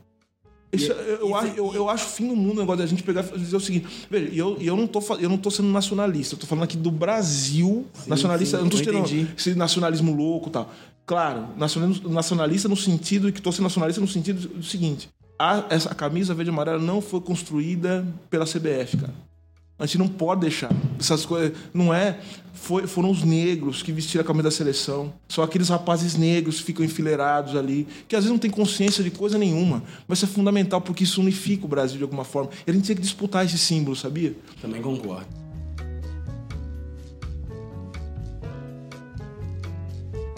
Isso, 0.74 0.92
eu, 0.92 1.30
eu, 1.56 1.76
eu, 1.76 1.90
acho 1.90 2.06
fim 2.06 2.28
do 2.28 2.36
mundo 2.36 2.58
o 2.58 2.62
negócio 2.62 2.80
da 2.80 2.86
gente 2.86 3.04
pegar 3.04 3.24
e 3.36 3.40
dizer 3.40 3.56
o 3.56 3.60
seguinte. 3.60 3.88
Veja, 4.10 4.34
eu, 4.34 4.58
eu, 4.60 4.76
não 4.76 4.88
tô, 4.88 5.00
eu 5.20 5.30
não 5.30 5.38
tô 5.38 5.52
sendo 5.52 5.70
nacionalista, 5.70 6.36
eu 6.36 6.40
tô 6.40 6.48
falando 6.48 6.64
aqui 6.64 6.78
do 6.78 6.90
Brasil. 6.90 7.86
nacionalista, 8.08 8.58
sim, 8.58 8.62
eu 8.62 8.64
não 8.64 8.70
tô 8.70 8.78
sendo 8.78 9.34
esse 9.38 9.56
nacionalismo 9.56 10.16
louco 10.16 10.50
e 10.50 10.52
tal. 10.52 10.74
Claro, 11.06 11.48
nacionalista 12.10 12.68
no 12.68 12.78
sentido, 12.78 13.30
e 13.30 13.32
que 13.32 13.42
tô 13.42 13.52
sendo 13.52 13.64
nacionalista 13.64 14.02
no 14.02 14.08
sentido 14.08 14.48
do 14.48 14.64
seguinte: 14.64 15.10
a, 15.38 15.66
essa 15.70 15.92
a 15.92 15.96
camisa 15.96 16.34
verde 16.34 16.50
e 16.50 16.54
amarela 16.54 16.80
não 16.80 17.02
foi 17.02 17.22
construída 17.22 18.06
pela 18.30 18.46
CBF, 18.46 18.98
cara. 18.98 19.14
A 19.84 19.86
gente 19.86 19.98
não 19.98 20.08
pode 20.08 20.40
deixar. 20.40 20.72
Essas 20.98 21.26
coisas. 21.26 21.52
Não 21.74 21.94
é. 21.94 22.18
Foi, 22.54 22.88
foram 22.88 23.12
os 23.12 23.22
negros 23.22 23.84
que 23.84 23.92
vestiram 23.92 24.24
a 24.24 24.26
camisa 24.26 24.44
da 24.44 24.52
seleção. 24.52 25.14
São 25.28 25.44
aqueles 25.44 25.68
rapazes 25.68 26.16
negros 26.16 26.60
que 26.60 26.64
ficam 26.64 26.86
enfileirados 26.86 27.54
ali, 27.54 27.86
que 28.08 28.16
às 28.16 28.24
vezes 28.24 28.32
não 28.32 28.40
tem 28.40 28.50
consciência 28.50 29.04
de 29.04 29.12
coisa 29.12 29.38
nenhuma. 29.38 29.84
Mas 30.08 30.20
isso 30.20 30.26
é 30.26 30.30
fundamental 30.30 30.80
porque 30.80 31.04
isso 31.04 31.20
unifica 31.20 31.66
o 31.66 31.68
Brasil 31.68 31.98
de 31.98 32.04
alguma 32.04 32.24
forma. 32.24 32.50
E 32.66 32.72
a 32.72 32.74
gente 32.74 32.88
tem 32.88 32.96
que 32.96 33.02
disputar 33.02 33.44
esse 33.44 33.58
símbolo, 33.58 33.94
sabia? 33.94 34.34
Também 34.62 34.82
concordo. 34.82 35.28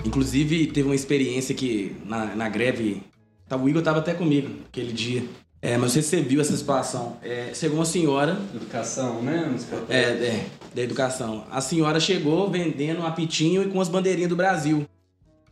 Inclusive, 0.04 0.66
teve 0.68 0.90
uma 0.90 0.96
experiência 0.96 1.54
que 1.54 1.96
na, 2.04 2.36
na 2.36 2.50
greve. 2.50 3.04
O 3.52 3.70
Igor 3.70 3.84
tava 3.84 4.00
até 4.00 4.16
comigo 4.16 4.50
aquele 4.70 4.92
dia. 4.92 5.24
É, 5.66 5.72
mas 5.72 5.82
não 5.82 5.90
sei 5.90 6.04
se 6.04 6.10
você 6.10 6.22
viu 6.22 6.40
essa 6.40 6.56
situação. 6.56 7.18
É, 7.24 7.50
chegou 7.52 7.80
uma 7.80 7.86
senhora. 7.86 8.38
Educação, 8.54 9.24
né? 9.24 9.52
É, 9.90 10.00
é, 10.00 10.46
da 10.76 10.84
educação. 10.84 11.44
A 11.50 11.60
senhora 11.60 12.00
chegou 12.00 12.48
vendendo 12.52 13.02
um 13.02 13.06
apitinho 13.08 13.64
e 13.64 13.70
com 13.70 13.82
as 13.82 13.90
bandeirinhas 13.90 14.30
do 14.30 14.36
Brasil. 14.36 14.86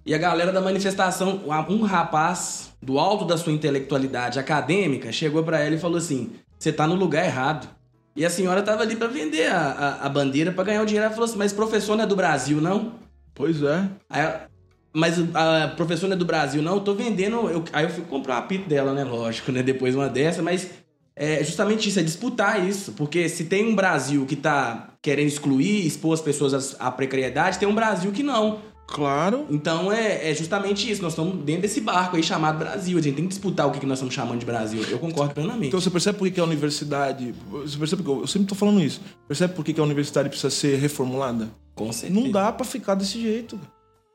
E 0.05 0.14
a 0.14 0.18
galera 0.20 0.51
da 0.51 0.61
manifestação, 0.61 1.41
um 1.68 1.82
rapaz 1.82 2.74
do 2.80 2.99
alto 2.99 3.26
da 3.26 3.38
sua 3.38 3.51
intelectualidade 3.51 4.38
acadêmica, 4.38 5.11
chegou 5.11 5.41
pra 5.41 5.59
ela 5.59 5.74
e 5.74 5.80
falou 5.80 5.97
assim: 5.97 6.34
Você 6.59 6.72
tá 6.72 6.86
no 6.86 6.93
lugar 6.93 7.26
errado. 7.26 7.68
E 8.16 8.24
a 8.24 8.30
senhora 8.30 8.61
tava 8.61 8.84
ali 8.84 8.95
pra 8.95 9.07
vender 9.07 9.47
a, 9.47 9.57
a, 9.57 10.05
a 10.05 10.09
bandeira 10.09 10.51
pra 10.51 10.64
ganhar 10.64 10.84
o 10.84 10.86
dinheiro. 10.86 11.07
Ela 11.07 11.16
falou 11.16 11.28
assim: 11.28 11.39
Mas 11.39 11.51
professor 11.51 11.95
não 11.95 12.03
é 12.03 12.07
do 12.07 12.16
Brasil, 12.16 12.61
não? 12.61 12.93
Pois 13.34 13.64
é. 13.64 13.89
Aí 14.07 14.22
ela, 14.22 14.47
mas 14.94 15.18
a 15.34 15.70
professora 15.70 16.14
é 16.14 16.18
do 16.18 16.26
Brasil, 16.26 16.62
não, 16.62 16.76
eu 16.76 16.82
tô 16.82 16.94
vendendo. 16.94 17.50
Eu, 17.50 17.64
aí 17.74 17.84
eu 17.86 17.89
fui 17.89 18.04
comprar 18.04 18.36
o 18.36 18.39
apito 18.39 18.70
dela, 18.70 18.94
né? 18.94 19.04
Lógico, 19.04 19.52
né? 19.52 19.64
Depois 19.64 19.96
uma 19.96 20.08
dessa, 20.08 20.41
mas 20.41 20.70
é 21.16 21.44
justamente 21.44 21.89
isso, 21.89 22.00
é 22.00 22.04
disputar 22.04 22.68
isso. 22.68 22.91
Porque 22.94 23.28
se 23.28 23.46
tem 23.46 23.68
um 23.68 23.76
Brasil 23.76 24.26
que 24.26 24.36
tá 24.36 24.89
querendo 25.02 25.28
excluir, 25.28 25.86
expor 25.86 26.14
as 26.14 26.22
pessoas 26.22 26.76
à 26.80 26.91
precariedade, 26.91 27.58
tem 27.58 27.68
um 27.68 27.76
Brasil 27.76 28.12
que 28.12 28.22
não. 28.22 28.60
Claro. 28.86 29.48
Então 29.50 29.91
é, 29.91 30.30
é 30.30 30.36
justamente 30.36 30.89
isso. 30.89 31.02
Nós 31.02 31.14
estamos 31.14 31.44
dentro 31.44 31.64
desse 31.64 31.82
barco 31.82 32.16
aí 32.16 32.22
chamado 32.22 32.60
Brasil. 32.60 32.98
A 32.98 33.02
gente 33.02 33.16
tem 33.16 33.24
que 33.24 33.30
disputar 33.30 33.68
o 33.68 33.72
que, 33.72 33.80
que 33.80 33.86
nós 33.86 33.98
estamos 33.98 34.14
chamando 34.14 34.39
de 34.39 34.46
Brasil. 34.46 34.84
Eu 34.89 35.00
concordo 35.00 35.34
plenamente. 35.34 35.68
Então 35.68 35.82
você 35.82 35.89
percebe 35.89 36.18
por 36.20 36.30
que 36.30 36.39
a 36.39 36.44
universidade. 36.44 37.34
Você 37.50 37.78
percebe 37.78 38.04
que 38.04 38.10
eu, 38.10 38.22
eu 38.22 38.28
sempre 38.28 38.48
tô 38.48 38.56
falando 38.56 38.82
isso. 38.82 39.02
Percebe 39.28 39.54
por 39.56 39.66
que 39.66 39.80
a 39.80 39.84
universidade 39.84 40.30
precisa 40.30 40.52
ser 40.52 40.78
reformulada? 40.78 41.50
Com 41.74 41.91
certeza. 41.91 42.20
Não 42.20 42.30
dá 42.30 42.52
pra 42.52 42.66
ficar 42.66 42.94
desse 42.96 43.20
jeito. 43.20 43.60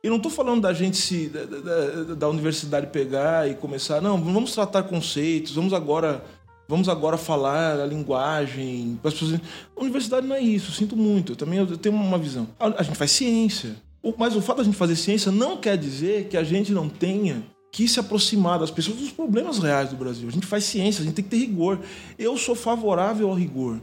E 0.08 0.10
não 0.10 0.18
tô 0.18 0.30
falando 0.30 0.62
da 0.62 0.72
gente 0.72 0.96
se. 0.96 1.28
Da, 1.28 1.44
da- 1.44 2.14
da 2.14 2.28
universidade 2.30 2.86
pegar 2.86 3.46
e 3.46 3.54
começar. 3.54 4.00
Não, 4.00 4.16
vamos 4.18 4.52
tratar 4.54 4.84
conceitos, 4.84 5.54
vamos 5.54 5.74
agora. 5.74 6.24
Vamos 6.66 6.88
agora 6.88 7.18
falar 7.18 7.78
a 7.78 7.84
linguagem. 7.84 8.98
as 9.04 9.12
pessoas. 9.12 9.38
A 9.76 9.80
universidade 9.82 10.26
não 10.26 10.34
é 10.34 10.40
isso, 10.40 10.72
sinto 10.72 10.96
muito. 10.96 11.32
Eu 11.32 11.36
também 11.36 11.58
eu 11.58 11.76
tenho 11.76 11.94
uma 11.94 12.16
visão. 12.16 12.48
A, 12.58 12.80
a 12.80 12.82
gente 12.82 12.96
faz 12.96 13.10
ciência. 13.10 13.76
Mas 14.16 14.34
o 14.34 14.40
fato 14.40 14.58
da 14.58 14.64
gente 14.64 14.78
fazer 14.78 14.96
ciência 14.96 15.30
não 15.30 15.58
quer 15.58 15.76
dizer 15.76 16.28
que 16.28 16.38
a 16.38 16.42
gente 16.42 16.72
não 16.72 16.88
tenha 16.88 17.42
que 17.70 17.86
se 17.86 18.00
aproximar 18.00 18.58
das 18.58 18.70
pessoas 18.70 18.96
dos 18.96 19.10
problemas 19.10 19.58
reais 19.58 19.90
do 19.90 19.96
Brasil. 19.96 20.26
A 20.26 20.32
gente 20.32 20.46
faz 20.46 20.64
ciência, 20.64 21.02
a 21.02 21.04
gente 21.04 21.14
tem 21.16 21.24
que 21.24 21.30
ter 21.30 21.36
rigor. 21.38 21.80
Eu 22.18 22.38
sou 22.38 22.54
favorável 22.54 23.28
ao 23.28 23.34
rigor 23.34 23.78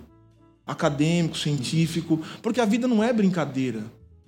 acadêmico, 0.66 1.38
científico, 1.38 2.20
porque 2.42 2.60
a 2.60 2.66
vida 2.66 2.88
não 2.88 3.04
é 3.04 3.14
brincadeira. 3.14 3.84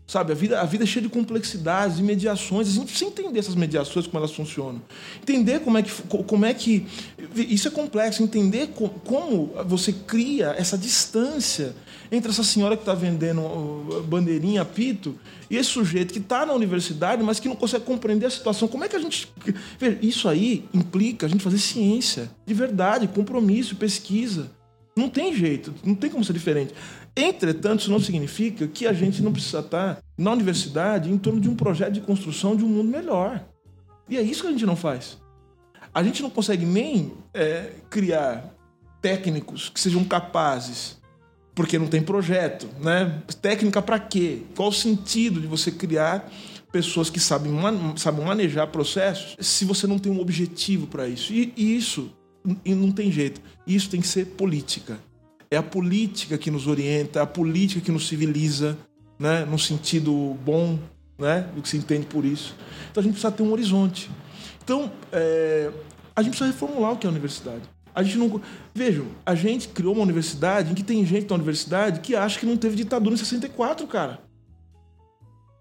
Sabe, 0.08 0.32
a 0.32 0.36
vida, 0.36 0.62
a 0.62 0.64
vida 0.64 0.86
é 0.86 0.88
cheia 0.88 1.04
de 1.04 1.10
complexidades, 1.10 1.98
de 1.98 2.04
mediações. 2.04 2.70
A 2.70 2.72
gente 2.72 2.86
precisa 2.86 3.10
entender 3.10 3.40
essas 3.40 3.56
mediações, 3.56 4.08
como 4.08 4.20
elas 4.20 4.32
funcionam. 4.32 4.82
Entender 5.22 5.60
como 5.60 5.78
é 5.78 5.84
que. 5.84 5.92
Como 5.92 6.46
é 6.46 6.54
que 6.54 6.88
isso 7.36 7.68
é 7.68 7.72
complexo. 7.72 8.24
Entender 8.24 8.68
co- 8.68 8.88
como 9.04 9.48
você 9.66 9.92
cria 9.92 10.56
essa 10.58 10.78
distância 10.78 11.76
entre 12.10 12.32
essa 12.32 12.42
senhora 12.42 12.78
que 12.78 12.84
está 12.84 12.94
vendendo 12.94 14.02
bandeirinha, 14.08 14.62
apito, 14.62 15.14
e 15.50 15.58
esse 15.58 15.72
sujeito 15.72 16.14
que 16.14 16.20
está 16.20 16.46
na 16.46 16.54
universidade, 16.54 17.22
mas 17.22 17.38
que 17.38 17.50
não 17.50 17.56
consegue 17.58 17.84
compreender 17.84 18.28
a 18.28 18.30
situação. 18.30 18.66
Como 18.70 18.86
é 18.86 18.88
que 18.88 18.96
a 18.96 19.00
gente. 19.00 19.28
Isso 20.02 20.30
aí 20.30 20.64
implica 20.74 21.26
a 21.26 21.30
gente 21.30 21.44
fazer 21.44 21.58
ciência, 21.58 22.32
de 22.46 22.54
verdade, 22.54 23.10
compromisso, 23.10 23.76
pesquisa. 23.76 24.50
Não 24.96 25.10
tem 25.10 25.36
jeito, 25.36 25.74
não 25.84 25.94
tem 25.94 26.10
como 26.10 26.24
ser 26.24 26.32
diferente. 26.34 26.74
Entretanto, 27.18 27.82
isso 27.82 27.92
não 27.92 28.00
significa 28.00 28.68
que 28.68 28.86
a 28.86 28.94
gente 28.94 29.24
não 29.24 29.32
precisa 29.34 29.60
estar 29.60 30.00
na 30.18 30.32
universidade 30.32 31.12
em 31.12 31.18
torno 31.18 31.42
de 31.42 31.50
um 31.50 31.56
projeto 31.56 31.94
de 31.94 32.02
construção 32.02 32.56
de 32.56 32.64
um 32.64 32.68
mundo 32.68 32.90
melhor. 32.90 33.44
E 34.08 34.18
é 34.18 34.22
isso 34.22 34.44
que 34.44 34.48
a 34.48 34.52
gente 34.52 34.66
não 34.66 34.76
faz. 34.76 35.18
A 35.94 36.04
gente 36.04 36.22
não 36.22 36.30
consegue 36.30 36.66
nem 36.66 37.12
é, 37.34 37.72
criar 37.90 38.54
técnicos 39.02 39.68
que 39.70 39.80
sejam 39.80 40.04
capazes, 40.04 40.98
porque 41.56 41.80
não 41.80 41.88
tem 41.88 42.04
projeto, 42.04 42.70
né? 42.80 43.22
Técnica 43.42 43.82
para 43.82 43.98
quê? 43.98 44.44
Qual 44.56 44.70
o 44.70 44.74
sentido 44.74 45.42
de 45.42 45.48
você 45.48 45.72
criar 45.72 46.32
pessoas 46.72 47.10
que 47.10 47.20
sabem, 47.20 47.52
sabem 47.96 48.24
manejar 48.24 48.68
processos 48.68 49.36
se 49.40 49.66
você 49.66 49.88
não 49.88 49.98
tem 49.98 50.12
um 50.12 50.20
objetivo 50.20 50.86
para 50.86 51.08
isso? 51.08 51.34
E, 51.34 51.52
e 51.58 51.76
isso 51.76 52.12
e 52.64 52.74
não 52.76 52.92
tem 52.92 53.12
jeito. 53.12 53.42
Isso 53.66 53.90
tem 53.90 54.00
que 54.00 54.08
ser 54.08 54.26
política. 54.26 55.00
É 55.50 55.58
a 55.58 55.64
política 55.64 56.38
que 56.38 56.52
nos 56.52 56.68
orienta, 56.68 57.20
é 57.20 57.22
a 57.22 57.26
política 57.26 57.82
que 57.82 57.92
nos 57.92 58.08
civiliza, 58.08 58.78
né? 59.18 59.46
no 59.46 59.58
sentido 59.58 60.38
bom, 60.44 60.78
né? 61.18 61.50
do 61.56 61.62
que 61.62 61.70
se 61.70 61.78
entende 61.78 62.06
por 62.06 62.26
isso. 62.26 62.56
Então 62.92 63.02
a 63.02 63.04
gente 63.04 63.14
precisa 63.14 63.32
ter 63.32 63.44
um 63.44 63.52
horizonte. 63.52 64.10
Então, 64.64 64.92
é, 65.12 65.72
a 66.16 66.22
gente 66.22 66.32
precisa 66.32 66.52
reformular 66.52 66.92
o 66.92 66.98
que 66.98 67.08
é 67.08 67.10
a 67.10 67.12
universidade. 67.12 67.62
A 67.98 68.04
gente 68.04 68.20
não. 68.20 68.40
Vejam, 68.76 69.08
a 69.26 69.34
gente 69.34 69.70
criou 69.70 69.96
uma 69.96 70.04
universidade 70.04 70.72
em 70.72 70.76
que 70.76 70.84
tem 70.84 71.04
gente 71.04 71.28
na 71.28 71.36
universidade 71.36 72.00
que 72.00 72.16
acha 72.16 72.40
que 72.40 72.46
não 72.46 72.56
teve 72.56 72.76
ditadura 72.76 73.16
em 73.16 73.18
64, 73.18 73.88
cara. 73.88 74.20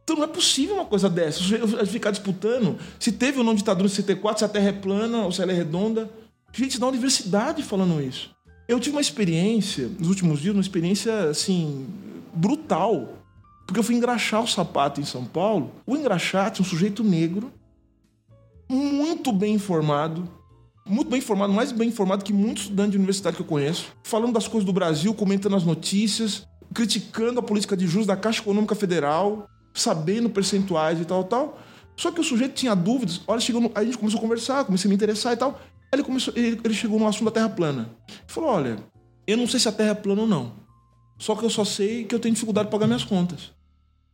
Então 0.05 0.17
não 0.17 0.25
é 0.25 0.27
possível 0.27 0.75
uma 0.75 0.85
coisa 0.85 1.09
dessa. 1.09 1.41
Ficar 1.87 2.11
disputando 2.11 2.79
se 3.01 3.11
teve 3.11 3.39
ou 3.39 3.45
não 3.45 3.55
ditadura 3.55 3.87
em 3.87 3.89
64, 3.89 4.41
se 4.41 4.45
a 4.45 4.49
terra 4.49 4.69
é 4.69 4.73
plana 4.73 5.25
ou 5.25 5.33
se 5.33 5.41
ela 5.41 5.51
é 5.51 5.55
redonda. 5.55 6.11
Gente 6.53 6.79
da 6.79 6.87
universidade 6.87 7.63
falando 7.63 8.03
isso. 8.03 8.36
Eu 8.69 8.81
tive 8.81 8.97
uma 8.97 9.01
experiência, 9.01 9.89
nos 9.99 10.09
últimos 10.09 10.41
dias, 10.41 10.55
uma 10.55 10.61
experiência, 10.61 11.31
assim, 11.31 11.87
brutal. 12.35 13.15
Porque 13.67 13.79
eu 13.79 13.85
fui 13.85 13.95
engraxar 13.95 14.43
o 14.43 14.47
sapato 14.49 15.01
em 15.01 15.05
São 15.05 15.25
Paulo. 15.25 15.73
O 15.87 15.97
engraxate, 15.97 16.63
um 16.63 16.65
sujeito 16.65 17.03
negro, 17.05 17.53
muito 18.69 19.33
bem 19.33 19.55
informado, 19.55 20.29
muito 20.85 21.11
bem 21.11 21.19
informado, 21.19 21.53
mais 21.53 21.73
bem 21.73 21.89
informado 21.89 22.25
que 22.25 22.33
muitos 22.33 22.65
estudantes 22.65 22.93
de 22.93 22.99
universidade 22.99 23.37
que 23.37 23.43
eu 23.43 23.47
conheço, 23.47 23.87
falando 24.03 24.33
das 24.33 24.47
coisas 24.49 24.65
do 24.65 24.73
Brasil, 24.73 25.15
comentando 25.15 25.57
as 25.57 25.65
notícias, 25.65 26.47
criticando 26.75 27.41
a 27.41 27.43
política 27.43 27.77
de 27.77 27.87
juros 27.87 28.07
da 28.07 28.17
Caixa 28.17 28.41
Econômica 28.41 28.75
Federal, 28.75 29.49
sabendo 29.75 30.29
percentuais 30.31 31.01
e 31.01 31.05
tal, 31.05 31.25
tal. 31.25 31.61
Só 31.97 32.11
que 32.11 32.21
o 32.21 32.25
sujeito 32.25 32.55
tinha 32.55 32.75
dúvidas. 32.75 33.21
Olha, 33.27 33.41
chegou 33.41 33.61
no- 33.61 33.71
a 33.75 33.85
gente 33.85 33.97
começou 33.99 34.19
a 34.19 34.21
conversar, 34.23 34.65
comecei 34.65 34.89
a 34.89 34.91
me 34.91 34.95
interessar 34.95 35.33
e 35.33 35.37
tal. 35.37 35.61
Ele, 35.93 36.03
começou, 36.03 36.35
ele 36.37 36.75
chegou 36.75 36.99
no 36.99 37.07
assunto 37.07 37.27
da 37.27 37.31
Terra 37.31 37.49
plana. 37.49 37.89
Falou: 38.37 38.51
Olha, 38.51 38.79
eu 39.27 39.37
não 39.39 39.47
sei 39.47 39.59
se 39.59 39.67
a 39.67 39.73
Terra 39.73 39.91
é 39.93 39.95
plana 39.95 40.21
ou 40.21 40.29
não. 40.29 40.53
Só 41.19 41.35
que 41.35 41.43
eu 41.43 41.49
só 41.49 41.65
sei 41.65 42.05
que 42.05 42.15
eu 42.15 42.21
tenho 42.21 42.35
dificuldade 42.35 42.67
de 42.69 42.71
pagar 42.71 42.87
minhas 42.87 43.03
contas. 43.03 43.51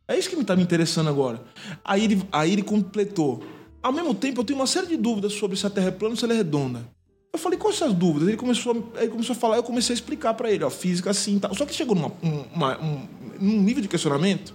É 0.07 0.17
isso 0.17 0.29
que 0.29 0.35
me 0.37 0.45
tá 0.45 0.55
me 0.55 0.63
interessando 0.63 1.09
agora. 1.09 1.43
Aí 1.83 2.05
ele, 2.05 2.23
aí 2.31 2.53
ele 2.53 2.63
completou. 2.63 3.43
Ao 3.81 3.91
mesmo 3.91 4.15
tempo, 4.15 4.39
eu 4.39 4.45
tenho 4.45 4.57
uma 4.59 4.65
série 4.67 4.87
de 4.87 4.95
dúvidas 4.95 5.33
sobre 5.33 5.57
se 5.57 5.67
a 5.67 5.69
Terra 5.69 5.89
é 5.89 5.91
plana 5.91 6.13
ou 6.13 6.17
se 6.17 6.23
ela 6.23 6.33
é 6.33 6.37
redonda. 6.37 6.87
Eu 7.33 7.37
falei, 7.39 7.59
quais 7.59 7.75
são 7.75 7.89
as 7.89 7.93
dúvidas? 7.93 8.29
Ele 8.29 8.37
começou, 8.37 8.93
ele 8.95 9.09
começou 9.09 9.33
a 9.33 9.35
falar, 9.37 9.57
eu 9.57 9.63
comecei 9.63 9.93
a 9.93 9.95
explicar 9.97 10.33
pra 10.35 10.49
ele, 10.49 10.63
ó, 10.63 10.69
física 10.69 11.09
assim 11.09 11.37
tal. 11.37 11.53
Só 11.53 11.65
que 11.65 11.73
chegou 11.73 11.93
numa, 11.95 12.13
um- 12.23 12.45
uma- 12.55 12.79
um, 12.81 13.07
num 13.41 13.61
nível 13.61 13.81
de 13.81 13.89
questionamento 13.89 14.53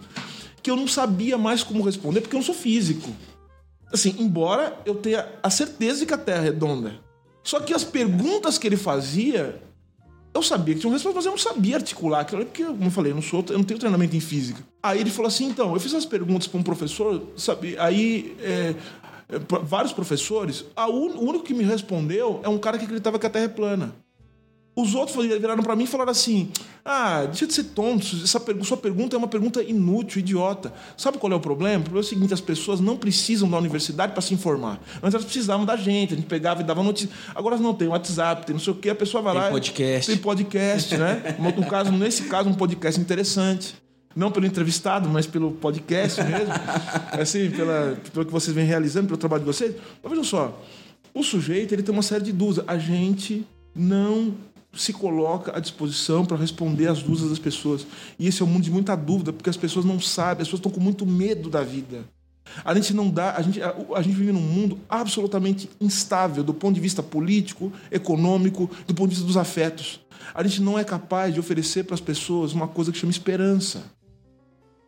que 0.63 0.71
eu 0.71 0.77
não 0.77 0.89
sabia 0.89 1.37
mais 1.37 1.63
como 1.63 1.83
responder, 1.85 2.23
porque 2.23 2.35
eu 2.35 2.39
não 2.39 2.47
sou 2.47 2.55
físico. 2.55 3.11
Assim, 3.93 4.15
embora 4.19 4.79
eu 4.87 4.95
tenha 4.95 5.27
a 5.43 5.51
certeza 5.51 6.01
de 6.01 6.07
que 6.07 6.15
a 6.15 6.19
Terra 6.19 6.39
é 6.39 6.45
redonda. 6.45 7.01
Só 7.49 7.61
que 7.61 7.73
as 7.73 7.83
perguntas 7.83 8.59
que 8.59 8.67
ele 8.67 8.77
fazia, 8.77 9.59
eu 10.35 10.43
sabia 10.43 10.75
que 10.75 10.81
tinha 10.81 10.91
um 10.91 10.93
resposta, 10.93 11.17
mas 11.17 11.25
eu 11.25 11.31
não 11.31 11.39
sabia 11.39 11.77
articular 11.77 12.21
aquilo, 12.21 12.45
porque, 12.45 12.63
como 12.63 12.85
eu 12.85 12.91
falei, 12.91 13.11
eu 13.13 13.15
não, 13.15 13.23
sou, 13.23 13.43
eu 13.49 13.57
não 13.57 13.65
tenho 13.65 13.81
treinamento 13.81 14.15
em 14.15 14.21
física. 14.21 14.63
Aí 14.83 15.01
ele 15.01 15.09
falou 15.09 15.29
assim, 15.29 15.47
então, 15.47 15.73
eu 15.73 15.81
fiz 15.81 15.95
as 15.95 16.05
perguntas 16.05 16.47
para 16.47 16.61
um 16.61 16.63
professor, 16.63 17.23
sabe, 17.39 17.75
aí 17.79 18.37
é, 18.43 18.75
é, 19.31 19.39
vários 19.63 19.95
professores, 19.95 20.63
un- 20.77 21.17
o 21.17 21.23
único 21.27 21.43
que 21.43 21.55
me 21.55 21.65
respondeu 21.65 22.39
é 22.45 22.51
um 22.51 22.59
cara 22.59 22.77
que 22.77 22.85
acreditava 22.85 23.19
que 23.19 23.25
a 23.27 23.31
Terra 23.31 23.47
é 23.47 23.49
plana. 23.49 23.95
Os 24.81 24.95
outros 24.95 25.17
viraram 25.27 25.61
pra 25.61 25.75
mim 25.75 25.83
e 25.83 25.87
falaram 25.89 26.13
assim: 26.13 26.51
Ah, 26.85 27.25
deixa 27.25 27.49
de 27.49 27.53
ser 27.53 27.65
tonto, 27.65 28.07
essa 28.23 28.41
sua 28.63 28.77
pergunta 28.77 29.17
é 29.17 29.19
uma 29.19 29.27
pergunta 29.27 29.61
inútil, 29.61 30.21
idiota. 30.21 30.73
Sabe 30.97 31.19
qual 31.19 31.33
é 31.33 31.35
o 31.35 31.41
problema? 31.41 31.81
O 31.81 31.83
problema 31.83 32.05
é 32.05 32.07
o 32.07 32.09
seguinte: 32.09 32.33
as 32.33 32.41
pessoas 32.41 32.79
não 32.79 32.97
precisam 32.97 33.51
da 33.51 33.59
universidade 33.59 34.13
para 34.13 34.23
se 34.23 34.33
informar. 34.33 34.81
Antes 35.03 35.15
elas 35.15 35.25
precisavam 35.25 35.67
da 35.67 35.75
gente, 35.77 36.15
a 36.15 36.17
gente 36.17 36.29
pegava 36.29 36.61
e 36.61 36.65
dava 36.65 36.81
notícia. 36.81 37.11
Agora 37.35 37.57
elas 37.57 37.65
não 37.67 37.75
tem 37.75 37.89
WhatsApp, 37.89 38.47
tem 38.47 38.55
não 38.55 38.61
sei 38.61 38.73
o 38.73 38.77
quê, 38.77 38.91
a 38.91 38.95
pessoa 38.95 39.21
vai 39.21 39.33
Tem 39.33 39.43
lá. 39.43 39.49
e- 39.49 39.51
podcast. 39.51 40.13
Tem 40.13 40.17
podcast, 40.23 40.97
né? 40.97 41.37
No 41.59 41.67
caso, 41.67 41.91
nesse 41.91 42.23
caso, 42.29 42.49
um 42.49 42.55
podcast 42.55 43.01
interessante. 43.01 43.75
Não 44.15 44.31
pelo 44.31 44.47
entrevistado, 44.47 45.09
mas 45.09 45.27
pelo 45.27 45.51
podcast 45.53 46.23
mesmo. 46.23 46.53
assim, 47.21 47.51
pela, 47.51 47.99
pelo 48.13 48.25
que 48.27 48.31
vocês 48.33 48.55
vêm 48.55 48.65
realizando, 48.65 49.07
pelo 49.09 49.19
trabalho 49.19 49.43
de 49.43 49.47
vocês. 49.47 49.75
Mas 50.01 50.11
vejam 50.11 50.25
só, 50.25 50.63
o 51.13 51.25
sujeito 51.25 51.75
ele 51.75 51.83
tem 51.83 51.93
uma 51.93 52.03
série 52.03 52.23
de 52.23 52.33
dúvidas. 52.33 52.65
A 52.69 52.79
gente 52.79 53.45
não 53.75 54.35
se 54.73 54.93
coloca 54.93 55.57
à 55.57 55.61
disposição 55.61 56.25
para 56.25 56.37
responder 56.37 56.89
às 56.89 57.03
dúvidas 57.03 57.31
das 57.31 57.39
pessoas. 57.39 57.87
E 58.19 58.27
esse 58.27 58.43
é 58.43 58.45
um 58.45 58.49
mundo 58.49 58.65
de 58.65 58.71
muita 58.71 58.95
dúvida, 58.97 59.33
porque 59.33 59.51
as 59.51 59.57
pessoas 59.57 59.85
não 59.85 60.01
sabem, 60.01 60.43
as 60.43 60.49
pessoas 60.49 60.61
estão 60.61 60.73
com 60.73 60.81
muito 60.81 61.07
medo 61.07 61.49
da 61.49 61.63
vida. 61.63 62.05
A 62.65 62.75
gente 62.75 62.95
não 62.95 63.11
dá, 63.11 63.35
a 63.37 63.43
gente, 63.43 63.63
a, 63.63 63.75
a 63.95 64.03
gente 64.03 64.17
vive 64.17 64.33
num 64.33 64.41
mundo 64.41 64.79
absolutamente 64.89 65.69
instável 65.81 66.43
do 66.43 66.55
ponto 66.55 66.75
de 66.75 66.81
vista 66.81 67.03
político, 67.03 67.73
econômico, 67.91 68.71
do 68.87 68.95
ponto 68.95 69.11
de 69.11 69.17
vista 69.17 69.27
dos 69.27 69.37
afetos. 69.37 70.01
A 70.35 70.43
gente 70.43 70.63
não 70.63 70.79
é 70.79 70.85
capaz 70.85 71.33
de 71.33 71.41
oferecer 71.41 71.85
para 71.85 71.95
as 71.95 72.01
pessoas 72.01 72.53
uma 72.53 72.69
coisa 72.69 72.93
que 72.93 72.99
chama 72.99 73.11
esperança. 73.11 73.85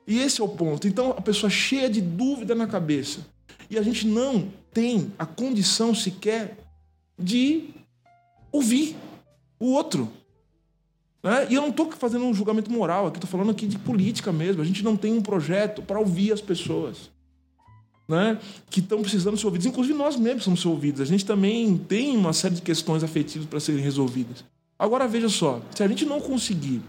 E 0.07 0.19
esse 0.19 0.41
é 0.41 0.45
o 0.45 0.49
ponto. 0.49 0.89
Então, 0.89 1.11
a 1.11 1.21
pessoa 1.21 1.49
cheia 1.49 1.89
de 1.89 2.01
dúvida 2.01 2.55
na 2.55 2.67
cabeça. 2.67 3.21
E 3.69 3.79
a 3.79 3.83
gente 3.83 4.07
não 4.07 4.49
tem 4.73 5.13
a 5.19 5.25
condição 5.25 5.95
sequer 5.95 6.59
de 7.19 7.71
ouvir 8.51 8.97
o 9.61 9.73
outro. 9.73 10.11
Né? 11.23 11.47
E 11.51 11.55
eu 11.55 11.63
não 11.63 11.69
estou 11.69 11.93
fazendo 11.93 12.25
um 12.25 12.33
julgamento 12.33 12.71
moral 12.73 13.07
aqui, 13.07 13.19
estou 13.19 13.31
falando 13.31 13.51
aqui 13.51 13.67
de 13.67 13.79
política 13.79 14.33
mesmo. 14.33 14.63
A 14.63 14.65
gente 14.65 14.83
não 14.83 14.97
tem 14.97 15.13
um 15.13 15.21
projeto 15.21 15.83
para 15.83 16.01
ouvir 16.01 16.33
as 16.33 16.41
pessoas. 16.41 17.11
Né? 18.09 18.41
Que 18.69 18.81
estão 18.81 19.03
precisando 19.03 19.37
ser 19.37 19.47
ouvidas. 19.47 19.67
Inclusive 19.67 19.97
nós 19.97 20.17
mesmos 20.17 20.45
somos 20.45 20.65
ouvidos. 20.65 21.01
A 21.01 21.05
gente 21.05 21.25
também 21.25 21.77
tem 21.77 22.17
uma 22.17 22.33
série 22.33 22.57
de 22.57 22.63
questões 22.63 23.05
afetivas 23.05 23.47
para 23.47 23.61
serem 23.61 23.83
resolvidas. 23.83 24.45
Agora 24.79 25.07
veja 25.07 25.29
só, 25.29 25.61
se 25.75 25.83
a 25.83 25.87
gente 25.87 26.07
não 26.07 26.21
conseguir 26.21 26.81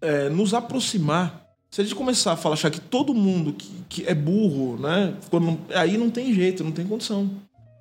é, 0.00 0.28
nos 0.28 0.52
aproximar, 0.52 1.42
se 1.70 1.80
a 1.80 1.84
gente 1.84 1.96
começar 1.96 2.32
a 2.32 2.36
falar, 2.36 2.52
achar 2.52 2.70
que 2.70 2.80
todo 2.80 3.14
mundo 3.14 3.54
que, 3.54 3.68
que 3.88 4.06
é 4.06 4.14
burro, 4.14 4.78
né? 4.78 5.16
Quando, 5.30 5.58
aí 5.74 5.96
não 5.96 6.10
tem 6.10 6.32
jeito, 6.32 6.62
não 6.62 6.70
tem 6.70 6.86
condição. 6.86 7.28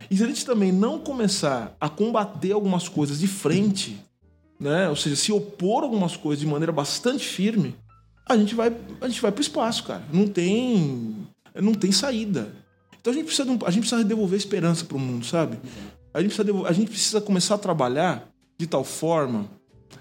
E 0.10 0.18
se 0.18 0.24
a 0.24 0.28
gente 0.28 0.46
também 0.46 0.72
não 0.72 0.98
começar 0.98 1.76
a 1.80 1.90
combater 1.90 2.54
algumas 2.54 2.88
coisas 2.88 3.20
de 3.20 3.28
frente, 3.28 4.02
né? 4.64 4.88
Ou 4.90 4.96
seja, 4.96 5.16
se 5.16 5.32
opor 5.32 5.84
algumas 5.84 6.16
coisas 6.16 6.40
de 6.40 6.48
maneira 6.48 6.72
bastante 6.72 7.28
firme, 7.28 7.76
a 8.26 8.38
gente 8.38 8.56
vai, 8.56 8.74
a 9.02 9.08
gente 9.10 9.22
vai 9.22 9.32
para 9.32 9.40
o 9.40 9.42
espaço, 9.42 9.84
cara. 9.84 10.04
Não 10.12 10.28
tem, 10.28 11.28
não 11.56 11.74
tem 11.74 11.92
saída. 11.92 12.54
Então 13.00 13.12
a 13.12 13.16
gente 13.16 13.26
precisa, 13.26 13.52
um, 13.52 13.60
a 13.66 13.70
gente 13.70 13.82
precisa 13.82 14.04
devolver 14.04 14.38
esperança 14.38 14.86
para 14.86 14.96
o 14.96 15.00
mundo, 15.00 15.26
sabe? 15.26 15.60
A 16.14 16.22
gente, 16.22 16.34
precisa, 16.34 16.68
a 16.68 16.72
gente 16.72 16.90
precisa 16.90 17.22
começar 17.22 17.56
a 17.56 17.58
trabalhar 17.58 18.30
de 18.58 18.66
tal 18.66 18.86
forma, 18.86 19.50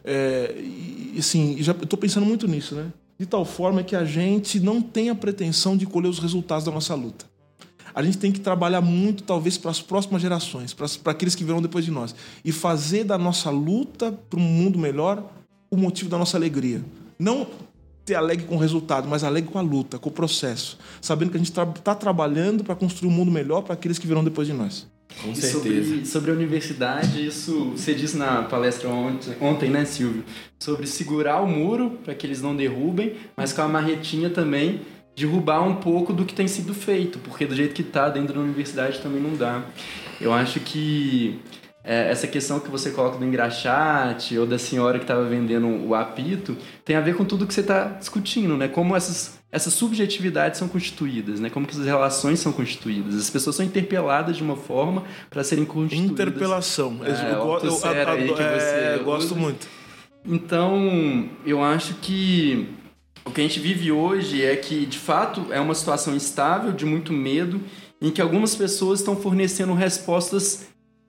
é, 0.05 0.55
e, 0.57 1.17
assim, 1.19 1.57
já 1.61 1.73
estou 1.73 1.99
pensando 1.99 2.25
muito 2.25 2.47
nisso, 2.47 2.77
né? 2.77 2.93
De 3.19 3.27
tal 3.27 3.45
forma 3.45 3.83
que 3.83 3.97
a 3.97 4.05
gente 4.05 4.61
não 4.61 4.81
tenha 4.81 5.15
pretensão 5.15 5.77
de 5.77 5.87
colher 5.87 6.09
os 6.09 6.19
resultados 6.19 6.65
da 6.65 6.71
nossa 6.71 6.95
luta 6.95 7.32
a 7.95 8.03
gente 8.03 8.19
tem 8.19 8.33
que 8.33 8.41
trabalhar 8.41 8.81
muito, 8.81 9.23
talvez, 9.23 9.59
para 9.59 9.71
as 9.71 9.81
próximas 9.81 10.23
gerações, 10.23 10.73
para 10.75 11.13
aqueles 11.13 11.35
que 11.35 11.45
virão 11.45 11.61
depois 11.61 11.85
de 11.85 11.91
nós. 11.91 12.15
E 12.45 12.53
fazer 12.53 13.05
da 13.05 13.19
nossa 13.19 13.51
luta 13.51 14.13
para 14.13 14.39
um 14.39 14.43
mundo 14.43 14.79
melhor 14.79 15.31
o 15.71 15.77
motivo 15.77 16.09
da 16.11 16.19
nossa 16.19 16.37
alegria. 16.37 16.83
Não 17.19 17.47
ter 18.05 18.15
alegre 18.15 18.47
com 18.47 18.57
o 18.57 18.59
resultado, 18.59 19.09
mas 19.09 19.23
alegre 19.23 19.51
com 19.51 19.59
a 19.59 19.63
luta, 19.63 19.99
com 19.99 20.09
o 20.09 20.13
processo. 20.13 20.79
Sabendo 21.01 21.31
que 21.31 21.37
a 21.37 21.39
gente 21.39 21.51
está 21.51 21.65
tra 21.65 21.95
trabalhando 21.95 22.65
para 22.65 22.75
construir 22.75 23.09
um 23.09 23.13
mundo 23.13 23.31
melhor 23.31 23.63
para 23.63 23.75
aqueles 23.75 23.99
que 23.99 24.07
virão 24.07 24.25
depois 24.25 24.47
de 24.47 24.55
nós. 24.55 24.87
Com 25.23 25.33
e 25.33 25.37
certeza. 25.37 25.89
Sobre, 25.89 26.07
sobre 26.07 26.31
a 26.31 26.35
universidade, 26.35 27.27
isso 27.27 27.73
você 27.77 27.95
disse 27.95 28.17
na 28.17 28.43
palestra 28.43 28.89
ontem, 28.89 29.35
ontem, 29.41 29.71
né, 29.71 29.85
Silvio? 29.85 30.25
Sobre 30.59 30.87
segurar 30.87 31.43
o 31.43 31.47
muro 31.47 31.99
para 32.03 32.15
que 32.15 32.27
eles 32.27 32.41
não 32.41 32.57
derrubem, 32.57 33.15
mas 33.37 33.53
com 33.53 33.63
a 33.63 33.69
marretinha 33.69 34.31
também 34.31 34.81
derrubar 35.15 35.63
um 35.63 35.77
pouco 35.77 36.13
do 36.13 36.25
que 36.25 36.35
tem 36.35 36.49
sido 36.49 36.75
feito, 36.75 37.19
porque 37.19 37.47
do 37.47 37.55
jeito 37.55 37.75
que 37.75 37.83
está 37.83 38.09
dentro 38.09 38.35
da 38.35 38.41
universidade 38.41 38.99
também 39.01 39.21
não 39.21 39.37
dá. 39.37 39.63
Eu 40.21 40.33
acho 40.33 40.61
que 40.61 41.41
é, 41.85 42.11
essa 42.11 42.27
questão 42.27 42.61
que 42.61 42.71
você 42.71 42.91
coloca 42.91 43.19
do 43.19 43.25
engraxate 43.25 44.39
ou 44.39 44.47
da 44.47 44.59
senhora 44.59 44.99
que 44.99 45.05
estava 45.05 45.25
vendendo 45.25 45.67
o 45.67 45.95
apito 45.95 46.57
tem 46.85 46.95
a 46.95 47.01
ver 47.01 47.17
com 47.17 47.25
tudo 47.25 47.47
que 47.47 47.53
você 47.53 47.61
está 47.61 47.89
discutindo, 47.89 48.57
né? 48.57 48.69
Como 48.69 48.95
essas, 48.95 49.39
essas 49.51 49.75
subjetividades 49.75 50.59
são 50.59 50.69
constituídas, 50.69 51.41
né? 51.41 51.51
Como 51.51 51.67
que 51.67 51.77
as 51.77 51.85
relações 51.85 52.39
são 52.39 52.53
constituídas. 52.53 53.17
As 53.17 53.29
pessoas 53.29 53.57
são 53.57 53.67
interpeladas 53.67 54.37
de 54.37 54.43
uma 54.45 54.57
forma 54.57 55.03
para 55.29 55.43
serem 55.43 55.65
constituídas. 55.65 56.13
Interpelação. 56.13 57.01
É, 57.05 57.33
eu, 57.33 57.59
eu, 57.63 57.81
eu, 57.81 58.39
é, 58.39 58.97
eu 58.99 59.05
gosto 59.05 59.35
muito. 59.35 59.67
Então, 60.25 61.29
eu 61.45 61.65
acho 61.65 61.95
que 61.95 62.69
o 63.25 63.31
que 63.31 63.41
a 63.41 63.45
gente 63.45 63.61
vive 63.61 63.93
hoje 63.93 64.45
é 64.45 64.57
que, 64.57 64.85
de 64.85 64.99
fato, 64.99 65.47
é 65.53 65.61
uma 65.61 65.75
situação 65.75 66.15
instável, 66.15 66.73
de 66.73 66.85
muito 66.85 67.13
medo, 67.13 67.61
em 68.01 68.11
que 68.11 68.21
algumas 68.21 68.55
pessoas 68.55 68.99
estão 69.01 69.17
fornecendo 69.17 69.73
respostas 69.75 70.67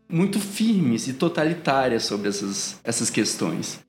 muito 0.08 0.40
firmes 0.40 1.08
e 1.08 1.14
totalitárias 1.14 2.04
sobre 2.04 2.30
essas, 2.30 2.80
essas 2.84 3.10
questões. 3.10 3.80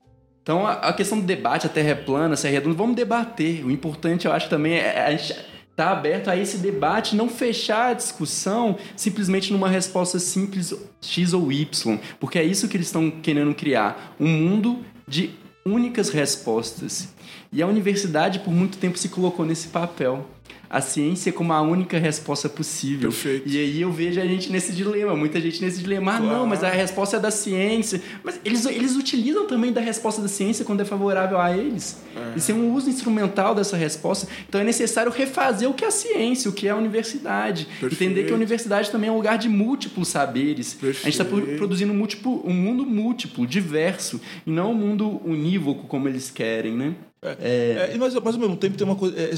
Então, 0.43 0.66
a, 0.66 0.72
a 0.72 0.93
questão 0.93 1.20
do 1.20 1.27
debate, 1.27 1.66
a 1.66 1.70
terra 1.70 1.91
é 1.91 1.95
plana, 1.95 2.37
se 2.37 2.47
é 2.47 2.51
redonda, 2.51 2.77
vamos 2.77 2.97
debater. 2.97 3.64
O 3.64 3.70
importante, 3.70 4.27
eu 4.27 4.33
acho, 4.33 4.49
também 4.49 4.75
é 4.75 5.12
estar 5.14 5.43
tá 5.77 5.91
aberto 5.91 6.29
a 6.29 6.37
esse 6.37 6.59
debate, 6.59 7.16
não 7.16 7.29
fechar 7.29 7.91
a 7.91 7.95
discussão 7.95 8.79
simplesmente 8.97 9.53
numa 9.53 9.68
resposta 9.68 10.18
simples 10.18 10.75
X 11.01 11.35
ou 11.35 11.53
Y, 11.53 11.99
porque 12.18 12.39
é 12.39 12.45
isso 12.45 12.68
que 12.68 12.77
eles 12.77 12.87
estão 12.87 13.11
querendo 13.11 13.55
criar. 13.55 14.14
Um 14.18 14.29
mundo 14.29 14.81
de 15.07 15.31
únicas 15.65 16.11
respostas. 16.11 17.09
E 17.53 17.62
a 17.62 17.67
universidade, 17.67 18.41
por 18.41 18.53
muito 18.53 18.79
tempo, 18.79 18.99
se 18.99 19.09
colocou 19.09 19.47
nesse 19.47 19.69
papel. 19.69 20.27
A 20.75 20.81
ciência 20.81 21.33
como 21.33 21.53
a 21.53 21.62
única 21.62 21.99
resposta 21.99 22.49
possível. 22.49 23.11
Perfeito. 23.11 23.49
E 23.49 23.59
aí 23.59 23.81
eu 23.81 23.93
vejo 23.93 24.20
a 24.20 24.27
gente 24.27 24.51
nesse 24.51 24.72
dilema, 24.72 25.14
muita 25.14 25.41
gente 25.41 25.62
nesse 25.62 25.81
dilema. 25.81 26.16
Ah, 26.16 26.18
claro. 26.18 26.37
não, 26.37 26.47
mas 26.49 26.64
a 26.64 26.68
resposta 26.68 27.16
é 27.16 27.20
da 27.20 27.31
ciência. 27.31 28.03
Mas 28.25 28.41
eles, 28.45 28.66
eles 28.66 28.97
utilizam 28.97 29.47
também 29.47 29.72
da 29.72 29.81
resposta 29.81 30.20
da 30.20 30.27
ciência 30.27 30.64
quando 30.64 30.81
é 30.81 30.85
favorável 30.85 31.41
a 31.41 31.57
eles. 31.57 32.03
É. 32.16 32.37
Isso 32.37 32.51
é 32.51 32.55
um 32.55 32.75
uso 32.75 32.91
instrumental 32.91 33.55
dessa 33.55 33.77
resposta. 33.77 34.27
Então 34.49 34.61
é 34.61 34.64
necessário 34.64 35.12
refazer 35.12 35.70
o 35.70 35.75
que 35.75 35.85
é 35.85 35.89
a 35.89 35.93
ciência, 35.93 36.51
o 36.51 36.53
que 36.53 36.66
é 36.66 36.70
a 36.70 36.77
universidade. 36.77 37.66
Perfeito. 37.66 37.95
Entender 37.95 38.25
que 38.25 38.33
a 38.33 38.35
universidade 38.35 38.91
também 38.91 39.09
é 39.09 39.12
um 39.12 39.16
lugar 39.16 39.39
de 39.39 39.49
múltiplos 39.49 40.09
saberes. 40.09 40.75
Perfeito. 40.75 41.07
A 41.07 41.11
gente 41.11 41.20
está 41.20 41.57
produzindo 41.57 41.95
múltiplo, 41.95 42.43
um 42.45 42.53
mundo 42.53 42.85
múltiplo, 42.85 43.47
diverso, 43.47 44.20
e 44.45 44.51
não 44.51 44.72
um 44.72 44.75
mundo 44.75 45.20
unívoco 45.25 45.87
como 45.87 46.09
eles 46.09 46.31
querem, 46.31 46.75
né? 46.75 46.95
É, 47.41 47.91
é, 47.93 47.99
mas, 47.99 48.14
mas 48.14 48.35
ao 48.35 48.41
mesmo 48.41 48.57
tempo 48.57 48.77
tem 48.77 48.87
uma 48.87 48.97
coisa. 48.97 49.16
É, 49.18 49.35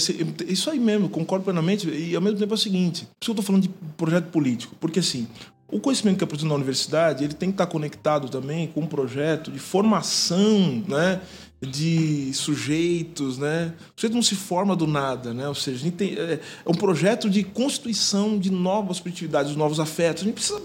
isso 0.49 0.71
aí 0.71 0.79
mesmo, 0.79 1.09
concordo 1.09 1.45
plenamente. 1.45 1.89
E 1.89 2.17
ao 2.17 2.23
mesmo 2.23 2.39
tempo 2.39 2.53
é 2.53 2.57
o 2.57 2.59
seguinte: 2.59 3.05
por 3.05 3.23
isso 3.23 3.31
eu 3.31 3.33
estou 3.33 3.45
falando 3.45 3.63
de 3.63 3.69
projeto 3.97 4.27
político. 4.27 4.75
Porque 4.81 4.99
assim, 4.99 5.29
o 5.69 5.79
conhecimento 5.79 6.19
que 6.19 6.25
é 6.25 6.27
produzido 6.27 6.49
na 6.49 6.55
universidade 6.55 7.25
ele 7.25 7.35
tem 7.35 7.51
que 7.51 7.55
estar 7.55 7.67
conectado 7.67 8.29
também 8.29 8.67
com 8.69 8.81
um 8.81 8.87
projeto 8.87 9.51
de 9.51 9.59
formação 9.59 10.85
né, 10.89 11.21
de 11.61 12.33
sujeitos. 12.35 13.39
Né? 13.39 13.73
O 13.97 14.01
sujeito 14.01 14.15
não 14.15 14.23
se 14.23 14.35
forma 14.35 14.75
do 14.75 14.87
nada. 14.87 15.33
Né? 15.33 15.49
Ou 15.49 15.55
seja, 15.55 15.77
a 15.77 15.81
gente 15.81 15.95
tem, 15.95 16.15
é, 16.15 16.41
é 16.65 16.71
um 16.71 16.75
projeto 16.75 17.31
de 17.31 17.45
constituição 17.45 18.37
de 18.37 18.51
novas 18.51 18.97
subjetividades, 18.97 19.55
novos 19.55 19.79
afetos. 19.79 20.23
A 20.23 20.27
gente 20.27 20.35
precisa 20.35 20.61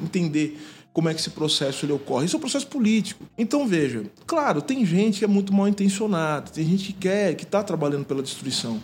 entender 0.00 0.56
como 0.92 1.08
é 1.08 1.14
que 1.14 1.20
esse 1.20 1.30
processo 1.30 1.84
ele 1.84 1.92
ocorre. 1.92 2.26
Isso 2.26 2.36
é 2.36 2.38
um 2.38 2.40
processo 2.40 2.66
político. 2.66 3.24
Então 3.38 3.66
veja, 3.66 4.04
claro, 4.26 4.60
tem 4.60 4.84
gente 4.84 5.18
que 5.18 5.24
é 5.24 5.28
muito 5.28 5.52
mal 5.52 5.68
intencionada, 5.68 6.50
tem 6.50 6.64
gente 6.64 6.86
que 6.86 6.92
quer, 6.92 7.34
que 7.34 7.44
está 7.44 7.62
trabalhando 7.62 8.04
pela 8.04 8.22
destruição. 8.22 8.82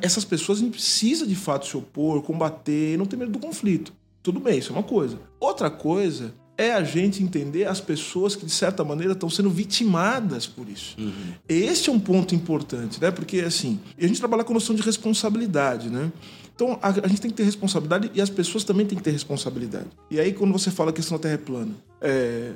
Essas 0.00 0.24
pessoas 0.24 0.58
a 0.58 0.62
gente 0.62 0.72
precisa 0.72 1.26
de 1.26 1.34
fato 1.34 1.66
se 1.66 1.76
opor, 1.76 2.22
combater, 2.22 2.96
não 2.96 3.04
ter 3.04 3.16
medo 3.16 3.32
do 3.32 3.38
conflito. 3.38 3.92
Tudo 4.22 4.40
bem, 4.40 4.58
isso 4.58 4.72
é 4.72 4.74
uma 4.74 4.82
coisa. 4.82 5.20
Outra 5.38 5.70
coisa 5.70 6.34
é 6.58 6.72
a 6.72 6.82
gente 6.82 7.22
entender 7.22 7.66
as 7.66 7.80
pessoas 7.80 8.34
que, 8.34 8.46
de 8.46 8.52
certa 8.52 8.82
maneira, 8.82 9.12
estão 9.12 9.28
sendo 9.28 9.50
vitimadas 9.50 10.46
por 10.46 10.68
isso. 10.68 10.96
Uhum. 10.98 11.34
Este 11.48 11.90
é 11.90 11.92
um 11.92 12.00
ponto 12.00 12.34
importante, 12.34 13.00
né? 13.00 13.10
Porque, 13.10 13.40
assim, 13.40 13.78
a 14.00 14.06
gente 14.06 14.18
trabalha 14.18 14.42
com 14.42 14.52
a 14.52 14.54
noção 14.54 14.74
de 14.74 14.82
responsabilidade, 14.82 15.90
né? 15.90 16.10
Então, 16.56 16.78
a, 16.82 16.88
a, 16.88 17.06
gente 17.06 17.20
tem 17.20 17.30
que 17.30 17.36
ter 17.36 17.42
responsabilidade 17.42 18.10
e 18.14 18.20
as 18.20 18.30
pessoas 18.30 18.64
também 18.64 18.86
têm 18.86 18.96
que 18.96 19.04
ter 19.04 19.10
responsabilidade. 19.10 19.88
E 20.10 20.18
aí, 20.18 20.32
quando 20.32 20.52
você 20.52 20.70
fala 20.70 20.88
a 20.88 20.92
questão 20.92 21.18
da 21.18 21.22
Terra 21.22 21.34
é 21.34 21.38
plana, 21.38 21.72
é... 22.00 22.52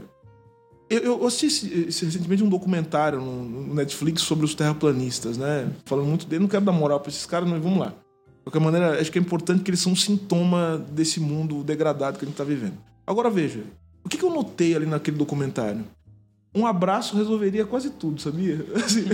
eu, 0.89 1.03
eu, 1.03 1.27
assisti 1.27 1.85
recentemente 1.85 2.43
um 2.43 2.49
documentário 2.49 3.21
no, 3.21 3.45
no, 3.45 3.75
Netflix 3.75 4.23
sobre 4.23 4.47
os 4.47 4.55
terraplanistas, 4.55 5.37
né? 5.37 5.71
Falando 5.85 6.07
muito 6.07 6.27
dele, 6.27 6.41
não 6.41 6.49
quero 6.49 6.65
dar 6.65 6.73
moral 6.73 6.99
para 6.99 7.11
esses 7.11 7.27
caras, 7.27 7.47
mas 7.47 7.63
vamos 7.63 7.79
lá. 7.79 7.89
De 7.89 8.45
qualquer 8.45 8.61
maneira, 8.61 8.99
acho 8.99 9.13
que 9.13 9.19
é 9.19 9.23
importante 9.23 9.63
que 9.63 9.71
eles 9.71 9.81
são 9.81 9.93
um 9.93 9.97
sintoma 9.97 10.83
desse 10.91 11.21
mundo 11.21 11.63
degradado 11.63 12.19
que 12.19 12.25
a 12.25 12.27
gente 12.27 12.35
está 12.35 12.45
vivendo. 12.45 12.79
Agora 13.07 13.29
veja, 13.29 13.65
o 14.03 14.09
que, 14.09 14.17
que 14.17 14.25
eu 14.25 14.31
notei 14.31 14.75
ali 14.75 14.87
naquele 14.87 15.19
documentário? 15.19 15.85
Um 16.53 16.67
abraço 16.67 17.17
resolveria 17.17 17.65
quase 17.65 17.91
tudo, 17.91 18.21
sabia? 18.21 18.65
Assim, 18.85 19.07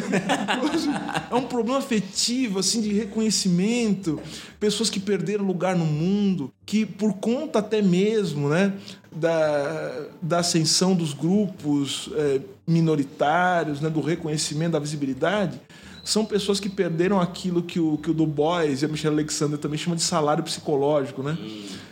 é 1.31 1.35
um 1.35 1.43
problema 1.43 1.79
afetivo, 1.79 2.59
assim, 2.59 2.81
de 2.81 2.93
reconhecimento, 2.93 4.19
pessoas 4.59 4.89
que 4.89 4.99
perderam 4.99 5.45
lugar 5.45 5.77
no 5.77 5.85
mundo, 5.85 6.51
que 6.65 6.87
por 6.87 7.15
conta 7.15 7.59
até 7.59 7.83
mesmo, 7.83 8.49
né, 8.49 8.73
da, 9.15 10.07
da 10.23 10.39
ascensão 10.39 10.95
dos 10.95 11.13
grupos 11.13 12.09
é, 12.15 12.41
minoritários, 12.67 13.81
né, 13.83 13.91
do 13.91 14.01
reconhecimento, 14.01 14.73
da 14.73 14.79
visibilidade, 14.79 15.61
são 16.03 16.25
pessoas 16.25 16.59
que 16.59 16.69
perderam 16.69 17.21
aquilo 17.21 17.63
que 17.63 17.81
o, 17.81 17.99
que 17.99 18.11
o 18.11 18.15
Du 18.15 18.27
Bois 18.27 18.81
e 18.81 18.85
a 18.85 18.89
Michelle 18.89 19.15
Alexander 19.15 19.59
também 19.59 19.77
chamam 19.77 19.97
de 19.97 20.03
salário 20.03 20.43
psicológico, 20.43 21.23
né? 21.23 21.37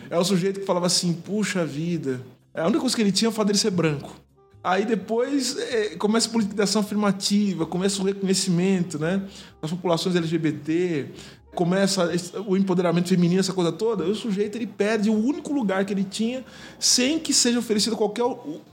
É 0.09 0.17
o 0.17 0.25
sujeito 0.25 0.61
que 0.61 0.67
falava 0.67 0.87
assim, 0.87 1.13
puxa 1.13 1.67
vida, 1.67 2.21
a 2.55 2.63
única 2.63 2.79
coisa 2.79 2.95
que 2.95 3.03
ele 3.03 3.11
tinha 3.11 3.27
é 3.27 3.31
o 3.31 3.33
fato 3.33 3.49
dele 3.49 3.59
ser 3.59 3.73
branco. 3.73 4.24
Aí 4.65 4.87
depois 4.87 5.59
é, 5.59 5.95
começa 5.97 6.27
a 6.27 6.33
politização 6.33 6.81
afirmativa, 6.81 7.67
começa 7.67 8.01
o 8.01 8.05
reconhecimento 8.07 8.99
né, 8.99 9.23
das 9.61 9.71
populações 9.71 10.17
LGBT, 10.17 11.11
começa 11.55 12.11
o 12.47 12.57
empoderamento 12.57 13.11
feminino, 13.11 13.41
essa 13.41 13.53
coisa 13.53 13.71
toda. 13.71 14.05
O 14.05 14.15
sujeito 14.15 14.57
ele 14.57 14.67
perde 14.67 15.11
o 15.11 15.15
único 15.15 15.53
lugar 15.53 15.85
que 15.85 15.93
ele 15.93 16.03
tinha 16.03 16.43
sem 16.79 17.19
que 17.19 17.35
seja 17.35 17.59
oferecido 17.59 17.95
qualquer 17.95 18.25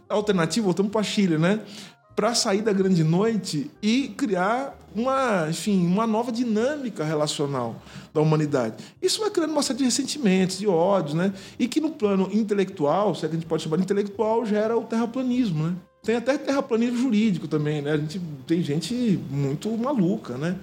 alternativa. 0.07 0.63
Voltamos 0.63 0.93
para 0.93 1.03
Chile, 1.03 1.37
né? 1.37 1.59
para 2.15 2.35
sair 2.35 2.61
da 2.61 2.73
grande 2.73 3.03
noite 3.03 3.71
e 3.81 4.09
criar 4.09 4.77
uma, 4.95 5.47
enfim, 5.49 5.85
uma 5.85 6.05
nova 6.05 6.31
dinâmica 6.31 7.03
relacional 7.03 7.81
da 8.13 8.21
humanidade. 8.21 8.75
Isso 9.01 9.21
vai 9.21 9.29
criando 9.29 9.51
uma 9.51 9.63
série 9.63 9.79
de 9.79 9.85
ressentimentos, 9.85 10.59
de 10.59 10.67
ódios, 10.67 11.13
né? 11.13 11.33
E 11.57 11.67
que 11.67 11.79
no 11.79 11.91
plano 11.91 12.29
intelectual, 12.31 13.15
se 13.15 13.25
é 13.25 13.29
que 13.29 13.35
a 13.35 13.39
gente 13.39 13.47
pode 13.47 13.63
chamar 13.63 13.77
de 13.77 13.83
intelectual, 13.83 14.45
gera 14.45 14.77
o 14.77 14.83
terraplanismo, 14.83 15.67
né? 15.67 15.75
Tem 16.03 16.15
até 16.15 16.37
terraplanismo 16.37 16.97
jurídico 16.97 17.47
também, 17.47 17.81
né? 17.81 17.91
A 17.93 17.97
gente 17.97 18.19
tem 18.47 18.63
gente 18.63 19.19
muito 19.29 19.69
maluca, 19.77 20.37
né? 20.37 20.57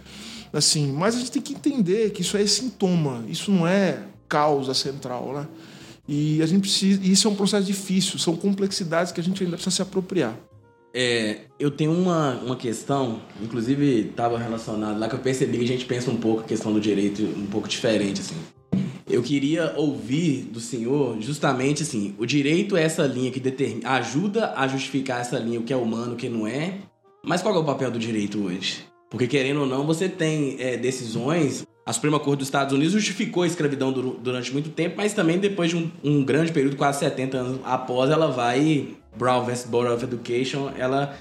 Assim, 0.53 0.93
mas 0.93 1.14
a 1.14 1.18
gente 1.18 1.31
tem 1.31 1.43
que 1.43 1.55
entender 1.55 2.11
que 2.11 2.22
isso 2.22 2.37
é 2.37 2.47
sintoma, 2.47 3.24
isso 3.29 3.51
não 3.51 3.66
é 3.66 4.03
causa 4.29 4.74
central, 4.74 5.33
né? 5.33 5.47
E 6.09 6.43
a 6.43 6.47
gente 6.47 6.62
precisa, 6.62 7.01
isso 7.05 7.29
é 7.29 7.31
um 7.31 7.35
processo 7.35 7.66
difícil, 7.66 8.18
são 8.18 8.35
complexidades 8.35 9.12
que 9.12 9.20
a 9.20 9.24
gente 9.24 9.45
ainda 9.45 9.57
precisa 9.57 9.76
se 9.76 9.83
apropriar. 9.83 10.35
É, 10.95 11.41
eu 11.61 11.70
tenho 11.70 11.93
uma, 11.93 12.34
uma 12.43 12.57
questão, 12.57 13.20
inclusive 13.43 14.09
estava 14.09 14.39
relacionado 14.39 14.99
lá 14.99 15.09
que 15.09 15.14
eu 15.14 15.18
percebi 15.18 15.59
que 15.59 15.64
a 15.64 15.68
gente 15.68 15.84
pensa 15.84 16.11
um 16.11 16.16
pouco 16.16 16.41
a 16.41 16.45
questão 16.45 16.72
do 16.72 16.80
direito 16.80 17.22
um 17.22 17.47
pouco 17.47 17.68
diferente, 17.68 18.20
assim. 18.20 18.36
Eu 19.09 19.22
queria 19.22 19.72
ouvir 19.76 20.43
do 20.53 20.61
senhor 20.61 21.16
justamente 21.20 21.82
assim, 21.82 22.14
o 22.18 22.26
direito 22.26 22.76
é 22.76 22.82
essa 22.82 23.07
linha 23.07 23.30
que 23.30 23.41
determina, 23.41 23.91
ajuda 23.91 24.53
a 24.55 24.68
justificar 24.68 25.20
essa 25.20 25.39
linha, 25.39 25.61
o 25.61 25.62
que 25.62 25.72
é 25.72 25.76
humano, 25.76 26.12
o 26.12 26.16
que 26.16 26.28
não 26.28 26.47
é. 26.47 26.74
Mas 27.24 27.43
qual 27.43 27.55
é 27.55 27.59
o 27.59 27.64
papel 27.64 27.91
do 27.91 27.99
direito 27.99 28.43
hoje? 28.43 28.84
Porque 29.11 29.26
querendo 29.26 29.61
ou 29.61 29.66
não, 29.66 29.86
você 29.86 30.09
tem 30.09 30.57
é, 30.59 30.76
decisões. 30.76 31.66
A 31.86 31.93
Suprema 31.93 32.20
Corte 32.20 32.41
dos 32.41 32.49
Estados 32.49 32.74
Unidos 32.74 32.93
justificou 32.93 33.43
a 33.43 33.47
escravidão 33.47 33.91
durante 33.93 34.53
muito 34.53 34.68
tempo, 34.68 34.97
mas 34.99 35.14
também 35.14 35.39
depois 35.39 35.70
de 35.70 35.76
um, 35.76 35.91
um 36.05 36.22
grande 36.22 36.53
período, 36.53 36.76
quase 36.76 36.99
70 36.99 37.36
anos 37.39 37.61
após, 37.64 38.11
ela 38.11 38.30
vai 38.30 38.89
Brown 39.18 39.44
vs. 39.44 39.64
Board 39.64 39.92
of 39.92 40.04
Education, 40.04 40.70
ela 40.78 41.14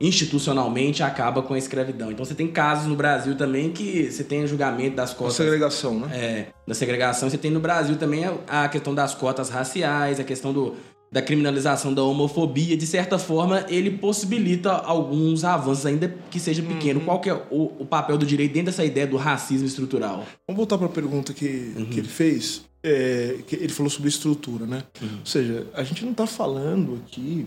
institucionalmente 0.00 1.02
acaba 1.02 1.42
com 1.42 1.52
a 1.52 1.58
escravidão. 1.58 2.10
Então 2.10 2.24
você 2.24 2.34
tem 2.34 2.48
casos 2.48 2.86
no 2.86 2.96
Brasil 2.96 3.36
também 3.36 3.70
que 3.70 4.10
você 4.10 4.24
tem 4.24 4.46
julgamento 4.46 4.96
das 4.96 5.12
cotas. 5.12 5.36
Da 5.36 5.44
segregação, 5.44 6.00
né? 6.00 6.08
É, 6.12 6.46
da 6.66 6.74
segregação. 6.74 7.28
Você 7.28 7.36
tem 7.36 7.50
no 7.50 7.60
Brasil 7.60 7.96
também 7.96 8.24
a 8.48 8.66
questão 8.68 8.94
das 8.94 9.14
cotas 9.14 9.50
raciais, 9.50 10.18
a 10.18 10.24
questão 10.24 10.54
do, 10.54 10.74
da 11.12 11.20
criminalização 11.20 11.92
da 11.92 12.02
homofobia. 12.02 12.78
De 12.78 12.86
certa 12.86 13.18
forma, 13.18 13.66
ele 13.68 13.90
possibilita 13.90 14.72
alguns 14.72 15.44
avanços, 15.44 15.84
ainda 15.84 16.14
que 16.30 16.40
seja 16.40 16.62
pequeno. 16.62 17.00
Uhum. 17.00 17.06
Qual 17.06 17.20
que 17.20 17.28
é 17.28 17.34
o, 17.50 17.64
o, 17.80 17.84
papel 17.84 18.16
do 18.16 18.24
direito 18.24 18.54
dentro 18.54 18.72
dessa 18.72 18.84
ideia 18.84 19.06
do 19.06 19.18
racismo 19.18 19.66
estrutural? 19.66 20.24
Vamos 20.48 20.56
voltar 20.56 20.78
para 20.78 20.86
a 20.86 20.90
pergunta 20.90 21.34
que, 21.34 21.74
uhum. 21.76 21.84
que 21.84 21.98
ele 21.98 22.08
fez 22.08 22.64
é, 22.82 23.38
ele 23.52 23.72
falou 23.72 23.90
sobre 23.90 24.08
estrutura, 24.08 24.66
né? 24.66 24.84
Uhum. 25.00 25.18
Ou 25.20 25.26
seja, 25.26 25.66
a 25.74 25.82
gente 25.82 26.04
não 26.04 26.12
está 26.12 26.26
falando 26.26 27.02
aqui 27.04 27.46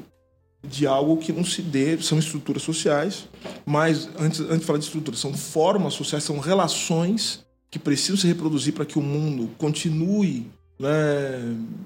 de 0.65 0.87
algo 0.87 1.17
que 1.17 1.33
não 1.33 1.43
se 1.43 1.61
dê, 1.61 1.97
são 2.01 2.17
estruturas 2.17 2.63
sociais, 2.63 3.27
mas 3.65 4.09
antes, 4.17 4.39
antes 4.39 4.59
de 4.59 4.65
falar 4.65 4.79
de 4.79 4.85
estrutura, 4.85 5.17
são 5.17 5.33
formas 5.33 5.93
sociais, 5.93 6.23
são 6.23 6.39
relações 6.39 7.45
que 7.69 7.77
precisam 7.77 8.17
se 8.17 8.27
reproduzir 8.27 8.73
para 8.73 8.85
que 8.85 8.97
o 8.97 9.01
mundo 9.01 9.49
continue, 9.57 10.47
né, 10.79 10.89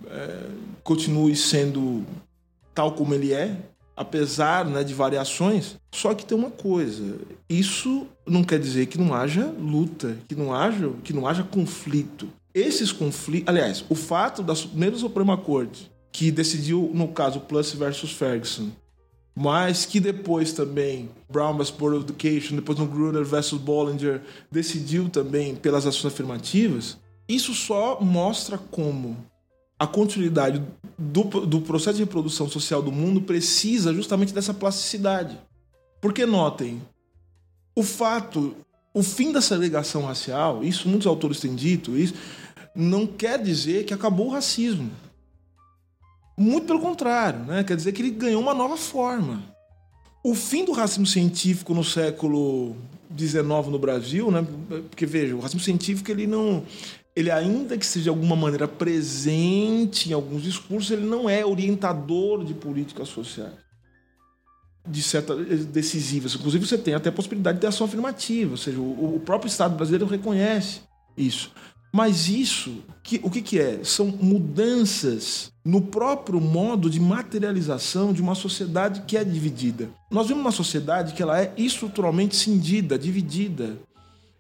é, 0.10 0.50
continue 0.84 1.36
sendo 1.36 2.06
tal 2.76 2.92
como 2.92 3.14
ele 3.16 3.34
é, 3.34 3.58
apesar 3.96 4.66
né, 4.66 4.84
de 4.84 4.94
variações. 4.94 5.78
Só 5.92 6.14
que 6.14 6.26
tem 6.26 6.38
uma 6.38 6.52
coisa: 6.52 7.18
isso 7.50 8.06
não 8.26 8.44
quer 8.44 8.60
dizer 8.60 8.86
que 8.86 8.98
não 8.98 9.14
haja 9.14 9.52
luta, 9.60 10.16
que 10.28 10.36
não 10.36 10.54
haja, 10.54 10.92
que 11.04 11.14
não 11.14 11.26
haja 11.26 11.44
conflito. 11.44 12.30
Esses 12.58 12.92
conflitos, 12.92 13.48
aliás, 13.48 13.86
o 13.88 13.94
fato 13.94 14.42
da 14.42 14.56
primeira 14.56 14.98
Suprema 14.98 15.38
Corte, 15.38 15.92
que 16.12 16.32
decidiu, 16.32 16.90
no 16.92 17.10
caso, 17.10 17.42
Plus 17.42 17.72
versus 17.74 18.12
Ferguson, 18.14 18.70
mas 19.36 19.86
que 19.86 20.00
depois 20.00 20.54
também 20.54 21.08
Brown 21.30 21.56
vs. 21.56 21.70
Board 21.70 21.98
of 21.98 22.06
Education, 22.06 22.56
depois 22.56 22.80
no 22.80 22.88
Gruner 22.88 23.24
versus 23.24 23.60
Bollinger, 23.60 24.24
decidiu 24.52 25.08
também 25.08 25.54
pelas 25.54 25.86
ações 25.86 26.12
afirmativas, 26.12 26.98
isso 27.30 27.54
só 27.54 28.02
mostra 28.02 28.58
como 28.58 29.16
a 29.78 29.86
continuidade 29.86 30.60
do, 30.98 31.26
do 31.46 31.62
processo 31.62 31.98
de 31.98 32.06
reprodução 32.06 32.50
social 32.50 32.82
do 32.82 32.92
mundo 32.92 33.22
precisa 33.22 33.94
justamente 33.94 34.34
dessa 34.34 34.52
plasticidade. 34.52 35.40
Porque 36.02 36.26
notem, 36.26 36.82
o 37.76 37.84
fato, 37.84 38.56
o 38.96 39.04
fim 39.04 39.32
da 39.32 39.42
segregação 39.42 40.06
racial, 40.06 40.64
isso 40.64 40.90
muitos 40.90 41.06
autores 41.06 41.40
têm 41.40 41.54
dito, 41.54 41.96
isso 41.96 42.16
não 42.78 43.08
quer 43.08 43.42
dizer 43.42 43.86
que 43.86 43.94
acabou 43.94 44.28
o 44.28 44.32
racismo. 44.32 44.92
Muito 46.38 46.68
pelo 46.68 46.80
contrário, 46.80 47.40
né? 47.46 47.64
quer 47.64 47.76
dizer 47.76 47.92
que 47.92 48.02
ele 48.02 48.12
ganhou 48.12 48.40
uma 48.40 48.54
nova 48.54 48.78
forma. 48.78 49.44
O 50.24 50.36
fim 50.36 50.64
do 50.64 50.72
racismo 50.72 51.06
científico 51.06 51.74
no 51.74 51.84
século 51.84 52.76
XIX 53.18 53.68
no 53.70 53.80
Brasil, 53.80 54.30
né? 54.30 54.46
porque 54.90 55.06
veja, 55.06 55.36
o 55.36 55.40
racismo 55.40 55.62
científico 55.62 56.12
ele 56.12 56.28
não, 56.28 56.64
ele 57.16 57.32
ainda 57.32 57.76
que 57.78 57.86
seja 57.86 58.04
de 58.04 58.10
alguma 58.10 58.36
maneira 58.36 58.68
presente 58.68 60.10
em 60.10 60.14
alguns 60.14 60.44
discursos, 60.44 60.92
ele 60.92 61.06
não 61.06 61.28
é 61.28 61.44
orientador 61.44 62.46
de 62.46 62.54
políticas 62.54 63.08
sociais 63.08 63.68
de 64.90 65.04
certa 65.04 65.36
decisivas. 65.36 66.36
Inclusive 66.36 66.66
você 66.66 66.78
tem 66.78 66.94
até 66.94 67.10
a 67.10 67.12
possibilidade 67.12 67.60
de 67.60 67.68
ação 67.68 67.86
afirmativa, 67.86 68.52
ou 68.52 68.58
seja, 68.58 68.80
o, 68.80 69.22
próprio 69.26 69.50
Estado 69.50 69.76
brasileiro 69.76 70.06
reconhece 70.06 70.82
isso. 71.18 71.52
Mas 71.94 72.28
isso, 72.28 72.84
que, 73.04 73.20
o 73.24 73.30
que, 73.30 73.42
que 73.42 73.60
é? 73.60 73.80
São 73.84 74.08
mudanças 74.08 75.52
no 75.64 75.82
próprio 75.82 76.40
modo 76.40 76.90
de 76.90 77.00
materialização 77.00 78.14
de 78.14 78.22
uma 78.22 78.36
sociedade 78.36 79.04
que 79.08 79.18
é 79.18 79.24
dividida. 79.24 79.90
Nós 80.12 80.28
vemos 80.28 80.42
uma 80.42 80.52
sociedade 80.52 81.14
que 81.14 81.24
ela 81.24 81.42
é 81.42 81.54
estruturalmente 81.58 82.36
cindida, 82.36 83.00
dividida. 83.00 83.78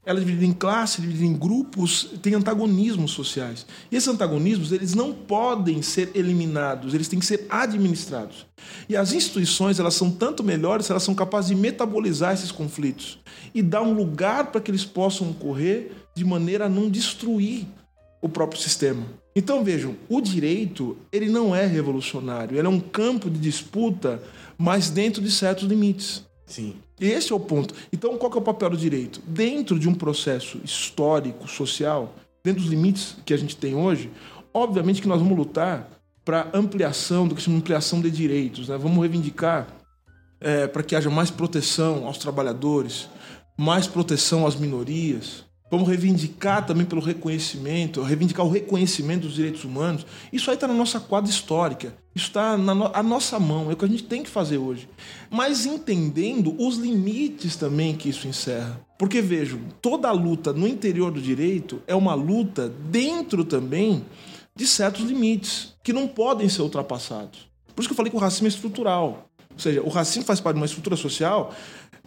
Ela 0.05 0.19
é 0.19 0.21
dividida 0.21 0.45
em 0.45 0.53
classes, 0.53 1.01
dividida 1.01 1.25
em 1.25 1.33
grupos, 1.33 2.11
tem 2.21 2.33
antagonismos 2.33 3.11
sociais. 3.11 3.65
E 3.91 3.95
esses 3.97 4.07
antagonismos, 4.07 4.71
eles 4.71 4.93
não 4.93 5.11
podem 5.11 5.81
ser 5.81 6.11
eliminados, 6.15 6.93
eles 6.93 7.09
têm 7.09 7.19
que 7.19 7.25
ser 7.25 7.45
administrados. 7.49 8.45
E 8.87 8.95
as 8.95 9.11
instituições, 9.11 9.79
elas 9.79 9.95
são 9.95 10.09
tanto 10.09 10.43
melhores 10.43 10.89
elas 10.89 11.03
são 11.03 11.13
capazes 11.13 11.49
de 11.49 11.55
metabolizar 11.55 12.33
esses 12.33 12.53
conflitos 12.53 13.19
e 13.53 13.61
dar 13.61 13.81
um 13.81 13.93
lugar 13.93 14.51
para 14.51 14.61
que 14.61 14.71
eles 14.71 14.85
possam 14.85 15.29
ocorrer 15.29 15.91
de 16.17 16.25
maneira 16.25 16.65
a 16.65 16.69
não 16.69 16.89
destruir 16.89 17.65
o 18.21 18.27
próprio 18.27 18.59
sistema. 18.59 19.03
Então 19.35 19.63
vejam, 19.63 19.95
o 20.09 20.19
direito 20.19 20.97
ele 21.11 21.29
não 21.29 21.55
é 21.55 21.65
revolucionário, 21.65 22.57
ele 22.57 22.65
é 22.65 22.69
um 22.69 22.79
campo 22.79 23.29
de 23.29 23.39
disputa, 23.39 24.21
mas 24.57 24.89
dentro 24.89 25.21
de 25.21 25.29
certos 25.29 25.65
limites. 25.65 26.25
Sim. 26.45 26.75
Esse 26.99 27.31
é 27.31 27.35
o 27.35 27.39
ponto. 27.39 27.73
Então 27.93 28.17
qual 28.17 28.33
é 28.33 28.37
o 28.37 28.41
papel 28.41 28.71
do 28.71 28.77
direito? 28.77 29.21
Dentro 29.27 29.77
de 29.77 29.87
um 29.87 29.93
processo 29.93 30.59
histórico, 30.63 31.47
social, 31.47 32.15
dentro 32.43 32.61
dos 32.61 32.69
limites 32.71 33.15
que 33.23 33.33
a 33.33 33.37
gente 33.37 33.55
tem 33.55 33.75
hoje, 33.75 34.09
obviamente 34.53 35.01
que 35.01 35.07
nós 35.07 35.21
vamos 35.21 35.37
lutar 35.37 35.87
para 36.25 36.49
ampliação 36.53 37.27
do 37.27 37.35
que 37.35 37.41
chama 37.41 37.57
ampliação 37.57 38.01
de 38.01 38.09
direitos, 38.09 38.67
né? 38.67 38.77
Vamos 38.77 38.99
reivindicar 38.99 39.67
é, 40.41 40.67
para 40.67 40.83
que 40.83 40.95
haja 40.95 41.09
mais 41.09 41.31
proteção 41.31 42.05
aos 42.05 42.17
trabalhadores, 42.17 43.07
mais 43.57 43.87
proteção 43.87 44.45
às 44.45 44.55
minorias, 44.55 45.45
Vamos 45.69 45.87
reivindicar 45.87 46.65
também 46.65 46.85
pelo 46.85 47.01
reconhecimento, 47.01 48.01
reivindicar 48.01 48.45
o 48.45 48.49
reconhecimento 48.49 49.23
dos 49.23 49.35
direitos 49.35 49.65
humanos. 49.65 50.05
Isso 50.31 50.49
aí 50.49 50.55
está 50.55 50.67
na 50.67 50.73
nossa 50.73 50.99
quadra 50.99 51.29
histórica. 51.29 51.93
Isso 52.15 52.27
está 52.27 52.57
na 52.57 52.73
no, 52.73 52.89
nossa 53.03 53.37
mão, 53.37 53.69
é 53.69 53.73
o 53.73 53.75
que 53.75 53.83
a 53.83 53.87
gente 53.87 54.03
tem 54.03 54.23
que 54.23 54.29
fazer 54.29 54.57
hoje. 54.57 54.87
Mas 55.29 55.65
entendendo 55.65 56.55
os 56.57 56.77
limites 56.77 57.57
também 57.57 57.95
que 57.95 58.09
isso 58.09 58.27
encerra. 58.27 58.79
Porque 58.97 59.21
vejam, 59.21 59.59
toda 59.81 60.11
luta 60.11 60.53
no 60.53 60.67
interior 60.67 61.11
do 61.11 61.21
direito 61.21 61.81
é 61.85 61.93
uma 61.93 62.13
luta 62.13 62.69
dentro 62.89 63.43
também 63.43 64.05
de 64.55 64.65
certos 64.65 65.03
limites 65.03 65.75
que 65.83 65.93
não 65.93 66.07
podem 66.07 66.49
ser 66.49 66.61
ultrapassados. 66.61 67.47
Por 67.75 67.81
isso 67.81 67.89
que 67.89 67.93
eu 67.93 67.97
falei 67.97 68.09
que 68.09 68.17
o 68.17 68.19
racismo 68.19 68.47
é 68.47 68.49
estrutural. 68.49 69.29
Ou 69.53 69.59
seja, 69.59 69.81
o 69.81 69.89
racismo 69.89 70.23
faz 70.23 70.39
parte 70.39 70.55
de 70.55 70.61
uma 70.61 70.65
estrutura 70.65 70.95
social 70.95 71.53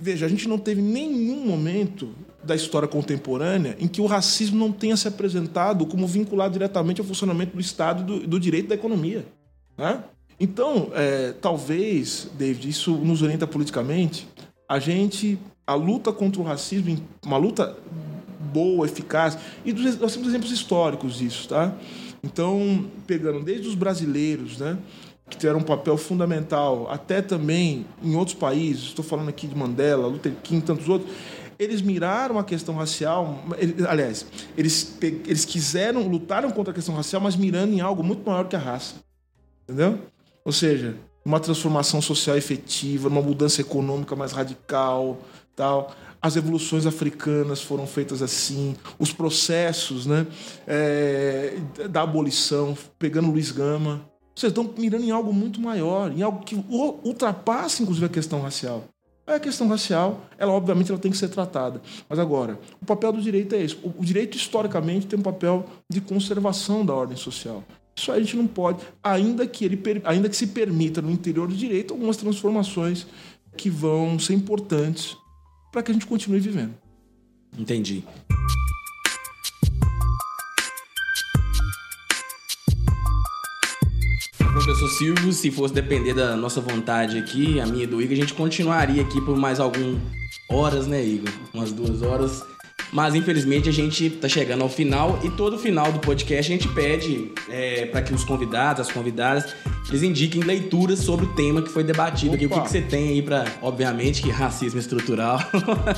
Veja, 0.01 0.25
a 0.25 0.29
gente 0.29 0.49
não 0.49 0.59
teve 0.59 0.81
nenhum 0.81 1.45
momento 1.47 2.15
da 2.43 2.57
história 2.57 2.89
contemporânea 2.89 3.77
em 3.79 3.87
que 3.87 4.01
o 4.01 4.07
racismo 4.07 4.59
não 4.59 4.73
tenha 4.73 4.97
se 4.97 5.07
apresentado 5.07 5.85
como 5.85 6.07
vinculado 6.07 6.55
diretamente 6.55 7.01
ao 7.01 7.07
funcionamento 7.07 7.55
do 7.55 7.61
Estado 7.61 8.03
e 8.03 8.21
do, 8.21 8.27
do 8.27 8.41
direito 8.41 8.69
da 8.69 8.75
economia. 8.75 9.27
Né? 9.77 10.03
Então, 10.39 10.91
é, 10.95 11.33
talvez, 11.33 12.29
David, 12.39 12.67
isso 12.67 12.93
nos 12.93 13.21
orienta 13.21 13.47
politicamente, 13.47 14.27
a 14.67 14.79
gente, 14.79 15.39
a 15.67 15.75
luta 15.75 16.13
contra 16.13 16.41
o 16.41 16.45
racismo, 16.45 16.97
uma 17.25 17.37
luta 17.37 17.77
boa, 18.53 18.87
eficaz, 18.87 19.37
e 19.65 19.73
nós 19.73 20.15
temos 20.15 20.29
exemplos 20.29 20.51
históricos 20.51 21.19
disso, 21.19 21.49
tá? 21.49 21.75
Então, 22.23 22.87
pegando 23.07 23.43
desde 23.43 23.69
os 23.69 23.75
brasileiros, 23.75 24.59
né? 24.59 24.79
Que 25.31 25.37
tiveram 25.37 25.61
um 25.61 25.63
papel 25.63 25.97
fundamental, 25.97 26.91
até 26.91 27.23
também 27.23 27.87
em 28.03 28.17
outros 28.17 28.37
países, 28.37 28.85
estou 28.85 29.05
falando 29.05 29.29
aqui 29.29 29.47
de 29.47 29.57
Mandela, 29.57 30.07
Luther 30.07 30.35
King, 30.43 30.63
tantos 30.63 30.89
outros, 30.89 31.11
eles 31.59 31.83
miraram 31.83 32.39
a 32.39 32.45
questão 32.45 32.75
racial, 32.75 33.39
aliás, 33.89 34.27
eles, 34.57 34.97
eles 35.01 35.45
quiseram, 35.45 36.09
lutaram 36.09 36.51
contra 36.51 36.73
a 36.73 36.75
questão 36.75 36.95
racial, 36.95 37.21
mas 37.21 37.37
mirando 37.37 37.75
em 37.75 37.81
algo 37.81 38.03
muito 38.03 38.29
maior 38.29 38.49
que 38.49 38.57
a 38.57 38.59
raça. 38.59 38.95
Entendeu? 39.69 39.99
Ou 40.45 40.53
seja, 40.53 40.97
uma 41.25 41.39
transformação 41.39 42.01
social 42.01 42.37
efetiva, 42.37 43.09
uma 43.09 43.21
mudança 43.21 43.61
econômica 43.61 44.17
mais 44.17 44.33
radical, 44.33 45.21
tal. 45.55 45.95
As 46.23 46.35
revoluções 46.35 46.87
africanas 46.87 47.63
foram 47.63 47.87
feitas 47.87 48.23
assim, 48.23 48.75
os 48.99 49.13
processos 49.13 50.07
né, 50.07 50.27
é, 50.67 51.59
da 51.91 52.03
abolição, 52.03 52.77
pegando 52.99 53.31
Luiz 53.31 53.53
Gama. 53.53 54.10
Vocês 54.41 54.53
estão 54.53 54.73
mirando 54.79 55.05
em 55.05 55.11
algo 55.11 55.35
muito 55.35 55.61
maior, 55.61 56.11
em 56.11 56.23
algo 56.23 56.43
que 56.43 56.57
ultrapassa, 57.05 57.83
inclusive, 57.83 58.07
a 58.07 58.09
questão 58.09 58.41
racial. 58.41 58.85
É 59.27 59.35
a 59.35 59.39
questão 59.39 59.69
racial, 59.69 60.23
ela 60.39 60.51
obviamente 60.51 60.91
ela 60.91 60.99
tem 60.99 61.11
que 61.11 61.19
ser 61.19 61.29
tratada. 61.29 61.83
Mas 62.09 62.19
agora, 62.19 62.59
o 62.81 62.87
papel 62.87 63.13
do 63.13 63.21
direito 63.21 63.55
é 63.55 63.63
esse. 63.63 63.77
O 63.85 64.03
direito, 64.03 64.39
historicamente, 64.39 65.07
tem 65.07 65.19
um 65.19 65.23
papel 65.23 65.67
de 65.91 66.01
conservação 66.01 66.87
da 66.87 66.95
ordem 66.95 67.19
social. 67.19 67.63
Isso 67.95 68.11
a 68.11 68.19
gente 68.19 68.35
não 68.35 68.47
pode, 68.47 68.83
ainda 69.05 69.47
que, 69.47 69.63
ele, 69.63 69.79
ainda 70.07 70.27
que 70.27 70.37
se 70.37 70.47
permita 70.47 71.03
no 71.03 71.11
interior 71.11 71.47
do 71.47 71.55
direito 71.55 71.93
algumas 71.93 72.17
transformações 72.17 73.07
que 73.59 73.69
vão 73.69 74.19
ser 74.19 74.33
importantes 74.33 75.19
para 75.71 75.83
que 75.83 75.91
a 75.91 75.95
gente 75.95 76.07
continue 76.07 76.41
vivendo. 76.41 76.73
Entendi. 77.59 78.03
Professor 84.53 84.89
Silvio, 84.89 85.33
se 85.33 85.51
fosse 85.51 85.73
depender 85.73 86.13
da 86.13 86.37
nossa 86.37 86.61
vontade 86.61 87.17
aqui, 87.17 87.61
a 87.61 87.67
minha 87.67 87.85
e 87.85 87.87
do 87.87 88.03
Igor, 88.03 88.15
a 88.15 88.21
gente 88.21 88.35
continuaria 88.35 89.01
aqui 89.01 89.21
por 89.21 89.37
mais 89.37 89.61
algumas 89.61 90.01
horas, 90.49 90.87
né, 90.89 91.05
Igor? 91.05 91.33
Umas 91.55 91.73
duas 91.73 92.03
horas 92.03 92.45
mas 92.93 93.15
infelizmente 93.15 93.69
a 93.69 93.73
gente 93.73 94.07
está 94.07 94.29
chegando 94.29 94.63
ao 94.63 94.69
final 94.69 95.21
e 95.23 95.31
todo 95.31 95.59
final 95.59 95.93
do 95.93 95.99
podcast 96.01 96.53
a 96.53 96.57
gente 96.57 96.69
pede 96.69 97.33
é, 97.49 97.87
para 97.87 98.03
que 98.03 98.13
os 98.13 98.25
convidados, 98.25 98.87
as 98.89 98.93
convidadas, 98.93 99.55
eles 99.89 100.03
indiquem 100.03 100.43
leituras 100.43 101.01
sobre 101.01 101.27
o 101.27 101.29
tema 101.35 101.63
que 101.63 101.69
foi 101.69 101.85
debatido 101.85 102.35
aqui. 102.35 102.47
O 102.47 102.49
que, 102.49 102.61
que 102.61 102.69
você 102.69 102.81
tem 102.81 103.09
aí 103.09 103.23
para, 103.23 103.45
obviamente, 103.63 104.23
que 104.23 104.31
racismo 104.31 104.79
estrutural. 104.79 105.41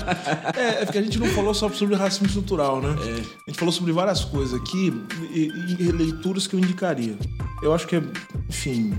é, 0.57 0.83
é 0.83 0.85
porque 0.85 0.99
a 0.99 1.03
gente 1.03 1.19
não 1.19 1.27
falou 1.29 1.55
só 1.55 1.69
sobre 1.71 1.95
racismo 1.95 2.27
estrutural, 2.27 2.81
né? 2.81 2.95
É. 3.01 3.13
A 3.47 3.51
gente 3.51 3.59
falou 3.59 3.73
sobre 3.73 3.93
várias 3.93 4.25
coisas 4.25 4.55
aqui 4.55 4.93
e, 5.31 5.51
e 5.79 5.93
leituras 5.93 6.47
que 6.47 6.55
eu 6.55 6.61
indicaria. 6.61 7.17
Eu 7.63 7.73
acho 7.75 7.87
que 7.87 7.97
é, 7.97 8.03
enfim, 8.49 8.93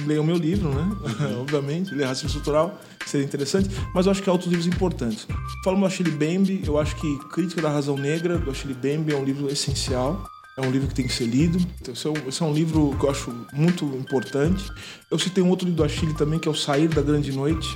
leia 0.00 0.20
o 0.20 0.24
meu 0.24 0.36
livro, 0.36 0.68
né? 0.68 0.88
Obviamente, 1.40 1.94
ler 1.94 2.06
Racismo 2.06 2.28
Estrutural 2.28 2.78
seria 3.06 3.26
interessante, 3.26 3.68
mas 3.94 4.06
eu 4.06 4.12
acho 4.12 4.22
que 4.22 4.28
há 4.28 4.32
outros 4.32 4.50
livros 4.50 4.66
importantes. 4.66 5.26
Falando 5.64 5.80
do 5.80 5.86
Achille 5.86 6.10
Bembe, 6.10 6.62
eu 6.64 6.78
acho 6.78 6.96
que 6.96 7.18
Crítica 7.30 7.60
da 7.60 7.70
Razão 7.70 7.96
Negra, 7.96 8.38
do 8.38 8.50
Achille 8.50 8.74
Bembe, 8.74 9.12
é 9.12 9.16
um 9.16 9.24
livro 9.24 9.48
essencial. 9.48 10.24
É 10.56 10.62
um 10.62 10.70
livro 10.70 10.88
que 10.88 10.94
tem 10.94 11.06
que 11.06 11.12
ser 11.12 11.24
lido. 11.24 11.58
Então, 11.80 11.94
esse, 11.94 12.06
é 12.06 12.10
um, 12.10 12.28
esse 12.28 12.42
é 12.42 12.44
um 12.44 12.52
livro 12.52 12.94
que 12.98 13.06
eu 13.06 13.10
acho 13.10 13.34
muito 13.52 13.84
importante. 13.96 14.70
Eu 15.10 15.18
citei 15.18 15.42
um 15.42 15.48
outro 15.48 15.64
livro 15.64 15.78
do 15.78 15.84
Achille 15.84 16.12
também, 16.14 16.38
que 16.38 16.48
é 16.48 16.50
O 16.50 16.54
Sair 16.54 16.88
da 16.88 17.00
Grande 17.00 17.32
Noite, 17.32 17.66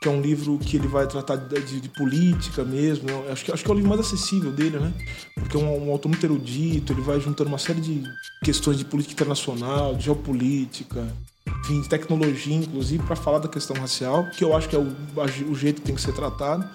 que 0.00 0.08
é 0.08 0.10
um 0.10 0.20
livro 0.20 0.56
que 0.58 0.76
ele 0.76 0.86
vai 0.86 1.06
tratar 1.08 1.36
de, 1.36 1.60
de, 1.62 1.80
de 1.80 1.88
política 1.88 2.64
mesmo. 2.64 3.08
Eu 3.10 3.32
acho 3.32 3.44
que, 3.44 3.50
acho 3.50 3.64
que 3.64 3.70
é 3.70 3.72
o 3.72 3.76
livro 3.76 3.88
mais 3.88 4.00
acessível 4.00 4.52
dele, 4.52 4.78
né? 4.78 4.92
Porque 5.34 5.56
é 5.56 5.60
um, 5.60 5.88
um, 5.88 5.90
autor 5.90 6.08
muito 6.08 6.24
erudito, 6.24 6.92
ele 6.92 7.00
vai 7.00 7.18
juntando 7.18 7.48
uma 7.48 7.58
série 7.58 7.80
de 7.80 8.04
questões 8.44 8.78
de 8.78 8.84
política 8.84 9.14
internacional, 9.14 9.96
de 9.96 10.04
geopolítica, 10.04 11.12
enfim, 11.60 11.82
tecnologia, 11.82 12.54
inclusive, 12.54 13.02
para 13.02 13.16
falar 13.16 13.38
da 13.38 13.48
questão 13.48 13.76
racial, 13.76 14.28
que 14.30 14.44
eu 14.44 14.56
acho 14.56 14.68
que 14.68 14.76
é 14.76 14.78
o, 14.78 14.94
o 15.50 15.54
jeito 15.54 15.80
que 15.80 15.86
tem 15.86 15.94
que 15.94 16.00
ser 16.00 16.12
tratado. 16.12 16.68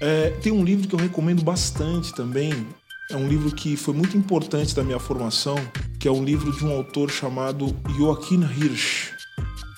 É, 0.00 0.30
tem 0.30 0.52
um 0.52 0.64
livro 0.64 0.88
que 0.88 0.94
eu 0.94 0.98
recomendo 0.98 1.42
bastante 1.42 2.12
também, 2.14 2.66
é 3.10 3.16
um 3.16 3.28
livro 3.28 3.54
que 3.54 3.76
foi 3.76 3.92
muito 3.92 4.16
importante 4.16 4.74
da 4.74 4.82
minha 4.82 4.98
formação, 4.98 5.56
que 6.00 6.08
é 6.08 6.10
um 6.10 6.24
livro 6.24 6.50
de 6.52 6.64
um 6.64 6.72
autor 6.72 7.10
chamado 7.10 7.74
Joachim 7.96 8.42
Hirsch. 8.42 9.12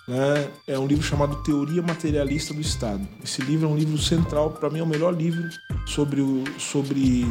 Né? 0.07 0.49
É 0.69 0.79
um 0.79 0.87
livro 0.87 1.05
chamado 1.05 1.43
Teoria 1.43 1.83
Materialista 1.83 2.55
do 2.55 2.61
Estado. 2.61 3.07
Esse 3.23 3.43
livro 3.43 3.67
é 3.67 3.71
um 3.71 3.77
livro 3.77 3.99
central, 3.99 4.51
para 4.51 4.71
mim 4.71 4.79
é 4.79 4.83
o 4.83 4.87
melhor 4.87 5.13
livro 5.13 5.43
sobre, 5.87 6.21
o, 6.21 6.45
sobre 6.59 7.27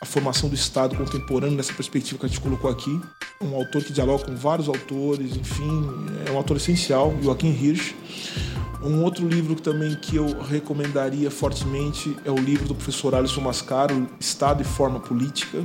a 0.00 0.04
formação 0.04 0.48
do 0.48 0.54
Estado 0.54 0.96
contemporâneo 0.96 1.56
nessa 1.56 1.72
perspectiva 1.72 2.18
que 2.18 2.26
a 2.26 2.28
gente 2.28 2.40
colocou 2.40 2.70
aqui. 2.70 3.00
Um 3.40 3.54
autor 3.54 3.82
que 3.82 3.92
dialoga 3.92 4.24
com 4.24 4.36
vários 4.36 4.68
autores, 4.68 5.36
enfim, 5.36 5.86
é 6.26 6.30
um 6.30 6.36
autor 6.36 6.56
essencial, 6.56 7.14
Joaquim 7.22 7.50
Hirsch. 7.50 7.94
Um 8.82 9.02
outro 9.02 9.26
livro 9.26 9.54
também 9.54 9.96
que 9.96 10.16
eu 10.16 10.42
recomendaria 10.42 11.30
fortemente 11.30 12.14
é 12.22 12.30
o 12.30 12.36
livro 12.36 12.68
do 12.68 12.74
professor 12.74 13.14
Alisson 13.14 13.40
Mascaro, 13.40 14.06
Estado 14.20 14.60
e 14.60 14.64
Forma 14.64 15.00
Política. 15.00 15.64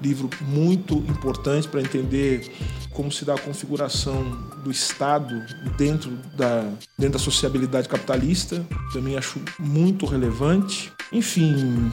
Livro 0.00 0.30
muito 0.40 0.94
importante 0.94 1.66
para 1.66 1.80
entender 1.80 2.48
como 2.92 3.10
se 3.10 3.24
dá 3.24 3.34
a 3.34 3.38
configuração 3.38 4.22
do 4.62 4.70
Estado 4.70 5.42
dentro 5.76 6.12
da, 6.36 6.62
dentro 6.96 7.14
da 7.14 7.18
sociabilidade 7.18 7.88
capitalista. 7.88 8.64
Também 8.92 9.16
acho 9.16 9.40
muito 9.58 10.06
relevante. 10.06 10.92
Enfim, 11.12 11.90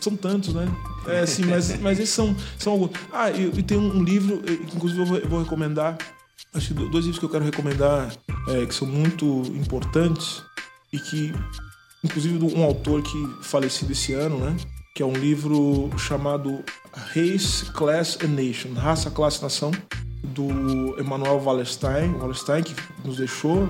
são 0.00 0.16
tantos, 0.16 0.54
né? 0.54 0.68
É, 1.06 1.24
sim, 1.26 1.44
mas, 1.46 1.78
mas 1.80 1.98
esses 1.98 2.14
são, 2.14 2.36
são 2.58 2.74
alguns. 2.74 2.90
Ah, 3.12 3.30
e, 3.30 3.46
e 3.46 3.62
tem 3.62 3.78
um, 3.78 4.02
livro, 4.02 4.38
que 4.42 4.76
inclusive 4.76 5.00
eu 5.00 5.06
vou, 5.06 5.18
eu 5.18 5.28
vou, 5.28 5.42
recomendar. 5.42 5.96
Acho 6.52 6.68
que 6.68 6.74
dois 6.74 7.04
livros 7.04 7.18
que 7.18 7.24
eu 7.24 7.28
quero 7.28 7.44
recomendar, 7.44 8.12
é, 8.48 8.66
que 8.66 8.74
são 8.74 8.86
muito 8.86 9.24
importantes 9.54 10.42
e 10.92 10.98
que, 10.98 11.32
inclusive, 12.02 12.38
um 12.44 12.64
autor 12.64 13.02
que 13.02 13.36
falecido 13.42 13.92
esse 13.92 14.12
ano, 14.12 14.38
né? 14.38 14.56
Que 14.94 15.02
é 15.02 15.06
um 15.06 15.12
livro 15.12 15.90
chamado 15.96 16.64
Race, 17.14 17.64
Class 17.72 18.18
and 18.22 18.28
Nation 18.28 18.72
Raça, 18.74 19.10
Classe, 19.10 19.42
Nação, 19.42 19.70
do 20.22 21.00
Emmanuel 21.00 21.40
Wallerstein, 21.42 22.14
Wallerstein 22.14 22.62
que 22.62 22.74
nos 23.04 23.16
deixou 23.16 23.68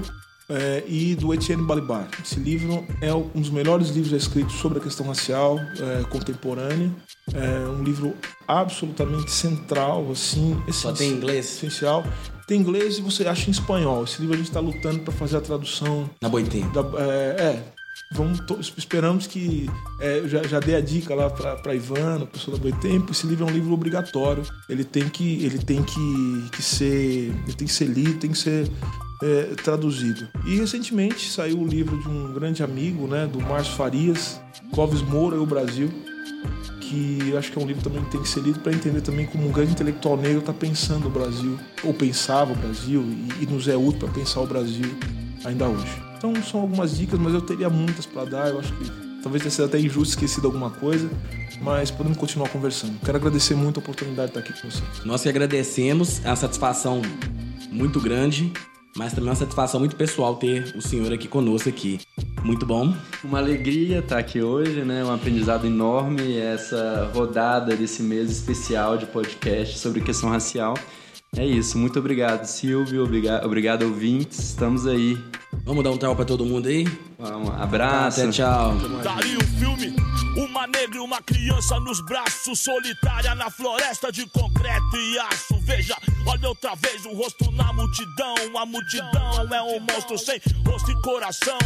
é, 0.51 0.83
e 0.87 1.15
do 1.15 1.33
Etienne 1.33 1.63
Balibar. 1.63 2.09
Esse 2.23 2.39
livro 2.39 2.85
é 3.01 3.15
um 3.15 3.29
dos 3.41 3.51
melhores 3.51 3.91
livros 3.91 4.13
escritos 4.13 4.57
sobre 4.57 4.79
a 4.79 4.81
questão 4.81 5.07
racial 5.07 5.59
é, 5.59 6.03
contemporânea. 6.05 6.91
É 7.33 7.69
um 7.69 7.83
livro 7.83 8.15
absolutamente 8.49 9.31
central, 9.31 10.11
assim, 10.11 10.61
Só 10.73 10.93
tem 10.93 11.13
inglês? 11.13 11.47
essencial. 11.47 12.05
Tem 12.47 12.59
inglês 12.59 12.99
e 12.99 13.03
você 13.03 13.27
acha 13.29 13.49
em 13.49 13.53
espanhol. 13.53 14.03
Esse 14.03 14.21
livro 14.21 14.35
a 14.35 14.37
gente 14.37 14.49
está 14.49 14.59
lutando 14.59 15.01
para 15.01 15.13
fazer 15.13 15.37
a 15.37 15.41
tradução. 15.41 16.11
Na 16.21 16.29
boitempo. 16.29 16.77
É, 16.99 17.43
é, 17.43 17.65
vamos 18.13 18.41
esperamos 18.77 19.29
que 19.29 19.71
é, 20.01 20.23
já, 20.27 20.43
já 20.43 20.59
dei 20.59 20.75
a 20.75 20.81
dica 20.81 21.15
lá 21.15 21.31
para 21.31 21.75
Ivana, 21.75 22.27
pessoa 22.27 22.57
da 22.57 22.63
Boitempo. 22.63 23.13
Esse 23.13 23.27
livro 23.29 23.47
é 23.47 23.51
um 23.51 23.55
livro 23.55 23.73
obrigatório. 23.73 24.43
Ele 24.69 24.83
tem 24.83 25.09
que 25.09 25.45
ele 25.45 25.59
tem 25.59 25.83
que, 25.85 26.49
que 26.51 26.63
ser 26.63 27.33
ele 27.47 27.55
tem 27.57 27.69
que 27.69 27.73
ser 27.73 27.87
lido, 27.87 28.19
tem 28.19 28.33
que 28.33 28.39
ser 28.39 28.69
é, 29.23 29.55
traduzido. 29.63 30.29
E 30.47 30.57
recentemente 30.57 31.31
saiu 31.31 31.59
o 31.59 31.67
livro 31.67 32.01
de 32.01 32.09
um 32.09 32.33
grande 32.33 32.63
amigo, 32.63 33.07
né, 33.07 33.27
do 33.27 33.41
Márcio 33.41 33.75
Farias, 33.75 34.41
Clóvis 34.73 35.03
Moura 35.03 35.37
e 35.37 35.39
o 35.39 35.47
Brasil, 35.47 35.91
que 36.81 37.37
acho 37.37 37.53
que 37.53 37.59
é 37.59 37.63
um 37.63 37.67
livro 37.67 37.83
também 37.83 38.03
que 38.05 38.11
tem 38.11 38.23
que 38.23 38.29
ser 38.29 38.41
lido 38.41 38.59
para 38.61 38.73
entender 38.73 39.01
também 39.01 39.27
como 39.27 39.47
um 39.47 39.53
grande 39.53 39.73
intelectual 39.73 40.17
negro 40.17 40.41
está 40.41 40.53
pensando 40.53 41.07
o 41.07 41.11
Brasil, 41.11 41.59
ou 41.85 41.95
pensava 41.95 42.53
o 42.53 42.57
Brasil, 42.57 43.03
e, 43.41 43.45
e 43.45 43.47
nos 43.47 43.69
é 43.69 43.77
útil 43.77 44.01
para 44.01 44.09
pensar 44.09 44.41
o 44.41 44.47
Brasil 44.47 44.91
ainda 45.45 45.69
hoje. 45.69 46.03
Então 46.17 46.35
são 46.43 46.61
algumas 46.61 46.97
dicas, 46.97 47.19
mas 47.19 47.33
eu 47.33 47.41
teria 47.41 47.71
muitas 47.71 48.07
para 48.07 48.25
dar, 48.25 48.49
eu 48.49 48.59
acho 48.59 48.73
que 48.75 48.85
talvez 49.23 49.43
tenha 49.43 49.51
sido 49.51 49.65
até 49.67 49.79
injusto 49.79 50.15
esquecido 50.15 50.47
alguma 50.47 50.71
coisa, 50.71 51.09
mas 51.63 51.91
podemos 51.91 52.19
continuar 52.19 52.49
conversando. 52.49 52.99
Quero 53.05 53.17
agradecer 53.17 53.55
muito 53.55 53.79
a 53.79 53.83
oportunidade 53.83 54.33
de 54.33 54.39
estar 54.39 54.51
aqui 54.51 54.61
com 54.61 54.71
vocês. 54.71 55.05
Nós 55.05 55.23
que 55.23 55.29
agradecemos, 55.29 56.25
é 56.25 56.29
uma 56.29 56.37
satisfação 56.37 57.03
muito 57.71 58.01
grande 58.01 58.53
mas 59.01 59.15
também 59.15 59.29
é 59.29 59.31
uma 59.31 59.37
satisfação 59.37 59.81
muito 59.81 59.97
pessoal 59.97 60.37
ter 60.37 60.75
o 60.77 60.83
senhor 60.83 61.11
aqui 61.11 61.27
conosco 61.27 61.71
aqui. 61.71 61.99
Muito 62.45 62.67
bom. 62.67 62.95
Uma 63.25 63.39
alegria 63.39 64.01
estar 64.01 64.19
aqui 64.19 64.43
hoje, 64.43 64.83
né? 64.83 65.03
Um 65.03 65.11
aprendizado 65.11 65.67
enorme 65.67 66.37
essa 66.37 67.11
rodada 67.15 67.75
desse 67.75 68.03
mês 68.03 68.31
especial 68.31 68.99
de 68.99 69.07
podcast 69.07 69.79
sobre 69.79 70.03
questão 70.03 70.29
racial. 70.29 70.75
É 71.35 71.47
isso, 71.47 71.79
muito 71.79 71.99
obrigado, 71.99 72.45
Silvio, 72.45 73.03
obrigado, 73.03 73.47
obrigado 73.47 73.85
ouvintes. 73.85 74.39
Estamos 74.39 74.87
aí. 74.87 75.17
Vamos 75.65 75.83
dar 75.83 75.93
um 75.93 75.97
tchau 75.97 76.15
para 76.15 76.27
todo 76.27 76.45
mundo 76.45 76.69
aí? 76.69 76.85
Um 77.21 77.63
abraço. 77.63 78.23
Até 78.23 78.31
tchau. 78.31 78.75
Daria 79.03 79.37
um 79.37 79.59
filme 79.59 79.95
uma 80.37 80.67
negra 80.67 80.97
e 80.97 81.01
uma 81.01 81.21
criança 81.21 81.79
nos 81.81 82.01
braços, 82.01 82.61
solitária 82.61 83.35
na 83.35 83.51
floresta 83.51 84.13
de 84.13 84.27
concreto 84.27 84.97
e 84.97 85.19
aço. 85.19 85.59
Veja, 85.61 85.97
olha 86.27 86.49
outra 86.49 86.75
vez 86.77 87.05
o 87.05 87.13
rosto 87.15 87.51
na 87.53 87.73
multidão. 87.73 88.35
A 88.57 88.65
multidão 88.67 89.55
é 89.55 89.63
um 89.63 89.81
monstro 89.81 90.19
sem 90.19 90.41
rosto 90.67 90.91
e 90.91 91.03
coração. 91.03 91.59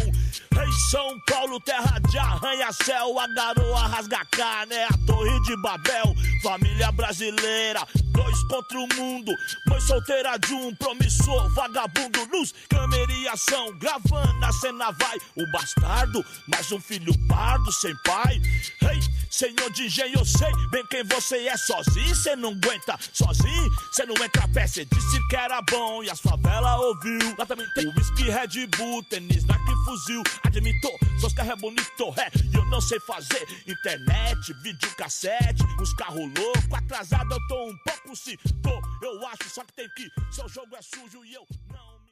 Rei 0.55 0.73
São 0.91 1.21
Paulo, 1.27 1.61
terra 1.61 1.99
de 2.11 2.19
arranha-céu. 2.19 3.19
A 3.19 3.27
garoa 3.29 3.87
rasga 3.87 4.25
carne, 4.31 4.75
é 4.75 4.85
a 4.85 5.07
torre 5.07 5.41
de 5.43 5.57
Babel. 5.63 6.15
Família 6.43 6.93
brasileira, 6.93 7.87
dois 8.13 8.43
contra 8.45 8.79
o 8.79 8.89
mundo. 8.95 9.33
Mãe 9.67 9.81
solteira 9.81 10.39
de 10.39 10.55
um 10.55 10.75
promissor, 10.77 11.49
vagabundo. 11.51 12.25
Luz, 12.33 12.55
câmera 12.69 13.13
e 13.13 13.29
ação, 13.29 13.77
gravando 13.79 14.45
a 14.45 14.53
cena 14.53 14.91
vai. 14.93 15.19
O 15.37 15.44
bastardo, 15.51 16.25
mais 16.47 16.71
um 16.73 16.81
filho 16.81 17.13
pardo 17.27 17.71
sem 17.73 17.95
pai. 18.05 18.41
Hey, 18.83 19.01
senhor 19.31 19.71
de 19.73 19.85
engenho, 19.87 20.19
eu 20.19 20.25
sei 20.25 20.53
bem 20.71 20.85
quem 20.87 21.05
você 21.05 21.47
é. 21.47 21.57
Sozinho 21.57 22.15
cê 22.15 22.37
não 22.37 22.51
aguenta, 22.51 22.99
sozinho 23.13 23.71
cê 23.93 24.05
não 24.07 24.15
entra 24.25 24.45
a 24.45 24.49
pé. 24.49 24.67
Cê 24.67 24.85
disse 24.85 25.29
que 25.29 25.37
era 25.37 25.61
bom 25.63 26.03
e 26.03 26.11
a 26.11 26.15
sua 26.15 26.37
vela 26.37 26.77
ouviu. 26.79 27.35
Lá 27.39 27.47
também 27.47 27.67
tem 27.75 27.87
whisky, 27.89 28.25
Red 28.25 28.67
Bull, 28.77 29.03
tênis, 29.05 29.45
Nike, 29.45 29.75
fuzil. 29.85 30.23
Admitou, 30.45 30.97
seus 31.19 31.33
carros 31.33 31.53
é 31.53 31.57
bonito, 31.57 32.15
é. 32.17 32.31
E 32.53 32.57
eu 32.57 32.65
não 32.67 32.81
sei 32.81 33.01
fazer 33.01 33.47
internet, 33.67 34.53
vídeo, 34.63 34.95
cassete, 34.97 35.63
os 35.81 35.93
carros 35.95 36.31
loucos. 36.37 36.65
Atrasado 36.73 37.33
eu 37.33 37.49
tô 37.49 37.69
um 37.71 37.77
pouco, 37.79 38.17
se 38.17 38.37
tô, 38.63 38.83
eu 39.03 39.27
acho. 39.29 39.49
Só 39.49 39.65
que 39.65 39.73
tem 39.75 39.89
que, 39.97 40.09
seu 40.31 40.49
jogo 40.49 40.77
é 40.77 40.83
sujo 40.83 41.25
e 41.25 41.35
eu 41.35 41.47
não 41.71 42.01
me. 42.01 42.05